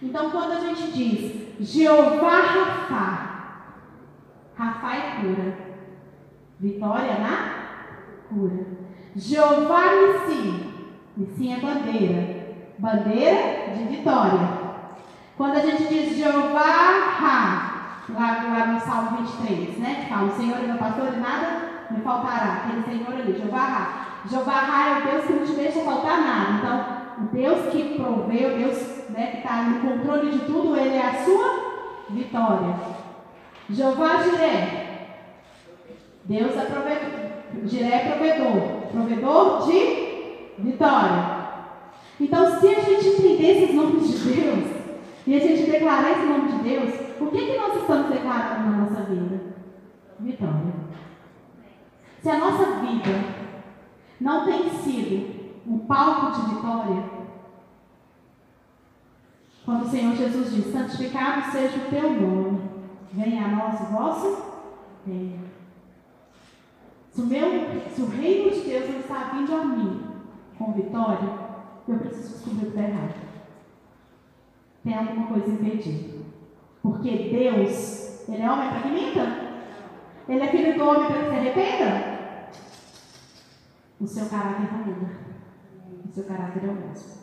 Então, 0.00 0.30
quando 0.30 0.52
a 0.52 0.60
gente 0.60 0.92
diz 0.92 1.70
Jeová 1.70 2.40
Rafá, 2.40 3.32
Rafá 4.56 4.96
é 4.96 5.20
cura. 5.20 5.58
Vitória 6.58 7.18
na 7.18 7.54
cura. 8.28 8.66
Jeová 9.14 9.82
Nissi, 9.94 10.64
Nissi 11.16 11.52
é 11.52 11.60
bandeira. 11.60 12.42
Bandeira 12.78 13.74
de 13.76 13.96
vitória. 13.96 14.62
Quando 15.36 15.56
a 15.56 15.60
gente 15.60 15.86
diz 15.86 16.16
Jeová 16.16 17.10
Ra, 17.18 18.04
lá, 18.08 18.42
lá 18.42 18.66
no 18.72 18.80
Salmo 18.80 19.18
23, 19.18 19.78
né? 19.78 20.02
Que 20.02 20.08
fala, 20.08 20.32
o 20.32 20.36
Senhor 20.36 20.58
é 20.58 20.66
meu 20.66 20.78
pastor 20.78 21.12
e 21.14 21.20
nada 21.20 21.71
me 21.92 22.00
faltará. 22.00 22.64
Aquele 22.64 22.82
Senhor 22.82 23.12
ali, 23.12 23.38
Jeová. 23.38 24.20
Jeová 24.28 24.86
é 24.86 24.98
o 24.98 25.10
Deus 25.10 25.26
que 25.26 25.32
não 25.32 25.46
te 25.46 25.52
deixa 25.52 25.80
faltar 25.80 26.20
nada. 26.20 26.52
Então, 26.58 27.24
o 27.24 27.34
Deus 27.34 27.72
que 27.72 27.98
proveu, 27.98 28.58
Deus 28.58 29.08
né, 29.10 29.26
que 29.26 29.36
está 29.38 29.62
no 29.62 29.80
controle 29.80 30.30
de 30.30 30.38
tudo, 30.40 30.76
ele 30.76 30.96
é 30.96 31.06
a 31.06 31.24
sua 31.24 32.06
vitória. 32.10 32.74
Jeová 33.70 34.22
Jiré. 34.22 35.08
Deus 36.24 36.56
é 36.56 36.64
provedor. 36.64 37.66
Jiré 37.66 37.94
é 37.94 38.10
provedor. 38.10 38.62
Provedor 38.92 39.66
de 39.66 40.62
vitória. 40.62 41.42
Então, 42.20 42.60
se 42.60 42.68
a 42.68 42.80
gente 42.80 43.08
entender 43.08 43.62
esses 43.62 43.74
nomes 43.74 44.08
de 44.08 44.32
Deus, 44.32 44.82
e 45.26 45.36
a 45.36 45.38
gente 45.38 45.70
declarar 45.70 46.10
esse 46.12 46.26
nome 46.26 46.52
de 46.52 46.58
Deus, 46.68 46.94
o 47.20 47.26
que, 47.26 47.46
que 47.46 47.56
nós 47.56 47.76
estamos 47.76 48.08
declarando 48.08 48.70
na 48.70 48.76
nossa 48.78 49.02
vida? 49.02 49.40
Vitória. 50.18 50.72
Se 52.22 52.30
a 52.30 52.38
nossa 52.38 52.80
vida 52.80 53.10
não 54.20 54.44
tem 54.44 54.70
sido 54.70 55.60
um 55.66 55.78
palco 55.80 56.40
de 56.40 56.54
vitória, 56.54 57.04
quando 59.64 59.82
o 59.82 59.88
Senhor 59.88 60.14
Jesus 60.14 60.54
diz: 60.54 60.72
santificado 60.72 61.50
seja 61.50 61.78
o 61.78 61.90
teu 61.90 62.12
nome, 62.12 62.60
venha 63.12 63.44
a 63.44 63.48
nós 63.48 63.80
o 63.80 63.92
vosso 63.92 64.42
reino. 65.06 65.50
Se 67.10 67.20
o, 67.20 67.26
meu, 67.26 67.82
se 67.94 68.00
o 68.00 68.06
reino 68.06 68.50
de 68.50 68.60
Deus 68.60 68.90
não 68.90 69.00
está 69.00 69.30
vindo 69.34 69.54
a 69.54 69.64
mim 69.64 70.02
com 70.56 70.72
vitória, 70.72 71.28
eu 71.88 71.98
preciso 71.98 72.34
descobrir 72.34 72.68
o 72.68 72.72
que 72.72 72.78
está 72.78 72.82
errado 72.82 73.32
tem 74.84 74.94
alguma 74.94 75.26
coisa 75.26 75.50
impedindo. 75.50 76.24
Porque 76.82 77.10
Deus, 77.10 78.28
Ele 78.28 78.42
é 78.42 78.50
homem 78.50 78.68
para 78.68 78.80
que 78.80 78.88
minta? 78.88 79.52
Ele 80.28 80.42
é 80.42 80.48
filho 80.48 80.74
do 80.78 80.84
homem 80.84 81.06
para 81.06 81.18
que 81.18 81.30
se 81.30 81.36
arrependa? 81.36 82.11
O 84.02 84.06
seu 84.06 84.26
caráter 84.26 84.68
muda. 84.72 85.10
O 86.04 86.12
seu 86.12 86.24
caráter 86.24 86.64
é 86.64 86.68
o 86.68 86.74
mesmo. 86.74 87.22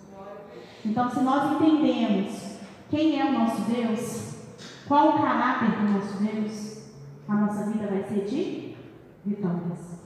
Então, 0.85 1.09
se 1.09 1.19
nós 1.19 1.51
entendemos 1.51 2.57
quem 2.89 3.19
é 3.19 3.25
o 3.25 3.37
nosso 3.37 3.69
Deus, 3.69 4.45
qual 4.87 5.09
o 5.09 5.21
caráter 5.21 5.71
do 5.71 5.91
nosso 5.91 6.23
Deus, 6.23 6.89
a 7.27 7.35
nossa 7.35 7.69
vida 7.69 7.85
vai 7.85 8.03
ser 8.03 8.23
de 8.23 8.77
vitórias. 9.25 9.99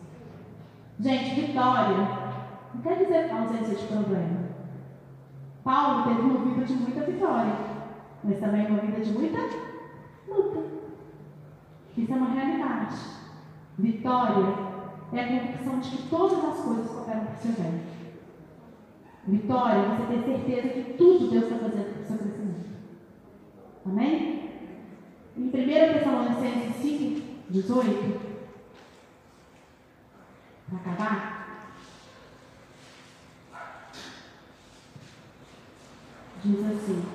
Gente, 0.99 1.41
vitória 1.41 1.97
não 2.73 2.81
quer 2.81 3.03
dizer 3.03 3.31
ausência 3.31 3.75
de 3.75 3.85
problema. 3.85 4.43
Paulo 5.63 6.07
teve 6.07 6.21
uma 6.21 6.43
vida 6.43 6.65
de 6.65 6.73
muita 6.73 7.01
vitória, 7.03 7.55
mas 8.23 8.39
também 8.39 8.65
uma 8.65 8.81
vida 8.81 8.99
de 8.99 9.11
muita 9.11 9.37
luta. 10.27 10.59
Isso 11.95 12.11
é 12.11 12.15
uma 12.15 12.31
realidade. 12.31 12.95
Vitória 13.77 14.72
é 15.17 15.23
a 15.23 15.27
convicção 15.27 15.79
de 15.79 15.89
que 15.89 16.09
todas 16.09 16.43
as 16.43 16.59
coisas 16.59 16.89
cooperam 16.89 17.25
para 17.25 17.35
o 17.35 17.37
seu 17.37 17.51
bem. 17.51 17.81
vitória, 19.27 19.95
você 19.95 20.19
ter 20.19 20.25
certeza 20.25 20.73
que 20.73 20.93
tudo 20.93 21.29
Deus 21.29 21.43
está 21.43 21.57
fazendo 21.57 21.93
para 21.93 22.01
o 22.01 22.05
seu 22.05 22.17
crescimento. 22.17 22.65
Amém? 23.85 24.49
Em 25.37 25.43
1 25.43 25.51
Tessalonicenses 25.51 26.75
5, 26.81 27.21
18, 27.49 28.21
para 30.69 30.77
acabar, 30.79 31.73
diz 36.43 36.59
assim: 36.65 37.05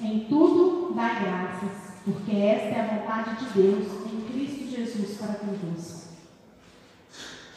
Em 0.00 0.20
tudo 0.28 0.94
dá 0.94 1.14
graças, 1.14 1.94
porque 2.04 2.36
esta 2.36 2.68
é 2.68 2.80
a 2.80 2.98
vontade 2.98 3.44
de 3.44 3.52
Deus 3.52 4.03
para 5.16 5.34
convosco. 5.34 6.14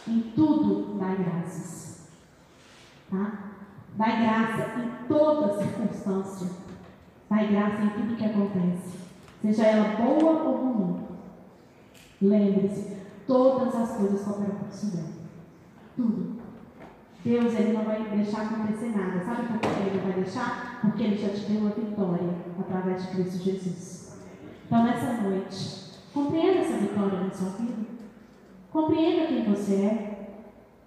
Em 0.07 0.21
tudo 0.35 0.97
dá 0.97 1.15
graças. 1.15 2.07
Tá? 3.09 3.51
Dá 3.95 4.05
graça 4.05 4.79
em 4.79 5.07
toda 5.07 5.57
circunstância. 5.57 6.47
Dá 7.29 7.43
graça 7.43 7.83
em 7.83 7.89
tudo 7.89 8.15
que 8.15 8.25
acontece. 8.25 8.97
Seja 9.41 9.65
ela 9.65 9.95
boa 9.95 10.43
ou 10.43 10.57
ruim. 10.57 11.07
Lembre-se, 12.21 12.97
todas 13.27 13.75
as 13.75 13.97
coisas 13.97 14.23
cooperam 14.23 14.55
para. 14.55 15.03
Tudo. 15.95 16.37
Deus 17.23 17.53
ele 17.55 17.73
não 17.73 17.83
vai 17.83 18.03
deixar 18.09 18.43
acontecer 18.43 18.95
nada. 18.95 19.23
Sabe 19.25 19.47
por 19.47 19.59
que 19.59 19.67
ele 19.67 19.99
vai 19.99 20.13
deixar? 20.13 20.79
Porque 20.81 21.03
ele 21.03 21.17
já 21.17 21.29
te 21.29 21.51
deu 21.51 21.67
a 21.67 21.71
vitória 21.71 22.35
através 22.59 23.03
de 23.03 23.09
Cristo 23.09 23.43
Jesus. 23.43 24.17
Então, 24.65 24.83
nessa 24.83 25.21
noite, 25.21 25.86
compreenda 26.17 26.59
essa 26.59 26.77
vitória 26.77 27.19
na 27.19 27.29
sua 27.29 27.49
vida. 27.49 27.85
Compreenda 28.71 29.27
quem 29.27 29.43
você 29.43 29.73
é. 29.75 30.29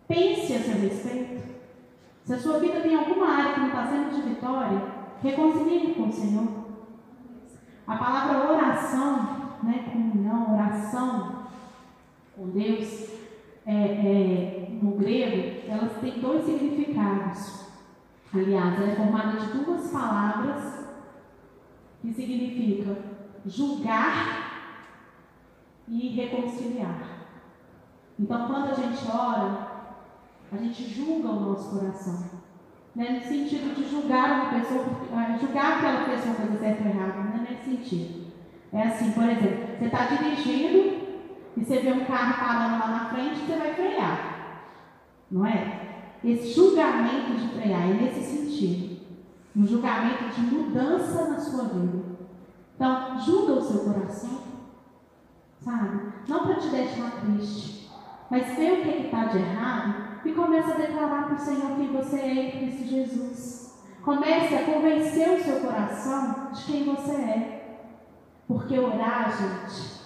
Pense 0.09 0.55
a 0.55 0.59
seu 0.59 0.81
respeito. 0.81 1.41
Se 2.25 2.35
a 2.35 2.39
sua 2.39 2.59
vida 2.59 2.81
tem 2.81 2.97
alguma 2.97 3.29
área 3.29 3.55
que 3.55 3.61
não 3.61 3.69
está 3.69 3.87
sendo 3.87 4.15
de 4.15 4.29
vitória, 4.29 4.83
reconcilie 5.23 5.95
com 5.95 6.09
o 6.09 6.13
Senhor. 6.13 6.49
A 7.87 7.97
palavra 7.97 8.53
oração, 8.53 9.59
né, 9.63 9.91
comunhão, 9.93 10.55
oração 10.55 11.45
com 12.37 12.49
Deus, 12.51 13.09
é, 13.67 13.75
é, 13.75 14.69
no 14.83 14.93
grego, 14.93 15.69
elas 15.69 15.93
têm 16.01 16.21
dois 16.21 16.45
significados. 16.45 17.67
Aliás, 18.33 18.81
ela 18.81 18.93
é 18.93 18.97
formada 18.97 19.41
de 19.41 19.59
duas 19.59 19.91
palavras 19.91 20.87
que 22.01 22.13
significam 22.13 22.97
julgar 23.45 24.50
e 25.91 26.09
reconciliar. 26.09 27.27
Então, 28.19 28.47
quando 28.47 28.71
a 28.71 28.75
gente 28.75 29.11
ora, 29.11 29.71
a 30.53 30.57
gente 30.57 30.85
julga 30.85 31.29
o 31.29 31.41
nosso 31.41 31.77
coração. 31.77 32.41
Né? 32.95 33.11
No 33.11 33.29
sentido 33.29 33.75
de 33.75 33.91
julgar 33.91 34.33
uma 34.33 34.61
pessoa, 34.61 34.85
ah, 35.13 35.37
julgar 35.39 35.81
que 35.81 35.87
ela 35.87 36.05
fez 36.05 36.25
uma 36.25 36.35
coisa 36.35 36.59
certa 36.59 36.83
ou 36.85 36.91
errada, 36.91 37.21
não 37.21 37.35
é 37.35 37.51
nesse 37.51 37.65
sentido. 37.65 38.31
É 38.73 38.83
assim, 38.85 39.11
por 39.13 39.25
exemplo, 39.25 39.77
você 39.79 39.85
está 39.87 40.07
dirigindo 40.07 41.01
e 41.57 41.65
você 41.65 41.81
vê 41.81 41.93
um 41.93 42.05
carro 42.05 42.45
parando 42.45 42.79
lá 42.79 42.89
na 42.89 43.09
frente, 43.09 43.41
você 43.41 43.57
vai 43.57 43.75
frear. 43.75 44.31
Não 45.31 45.45
é? 45.45 45.81
Esse 46.23 46.53
julgamento 46.53 47.33
de 47.35 47.49
frear 47.49 47.83
é 47.83 47.95
nesse 47.95 48.23
sentido. 48.23 49.01
Um 49.57 49.67
julgamento 49.67 50.25
de 50.35 50.41
mudança 50.43 51.29
na 51.31 51.41
sua 51.41 51.65
vida. 51.65 52.11
Então, 52.77 53.19
julga 53.19 53.55
o 53.55 53.63
seu 53.63 53.93
coração, 53.93 54.50
sabe? 55.61 56.13
Não 56.29 56.47
para 56.47 56.57
te 56.57 56.69
deixar 56.69 57.21
triste, 57.21 57.91
mas 58.31 58.57
vê 58.57 58.73
o 58.73 58.83
que 58.83 59.07
está 59.07 59.25
de 59.25 59.39
errado 59.39 59.95
e 60.25 60.33
começa 60.33 60.75
a 60.75 60.77
declarar 60.77 61.25
para 61.27 61.37
o 61.37 61.39
Senhor 61.39 61.77
quem 61.77 61.93
você 61.93 62.21
é 62.21 62.35
em 62.35 62.51
Cristo 62.51 62.89
Jesus. 62.89 63.61
Comece 64.03 64.55
a 64.55 64.65
convencer 64.65 65.31
o 65.31 65.43
seu 65.43 65.61
coração 65.61 66.51
de 66.53 66.65
quem 66.65 66.85
você 66.85 67.13
é. 67.13 67.61
Porque 68.47 68.79
orar, 68.79 69.31
gente, 69.31 70.01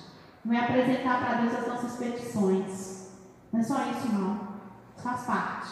não 0.44 0.54
é 0.54 0.60
apresentar 0.60 1.24
para 1.24 1.40
Deus 1.40 1.54
as 1.54 1.68
nossas 1.68 1.96
petições. 1.96 3.12
Não 3.52 3.60
é 3.60 3.62
só 3.62 3.76
isso, 3.90 4.12
não. 4.12 4.40
Faz 4.96 5.22
parte. 5.22 5.70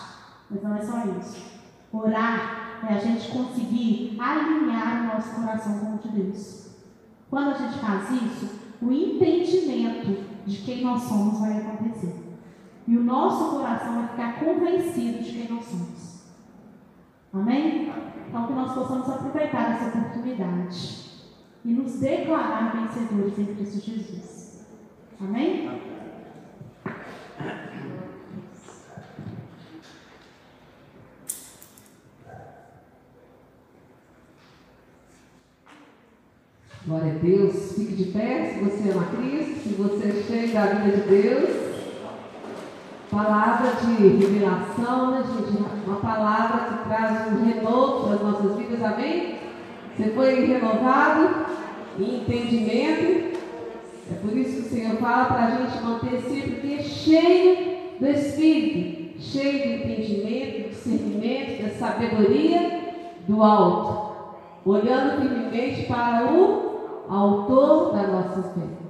Mas 0.50 0.63
não 0.63 0.76
é 0.76 0.83
só 0.83 1.04
isso. 1.18 1.61
Orar 1.92 2.80
é 2.88 2.95
a 2.95 2.99
gente 2.99 3.30
conseguir 3.30 4.17
alinhar 4.21 5.03
o 5.03 5.14
nosso 5.14 5.34
coração 5.34 5.79
com 5.79 5.95
o 5.95 5.99
de 5.99 6.09
Deus. 6.09 6.71
Quando 7.29 7.50
a 7.50 7.59
gente 7.59 7.79
faz 7.79 8.11
isso, 8.11 8.62
o 8.83 8.92
entendimento 8.92 10.25
de 10.45 10.57
quem 10.59 10.83
nós 10.83 11.03
somos 11.03 11.38
vai 11.38 11.57
acontecer. 11.57 12.17
E 12.87 12.96
o 12.96 13.04
nosso 13.04 13.57
coração 13.57 13.95
vai 13.95 14.09
ficar 14.09 14.41
convencido 14.41 15.22
de 15.22 15.33
quem 15.33 15.49
nós 15.49 15.64
somos. 15.64 16.22
Amém? 17.33 17.92
Então, 18.29 18.46
que 18.46 18.53
nós 18.53 18.75
possamos 18.75 19.09
aproveitar 19.09 19.72
essa 19.72 19.99
oportunidade 19.99 21.13
e 21.64 21.72
nos 21.72 22.00
declarar 22.00 22.72
vencedores 22.76 23.38
em 23.38 23.54
Cristo 23.54 23.80
Jesus. 23.80 24.67
Amém? 25.21 25.92
Glória 36.84 37.07
a 37.07 37.11
Deus. 37.22 37.72
Fique 37.76 37.94
de 37.94 38.04
pé 38.07 38.53
se 38.53 38.64
você 38.64 38.90
ama 38.90 39.07
Cristo, 39.16 39.61
se 39.62 39.74
você 39.74 40.08
é 40.08 40.22
cheio 40.26 40.53
da 40.53 40.66
vida 40.66 40.96
de 40.96 41.08
Deus. 41.08 41.72
Palavra 43.11 43.72
de 43.80 44.08
revelação, 44.08 45.11
né, 45.12 45.22
gente? 45.22 45.62
Uma 45.86 45.96
palavra 45.96 46.64
que 46.64 46.88
traz 46.88 47.32
um 47.32 47.44
renovo 47.44 48.07
para 48.07 48.14
as 48.14 48.22
nossas 48.22 48.57
vidas, 48.57 48.82
amém? 48.82 49.36
Você 49.96 50.11
foi 50.11 50.46
renovado 50.46 51.46
em 51.99 52.22
entendimento. 52.22 53.38
É 54.11 54.14
por 54.20 54.36
isso 54.36 54.62
que 54.62 54.68
o 54.68 54.70
Senhor 54.70 54.96
fala 54.96 55.26
para 55.26 55.44
a 55.44 55.50
gente 55.50 55.82
manter 55.82 56.20
sempre 56.22 56.82
cheio 56.82 57.78
do 58.00 58.08
Espírito, 58.08 59.20
cheio 59.20 59.62
de 59.62 59.74
entendimento, 59.74 60.62
do 60.62 60.68
discernimento, 60.70 61.62
da 61.62 61.70
sabedoria 61.74 62.80
do 63.28 63.42
alto, 63.42 64.16
olhando 64.64 65.20
firmemente 65.20 65.86
para 65.86 66.32
o 66.32 66.62
autor 67.08 67.92
da 67.92 68.07
nossa 68.07 68.42
fé. 68.42 68.83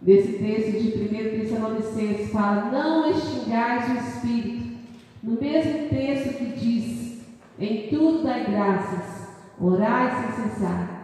Nesse 0.00 0.34
texto 0.34 0.80
de 0.80 1.04
1 1.04 1.40
Tessalonicenses 1.40 2.30
fala, 2.30 2.70
não 2.70 3.10
extingais 3.10 3.90
o 3.90 4.08
Espírito. 4.08 4.78
No 5.22 5.40
mesmo 5.40 5.88
texto 5.88 6.38
que 6.38 6.44
diz, 6.52 7.20
em 7.58 7.88
tudo 7.88 8.22
dai 8.22 8.44
graças, 8.48 9.28
orai 9.60 10.10
sem 10.10 10.44
cessar. 10.44 10.98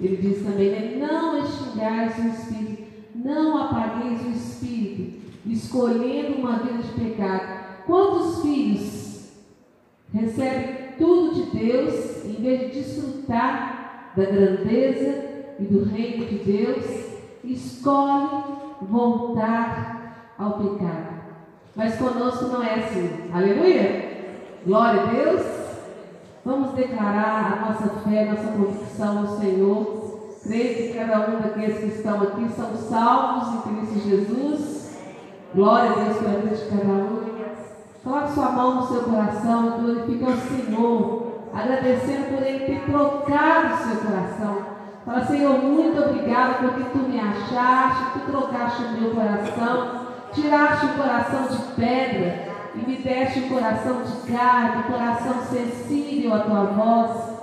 Ele 0.00 0.16
diz 0.16 0.42
também, 0.42 0.70
né, 0.70 0.96
não 0.98 1.38
extingais 1.38 2.16
o 2.18 2.28
Espírito, 2.28 2.88
não 3.14 3.64
apagueis 3.64 4.24
o 4.24 4.30
Espírito, 4.30 5.18
escolhendo 5.44 6.38
uma 6.38 6.60
vida 6.60 6.82
de 6.82 6.92
pecado. 7.00 7.84
Quantos 7.84 8.40
filhos 8.42 9.32
recebem 10.12 10.88
tudo 10.96 11.34
de 11.34 11.58
Deus, 11.58 12.24
em 12.24 12.42
vez 12.42 12.60
de 12.60 12.80
desfrutar 12.80 14.12
da 14.16 14.24
grandeza 14.24 15.27
e 15.58 15.64
do 15.64 15.84
reino 15.84 16.26
de 16.26 16.38
Deus, 16.38 16.84
escolhe 17.44 18.44
voltar 18.82 20.32
ao 20.38 20.52
pecado. 20.52 21.18
Mas 21.74 21.96
conosco 21.96 22.46
não 22.46 22.62
é 22.62 22.74
assim. 22.74 23.30
Aleluia! 23.32 24.36
Glória 24.64 25.02
a 25.02 25.06
Deus! 25.06 25.42
Vamos 26.44 26.72
declarar 26.72 27.52
a 27.52 27.66
nossa 27.66 27.88
fé, 28.00 28.24
nossa 28.24 28.52
convicção 28.52 29.22
no 29.22 29.38
Senhor. 29.38 30.08
Creio 30.42 30.74
que 30.76 30.98
cada 30.98 31.28
um 31.28 31.40
daqueles 31.40 31.78
que 31.78 31.86
estão 31.86 32.22
aqui 32.22 32.48
são 32.50 32.74
salvos 32.76 33.66
em 33.66 33.76
Cristo 33.76 34.08
Jesus. 34.08 34.98
Glória 35.54 35.90
a 35.90 35.94
Deus 35.94 36.16
pela 36.18 36.40
vida 36.40 36.56
de 36.56 36.64
cada 36.68 36.92
um. 36.92 37.28
Coloque 38.04 38.32
sua 38.32 38.50
mão 38.52 38.76
no 38.76 38.86
seu 38.86 39.02
coração 39.02 39.66
e 39.66 39.80
glorifique 39.82 40.24
ao 40.24 40.36
Senhor, 40.36 41.32
agradecendo 41.52 42.34
por 42.34 42.46
Ele 42.46 42.64
ter 42.64 42.84
trocado 42.86 43.74
o 43.74 43.86
seu 43.86 43.96
coração 43.96 44.77
Fala, 45.08 45.24
Senhor, 45.24 45.58
muito 45.64 45.98
obrigado 45.98 46.60
porque 46.60 46.90
tu 46.90 46.98
me 46.98 47.18
achaste, 47.18 48.12
tu 48.12 48.30
trocaste 48.30 48.82
o 48.82 49.00
meu 49.00 49.14
coração, 49.14 50.06
tiraste 50.34 50.84
o 50.84 50.98
coração 50.98 51.46
de 51.48 51.62
pedra 51.76 52.48
e 52.74 52.86
me 52.86 52.96
deste 52.96 53.40
um 53.40 53.48
coração 53.48 54.02
de 54.02 54.30
carne, 54.30 54.82
um 54.82 54.92
coração 54.92 55.40
sensível 55.46 56.34
à 56.34 56.40
tua 56.40 56.64
voz. 56.64 57.40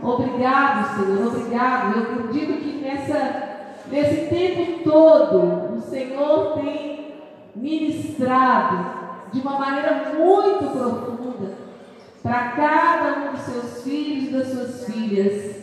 Obrigado, 0.00 0.94
Senhor, 0.94 1.26
obrigado. 1.26 1.98
Eu 1.98 2.28
digo 2.28 2.52
que 2.52 2.80
nessa, 2.84 3.48
nesse 3.90 4.26
tempo 4.28 4.84
todo 4.84 5.74
o 5.74 5.80
Senhor 5.90 6.60
tem 6.60 7.14
ministrado 7.56 8.78
de 9.32 9.40
uma 9.40 9.58
maneira 9.58 10.12
muito 10.16 10.70
profunda 10.70 11.52
para 12.22 12.38
cada 12.50 13.20
um 13.22 13.32
dos 13.32 13.40
seus 13.40 13.82
filhos 13.82 14.28
e 14.28 14.32
das 14.32 14.52
suas 14.52 14.84
filhas. 14.84 15.57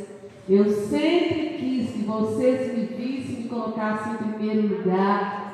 Eu 0.48 0.70
sempre 0.70 1.58
quis 1.58 1.92
que 1.92 2.04
vocês 2.04 2.78
me 2.78 2.86
vissem 2.86 3.36
me 3.46 3.50
colocassem 3.50 4.14
em 4.14 4.18
primeiro 4.18 4.78
lugar. 4.78 5.54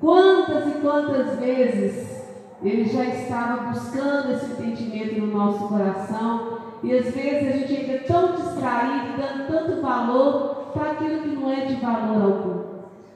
Quantas 0.00 0.66
e 0.68 0.78
quantas 0.80 1.38
vezes 1.38 2.22
Ele 2.62 2.84
já 2.84 3.04
estava 3.04 3.70
buscando 3.70 4.32
esse 4.32 4.52
entendimento 4.52 5.20
no 5.20 5.26
nosso 5.26 5.66
coração. 5.68 6.58
E 6.82 6.92
às 6.92 7.12
vezes 7.12 7.48
a 7.48 7.58
gente 7.58 7.80
ainda 7.80 7.92
é 7.92 7.98
tão 7.98 8.34
distraído, 8.34 9.16
dando 9.16 9.46
tanto 9.48 9.82
valor 9.82 10.70
para 10.72 10.92
aquilo 10.92 11.22
que 11.22 11.28
não 11.28 11.52
é 11.52 11.64
de 11.66 11.74
valor 11.76 12.22
algum. 12.22 12.62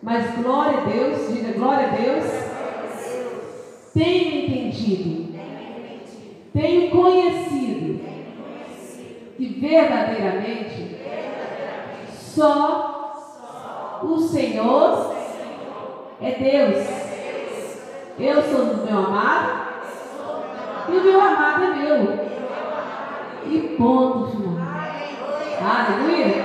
Mas 0.03 0.37
glória 0.37 0.79
a 0.79 0.85
Deus, 0.85 1.33
diga 1.33 1.53
glória 1.53 1.89
a 1.89 1.91
Deus. 1.91 2.25
Tenho 3.93 4.45
entendido, 4.45 5.35
tenho 6.53 6.91
conhecido 6.91 8.01
que 9.37 9.47
verdadeiramente 9.61 10.96
só 12.37 14.01
o 14.03 14.19
Senhor 14.19 15.17
é 16.21 16.31
Deus. 16.33 16.87
Eu 18.19 18.43
sou 18.43 18.67
do 18.67 18.85
meu 18.85 18.99
amado 18.99 19.51
e 20.91 20.97
o 20.97 21.03
meu 21.03 21.21
amado 21.21 21.65
é 21.65 21.69
meu. 21.71 22.27
E 23.47 23.77
ponto 23.79 24.31
final. 24.33 24.57
Aleluia. 25.63 26.45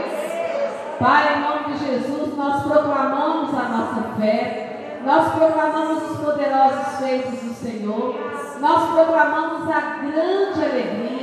Pai, 0.97 1.35
em 1.35 1.41
nome 1.41 1.73
de 1.73 1.85
Jesus, 1.85 2.37
nós 2.37 2.63
proclamamos 2.63 3.49
a 3.53 3.63
nossa 3.63 4.01
fé. 4.17 4.99
Nós 5.03 5.33
proclamamos 5.33 6.11
os 6.11 6.17
poderosos 6.19 6.99
feitos 6.99 7.39
do 7.39 7.53
Senhor. 7.53 8.15
Nós 8.61 8.91
proclamamos 8.91 9.69
a 9.69 9.81
grande 9.81 10.63
alegria 10.63 11.20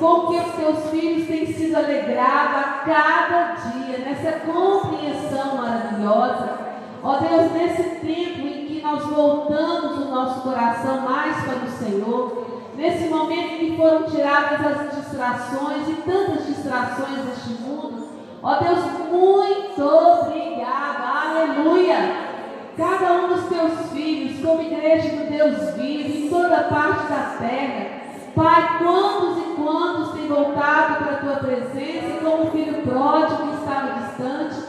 com 0.00 0.28
que 0.28 0.36
os 0.38 0.54
teus 0.54 0.90
filhos 0.90 1.28
têm 1.28 1.46
sido 1.52 1.76
alegrados 1.76 2.56
a 2.56 2.82
cada 2.86 3.52
dia, 3.70 3.98
nessa 3.98 4.40
compreensão 4.40 5.58
maravilhosa. 5.58 6.58
Ó 7.02 7.18
Deus, 7.18 7.52
nesse 7.52 7.82
tempo 8.00 8.46
em 8.46 8.66
que 8.66 8.80
nós 8.82 9.04
voltamos 9.04 9.98
o 9.98 10.10
nosso 10.10 10.40
coração 10.40 11.02
mais 11.02 11.36
para 11.44 11.66
o 11.66 11.70
Senhor, 11.70 12.62
nesse 12.76 13.08
momento 13.08 13.52
em 13.52 13.58
que 13.58 13.76
foram 13.76 14.04
tiradas 14.04 14.66
as 14.66 14.96
distrações 14.96 15.86
e 15.86 15.92
tantas 16.02 16.46
distrações 16.46 17.18
deste 17.26 17.62
mundo, 17.62 18.08
ó 18.42 18.54
Deus, 18.54 18.78
muito 19.10 19.82
obrigado, 19.82 21.26
aleluia. 21.26 22.30
Cada 22.74 23.12
um 23.12 23.28
dos 23.28 23.44
teus 23.50 23.90
filhos, 23.92 24.42
como 24.42 24.62
igreja 24.62 25.10
do 25.10 25.30
Deus 25.30 25.74
vivo, 25.74 26.08
em 26.08 26.30
toda 26.30 26.64
parte 26.64 27.06
da 27.06 27.36
terra, 27.38 27.99
Pai, 28.42 28.78
quantos 28.78 29.36
e 29.36 29.54
quantos 29.54 30.12
têm 30.12 30.26
voltado 30.26 31.04
para 31.04 31.12
a 31.12 31.18
tua 31.18 31.34
presença, 31.46 32.24
como 32.24 32.44
o 32.44 32.50
filho 32.50 32.80
pródigo 32.86 33.48
que 33.48 33.54
estava 33.56 34.00
distante? 34.00 34.64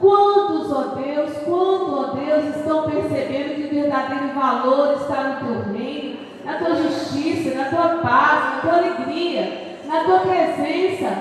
Quantos, 0.00 0.72
ó 0.72 0.94
Deus, 0.94 1.30
quantos, 1.44 1.98
ó 1.98 2.14
Deus, 2.14 2.56
estão 2.56 2.90
percebendo 2.90 3.56
que 3.56 3.66
o 3.66 3.82
verdadeiro 3.82 4.32
valor 4.34 4.94
está 4.94 5.22
no 5.22 5.46
teu 5.46 5.72
reino, 5.74 6.18
na 6.46 6.54
tua 6.54 6.74
justiça, 6.76 7.58
na 7.58 7.64
tua 7.68 7.98
paz, 7.98 8.54
na 8.54 8.60
tua 8.62 8.78
alegria, 8.78 9.76
na 9.84 10.02
tua 10.02 10.20
presença? 10.20 11.18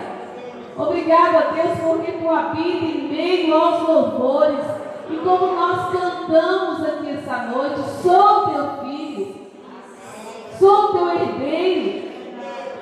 Obrigado, 0.78 1.36
ó 1.36 1.54
Deus, 1.54 1.80
porque 1.84 2.14
tu 2.14 2.30
habita 2.30 2.86
em 2.86 3.10
meio 3.10 3.54
aos 3.54 3.86
louvores. 3.86 4.66
E 5.10 5.18
como 5.18 5.54
nós 5.54 5.92
cantamos 5.92 6.82
aqui 6.82 7.10
essa 7.10 7.38
noite, 7.48 7.82
sou 8.02 8.48
teu 8.48 8.86
filho, 8.86 8.89
sou 10.60 10.92
teu 10.92 11.10
herdeiro. 11.10 12.10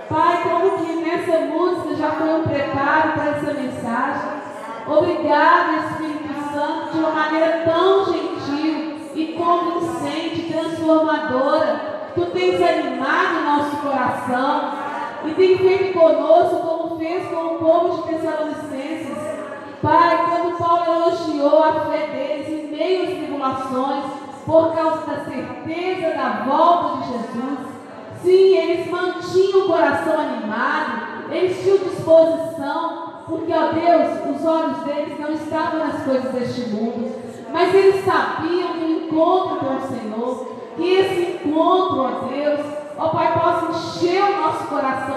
Pai, 0.10 0.44
como 0.44 0.78
que 0.78 0.94
nessa 0.96 1.40
música 1.46 1.96
já 1.96 2.12
foi 2.12 2.34
um 2.34 2.44
preparo 2.44 3.12
para 3.12 3.26
essa 3.26 3.54
mensagem. 3.54 4.38
Obrigado, 4.88 5.92
Espírito 5.92 6.34
Santo, 6.52 6.92
de 6.92 7.00
uma 7.00 7.12
maneira 7.12 7.64
tão 7.66 8.06
gentil 8.06 8.98
e 9.14 9.34
convincente, 9.38 10.52
transformadora. 10.52 12.12
Tu 12.16 12.26
tens 12.28 12.62
animado 12.62 13.38
o 13.38 13.46
nosso 13.46 13.78
coração 13.78 14.72
e 15.26 15.34
tem 15.36 15.58
feito 15.58 16.00
conosco 16.00 16.56
como 16.56 16.98
fez 16.98 17.28
com 17.28 17.36
o 17.36 17.60
povo 17.60 17.98
de 17.98 18.14
Tessalonicenses. 18.14 19.18
Pai, 19.82 20.26
quando 20.26 20.58
Paulo 20.58 20.86
elogiou 20.86 21.64
a 21.64 21.74
fé 21.86 22.08
deles 22.08 22.48
em 22.48 22.68
meio 22.72 23.04
às 23.04 23.10
tribulações, 23.10 24.27
por 24.48 24.74
causa 24.74 25.06
da 25.06 25.26
certeza 25.26 26.16
da 26.16 26.46
volta 26.48 27.02
de 27.02 27.12
Jesus, 27.12 27.60
sim, 28.24 28.58
eles 28.58 28.90
mantinham 28.90 29.66
o 29.66 29.68
coração 29.68 30.18
animado, 30.22 31.30
eles 31.30 31.62
tinham 31.62 31.80
disposição, 31.80 33.24
porque, 33.28 33.52
ó 33.54 33.74
Deus, 33.74 34.38
os 34.38 34.46
olhos 34.46 34.78
deles 34.84 35.20
não 35.20 35.34
estavam 35.34 35.86
nas 35.86 36.02
coisas 36.04 36.32
deste 36.32 36.70
mundo, 36.70 37.14
mas 37.52 37.74
eles 37.76 38.06
sabiam 38.06 38.78
do 38.78 38.86
encontro 38.86 39.58
com 39.58 39.76
o 39.76 39.82
Senhor, 39.82 40.48
que 40.78 40.94
esse 40.94 41.46
encontro, 41.46 42.00
ó 42.00 42.28
Deus, 42.30 42.66
ó 42.98 43.10
Pai, 43.10 43.34
possa 43.38 43.66
encher 43.78 44.24
o 44.24 44.42
nosso 44.44 44.68
coração 44.68 45.17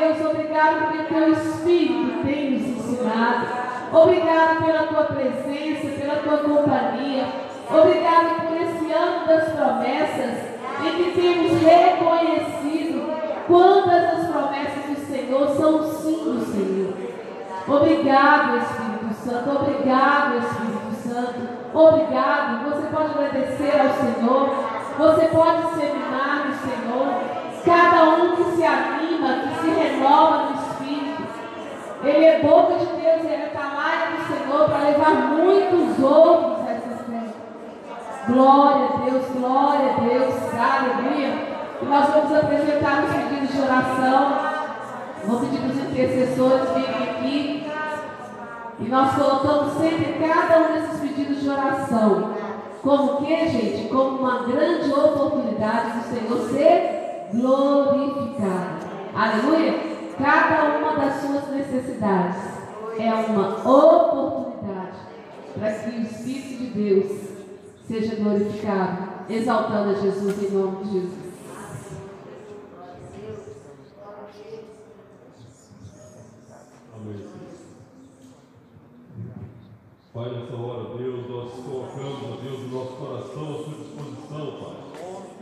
Deus, 0.00 0.18
obrigado 0.24 0.92
pelo 0.92 1.04
teu 1.04 1.32
Espírito 1.32 2.22
tem 2.24 2.52
nos 2.52 2.68
ensinado. 2.68 3.46
Obrigado 3.92 4.64
pela 4.64 4.86
tua 4.86 5.04
presença, 5.04 5.88
pela 5.88 6.16
tua 6.22 6.38
companhia. 6.38 7.26
Obrigado 7.68 8.46
por 8.46 8.56
esse 8.56 8.92
ano 8.92 9.26
das 9.26 9.50
promessas, 9.50 10.38
em 10.86 11.04
que 11.04 11.20
temos 11.20 11.62
reconhecido 11.62 13.12
quantas 13.46 14.20
as 14.20 14.26
promessas 14.28 14.84
do 14.88 15.06
Senhor 15.06 15.48
são 15.54 15.92
sim 15.92 16.24
do 16.24 16.46
Senhor. 16.46 16.94
Obrigado, 17.68 18.56
Espírito 18.56 19.14
Santo. 19.22 19.50
Obrigado, 19.50 20.38
Espírito 20.38 20.94
Santo. 21.06 21.48
Obrigado. 21.74 22.70
Você 22.70 22.86
pode 22.86 23.10
agradecer 23.10 23.78
ao 23.78 23.92
Senhor. 23.92 24.50
Você 24.96 25.26
pode 25.26 25.74
se 25.74 25.82
animar 25.82 26.48
no 26.48 26.54
Senhor. 26.54 27.39
Cada 27.64 28.04
um 28.04 28.36
que 28.36 28.44
se 28.56 28.64
anima, 28.64 29.42
que 29.42 29.60
se 29.60 29.70
renova 29.70 30.44
no 30.44 30.54
Espírito. 30.54 31.22
Ele 32.02 32.24
é 32.24 32.38
boca 32.40 32.78
de 32.78 32.86
Deus, 32.86 33.24
ele 33.24 33.34
é 33.34 33.52
tamanho 33.52 34.16
do 34.16 34.26
Senhor 34.26 34.68
para 34.68 34.78
levar 34.78 35.14
muitos 35.14 36.02
outros 36.02 36.60
Glória 38.26 38.86
a 38.86 39.10
Deus, 39.10 39.26
glória 39.32 39.90
a 39.90 40.00
Deus, 40.00 40.34
aleluia. 40.54 41.34
E 41.82 41.84
nós 41.84 42.10
vamos 42.10 42.32
apresentar 42.32 43.04
os 43.04 43.12
pedidos 43.12 43.52
de 43.52 43.60
oração. 43.60 44.38
Vou 45.24 45.40
pedir 45.40 45.58
para 45.58 45.68
os 45.70 45.78
intercessores 45.78 46.70
virem 46.70 47.10
aqui. 47.10 47.70
E 48.78 48.88
nós 48.88 49.14
colocamos 49.14 49.72
sempre 49.78 50.28
cada 50.28 50.60
um 50.60 50.72
desses 50.74 51.00
pedidos 51.00 51.42
de 51.42 51.50
oração. 51.50 52.34
Como 52.82 53.16
que, 53.16 53.48
gente? 53.48 53.88
Como 53.88 54.18
uma 54.18 54.44
grande 54.44 54.92
oportunidade 54.92 55.98
do 55.98 56.04
Senhor 56.04 56.50
ser 56.50 56.99
glorificado. 57.32 58.86
Aleluia. 59.14 59.90
Cada 60.18 60.78
uma 60.78 60.96
das 60.96 61.20
suas 61.20 61.48
necessidades 61.48 62.36
é 62.98 63.14
uma 63.14 63.58
oportunidade 63.58 64.98
para 65.58 65.72
que 65.72 65.90
o 65.90 66.02
Espírito 66.02 66.58
de 66.58 66.66
Deus 66.70 67.30
seja 67.86 68.16
glorificado, 68.16 69.08
exaltando 69.28 69.90
a 69.90 69.94
Jesus 69.94 70.42
em 70.42 70.54
nome 70.54 70.84
de 70.84 70.92
Jesus. 70.92 71.30
Pai, 80.12 80.28
nessa 80.32 80.56
hora, 80.56 80.98
Deus, 80.98 81.30
nós 81.30 81.52
colocamos, 81.64 82.40
Deus, 82.42 82.60
o 82.60 82.68
nosso 82.74 82.96
coração 82.96 83.42
à 83.42 83.58
sua 83.58 83.74
disposição, 83.78 84.60
Pai, 84.60 84.79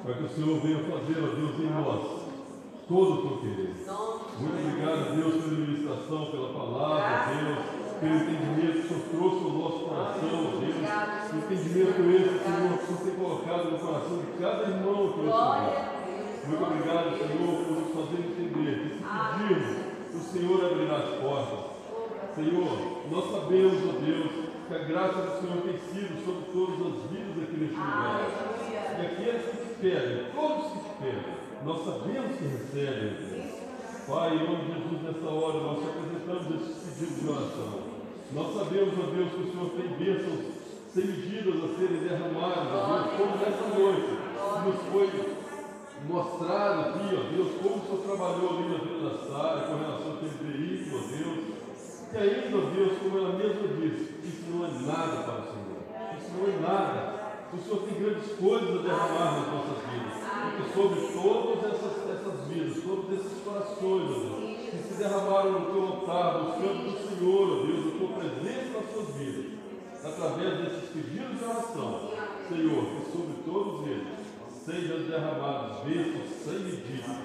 para 0.09 0.16
que 0.16 0.24
o 0.24 0.28
Senhor 0.30 0.59
venha 0.60 0.78
fazer, 0.89 1.20
ó 1.20 1.36
Deus, 1.36 1.60
em 1.60 1.68
nós 1.68 2.01
todo 2.89 3.12
o 3.12 3.28
teu 3.28 3.36
querer. 3.44 3.74
Muito 4.40 4.56
obrigado, 4.56 5.14
Deus, 5.14 5.44
pela 5.44 5.60
ministração, 5.60 6.30
pela 6.32 6.48
palavra, 6.48 7.35
Deus 7.36 7.59
pelo 8.01 8.14
entendimento 8.16 8.72
que 8.72 8.78
o 8.78 8.89
Senhor 8.89 9.05
trouxe 9.10 9.44
ao 9.44 9.52
nosso 9.52 9.78
coração, 9.85 10.40
Deus. 10.64 10.76
Entendimento 11.28 12.01
esse, 12.09 12.39
Senhor, 12.40 12.78
que 12.78 12.85
o 12.85 12.97
Senhor 12.97 13.01
tem 13.05 13.14
colocado 13.20 13.70
no 13.70 13.78
coração 13.78 14.16
de 14.16 14.26
cada 14.40 14.62
irmão 14.62 15.12
que 15.12 15.20
Muito 16.48 16.64
obrigado, 16.64 17.18
Senhor, 17.18 17.64
por 17.64 17.76
nos 17.76 17.93
fazer 17.93 18.18
entender 18.24 18.72
que 18.80 18.89
se 18.97 19.05
pedirmos, 19.05 19.76
o 20.14 20.20
Senhor 20.32 20.64
abrirá 20.64 20.97
as 20.97 21.20
portas. 21.20 21.60
Senhor, 22.35 23.02
nós 23.10 23.30
sabemos, 23.30 23.76
ó 23.85 23.93
Deus, 24.01 24.32
que 24.68 24.74
a 24.74 24.78
graça 24.78 25.20
do 25.20 25.40
Senhor 25.40 25.60
tem 25.68 25.76
sido 25.76 26.24
sobre 26.24 26.48
todas 26.51 26.80
as 26.80 27.10
vidas 27.10 27.43
aqui 27.44 27.56
neste 27.60 27.76
lugar. 27.76 28.48
E 28.98 29.06
aqueles 29.06 29.44
que 29.44 29.68
pedem, 29.81 30.25
todos 30.35 30.73
te 30.73 30.91
pedem, 31.01 31.39
nós 31.65 31.85
sabemos 31.85 32.37
que 32.37 32.45
recebem. 32.45 33.49
Pai, 34.09 34.35
em 34.35 34.39
nome 34.39 34.65
de 34.65 34.73
Jesus, 34.73 35.03
nessa 35.03 35.29
hora, 35.29 35.61
nós 35.61 35.79
apresentamos 35.85 36.63
esses 36.63 36.83
pedidos 36.83 37.21
de 37.21 37.29
oração. 37.29 37.99
Nós 38.33 38.55
sabemos, 38.55 38.95
ó 38.99 39.11
Deus, 39.15 39.33
que 39.33 39.43
o 39.43 39.51
Senhor 39.53 39.71
tem 39.77 39.89
bênçãos 39.99 40.41
sem 40.95 41.05
medidas 41.05 41.65
a 41.65 41.69
serem 41.77 42.01
derramadas, 42.01 42.73
ó 42.73 42.87
Deus, 42.89 43.17
como 43.17 43.37
nessa 43.37 43.67
noite 43.79 44.29
nos 44.65 44.81
foi 44.91 45.37
mostrado 46.09 46.81
aqui, 46.81 47.15
ó 47.15 47.37
Deus, 47.37 47.49
como 47.63 47.77
o 47.77 47.87
Senhor 47.87 48.03
trabalhou 48.03 48.51
ali 48.51 48.69
na 48.69 48.79
vida 48.79 49.09
da 49.09 49.19
Sara 49.19 49.61
com 49.69 49.77
relação 49.77 50.13
àquele 50.15 50.37
veículo, 50.41 50.97
ó 50.97 51.17
Deus. 51.17 51.59
E 52.11 52.17
ainda, 52.17 52.71
Deus, 52.73 52.99
como 53.03 53.19
ela 53.19 53.37
mesma 53.37 53.69
O 57.51 57.57
Senhor 57.57 57.81
tem 57.81 57.95
grandes 58.03 58.33
coisas 58.33 58.69
a 58.69 58.83
derramar 58.83 59.41
nas 59.41 59.49
nossas 59.49 59.79
vidas. 59.89 60.29
Porque 60.55 60.73
sobre 60.75 61.01
todas 61.12 61.73
essas, 61.73 62.11
essas 62.11 62.47
vidas, 62.47 62.83
todos 62.85 63.19
esses 63.19 63.43
corações, 63.43 64.09
Deus, 64.09 64.70
que 64.70 64.77
se 64.77 64.95
derramaram 64.99 65.53
no 65.53 65.73
teu 65.73 65.83
altar, 65.83 66.45
buscando 66.45 66.85
do 66.85 67.09
Senhor, 67.09 67.66
Deus, 67.66 67.87
a 67.87 67.99
tua 67.99 68.09
presença 68.20 68.79
nas 68.79 68.93
suas 68.93 69.15
vidas, 69.16 69.47
através 70.05 70.59
desses 70.59 70.91
pedidos 70.91 71.39
de 71.39 71.45
oração, 71.45 72.11
Senhor, 72.49 72.85
que 72.85 73.12
sobre 73.12 73.35
todos 73.47 73.87
eles 73.87 74.19
sejam 74.66 75.09
derramados 75.09 75.85
bênçãos 75.85 76.29
sem 76.45 76.59
medida, 76.59 77.16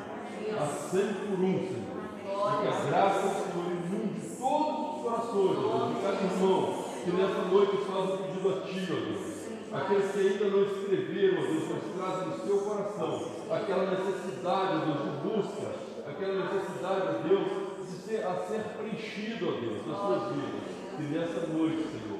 a 0.57 0.65
cem 0.65 1.13
por 1.13 1.39
um, 1.43 1.59
Senhor. 1.59 2.03
E 2.23 2.61
que 2.61 2.67
a 2.67 2.89
graça 2.89 3.27
do 3.27 3.51
Senhor 3.51 3.71
inunde 3.71 4.37
todos 4.39 4.95
os 4.95 5.01
corações, 5.03 5.59
Deus, 5.59 5.87
de 5.89 6.01
cada 6.01 6.23
irmão 6.23 6.83
que 7.03 7.11
nessa 7.11 7.41
noite 7.51 7.77
faz 7.85 8.09
um 8.09 8.17
pedido 8.17 8.49
a 8.49 8.61
Ti, 8.61 8.87
ó 8.89 8.95
Deus. 8.95 9.32
Aqueles 9.73 10.11
que 10.11 10.19
ainda 10.19 10.45
não 10.49 10.63
escreveram, 10.63 11.41
Deus, 11.41 11.63
mas 11.69 11.95
trazem 11.97 12.27
no 12.27 12.45
seu 12.45 12.57
coração 12.59 13.43
aquela 13.49 13.89
necessidade, 13.89 14.85
Deus, 14.85 15.01
de 15.01 15.27
busca, 15.27 15.71
aquela 16.07 16.45
necessidade, 16.45 17.27
Deus, 17.27 17.47
de 17.79 17.97
ser, 17.97 18.23
a 18.23 18.35
ser 18.35 18.61
preenchido, 18.77 19.47
ó 19.47 19.51
Deus, 19.59 19.87
nas 19.87 19.97
suas 19.97 20.31
vidas. 20.31 20.73
E 20.99 21.01
nessa 21.03 21.47
noite, 21.47 21.87
Senhor, 21.89 22.19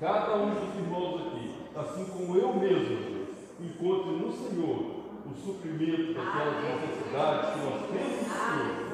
cada 0.00 0.36
um 0.36 0.54
dos 0.54 0.74
irmãos 0.76 1.26
aqui, 1.26 1.54
assim 1.76 2.06
como 2.06 2.38
eu 2.38 2.54
mesmo, 2.54 2.96
Deus, 2.96 3.28
encontre 3.60 4.10
no 4.12 4.32
Senhor 4.32 5.04
o 5.26 5.34
suprimento 5.44 6.14
daquelas 6.14 6.64
necessidades 6.64 7.50
que 7.50 7.58
nós 7.66 7.82
temos 7.90 8.24
Senhor. 8.32 8.84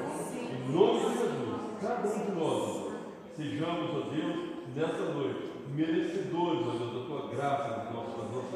Em 0.51 0.71
nome 0.73 0.99
de 0.99 1.17
Jesus, 1.17 1.61
cada 1.79 2.07
um 2.07 2.25
de 2.25 2.31
nós, 2.39 2.61
Deus, 2.65 2.93
sejamos, 3.37 3.89
ó 3.89 4.09
Deus, 4.09 4.51
nessa 4.75 5.13
noite, 5.13 5.50
merecedores, 5.73 6.67
ó 6.67 6.71
Deus, 6.71 6.93
da 6.93 7.05
tua 7.07 7.29
graça 7.33 7.67
nas 7.69 7.91
nossas, 7.93 8.27
vidas. 8.29 8.51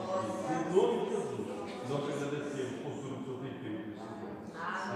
Em 0.51 0.75
nome 0.75 0.93
de 0.99 1.09
Jesus, 1.11 1.47
nós 1.89 2.01
te 2.03 2.11
agradecemos 2.11 2.75
por 2.83 2.91
tudo 2.91 3.15
que 3.23 3.29
o 3.29 3.35
Senhor 3.35 3.39
tem 3.41 3.53
feito, 3.63 3.83
Senhor. 3.95 4.35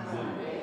Amém. 0.09 0.59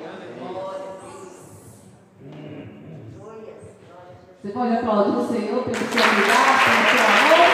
Você 4.39 4.49
pode 4.53 4.75
aplaudir 4.75 5.17
o 5.17 5.27
Senhor 5.27 5.63
pelo 5.63 5.75
seu 5.75 5.85
cuidado, 5.87 6.55
pelo 6.63 6.83
seu 6.93 7.03
amor? 7.09 7.49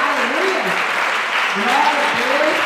Aleluia! 0.00 0.64
Glória 1.54 2.00
a 2.00 2.16
Deus! 2.16 2.56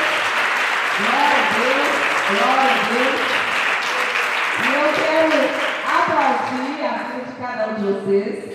Glória 1.01 1.35
a 1.35 1.51
Deus! 1.59 1.91
Glória 2.31 2.71
a 2.71 2.87
Deus! 2.95 3.19
E 4.61 4.71
eu 4.73 4.87
quero 4.95 5.37
aplaudir 5.85 6.79
a 6.85 6.95
vida 7.03 7.25
de 7.27 7.35
cada 7.39 7.63
um 7.69 7.75
de 7.75 7.83
vocês. 7.83 8.55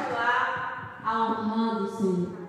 continuar 0.00 1.02
a 1.04 1.14
honrando 1.18 1.84
o 1.84 1.96
Senhor. 1.96 2.40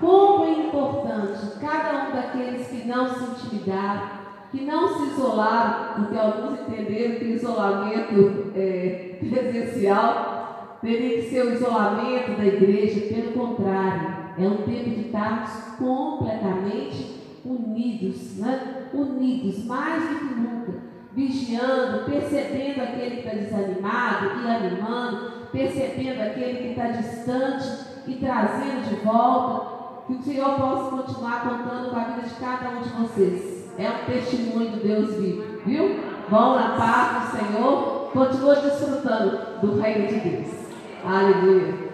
Como 0.00 0.44
é 0.44 0.50
importante 0.50 1.55
cada 1.66 2.06
um 2.06 2.12
daqueles 2.12 2.68
que 2.68 2.86
não 2.86 3.08
se 3.08 3.24
intimidaram, 3.24 4.08
que 4.52 4.64
não 4.64 4.88
se 4.96 5.02
isolaram, 5.10 5.94
porque 5.94 6.16
alguns 6.16 6.60
entenderam 6.60 7.16
que 7.16 7.24
o 7.24 7.34
isolamento 7.34 8.52
é, 8.54 9.18
presencial 9.18 10.78
teria 10.80 11.16
que 11.16 11.30
ser 11.30 11.44
o 11.44 11.52
isolamento 11.54 12.36
da 12.36 12.46
igreja, 12.46 13.12
pelo 13.12 13.32
contrário, 13.32 14.16
é 14.38 14.46
um 14.46 14.58
tempo 14.58 14.90
de 14.90 15.00
estarmos 15.06 15.50
completamente 15.78 17.16
unidos, 17.44 18.36
né? 18.38 18.88
unidos 18.92 19.64
mais 19.64 20.08
do 20.08 20.18
que 20.18 20.34
nunca, 20.34 20.72
vigiando, 21.12 22.04
percebendo 22.04 22.82
aquele 22.82 23.16
que 23.16 23.28
está 23.28 23.30
desanimado 23.30 24.26
e 24.42 24.48
animando, 24.48 25.30
percebendo 25.50 26.20
aquele 26.20 26.58
que 26.58 26.68
está 26.68 26.88
distante 26.88 27.86
e 28.06 28.14
trazendo 28.14 28.88
de 28.88 29.04
volta. 29.04 29.75
Que 30.06 30.12
o 30.12 30.22
Senhor 30.22 30.50
possa 30.54 30.96
continuar 30.96 31.42
contando 31.42 31.90
com 31.90 31.96
a 31.96 32.04
vida 32.04 32.28
de 32.28 32.34
cada 32.36 32.70
um 32.70 32.82
de 32.82 32.88
vocês. 32.90 33.68
É 33.76 33.90
um 33.90 34.04
testemunho 34.06 34.70
do 34.70 34.82
Deus 34.82 35.14
vivo, 35.16 35.60
viu? 35.66 36.00
Vão 36.30 36.56
na 36.56 36.76
paz 36.76 37.30
do 37.30 37.38
Senhor, 37.38 38.10
continua 38.12 38.56
desfrutando 38.56 39.60
do 39.60 39.80
reino 39.80 40.06
de 40.06 40.20
Deus. 40.20 40.48
Aleluia. 41.04 41.85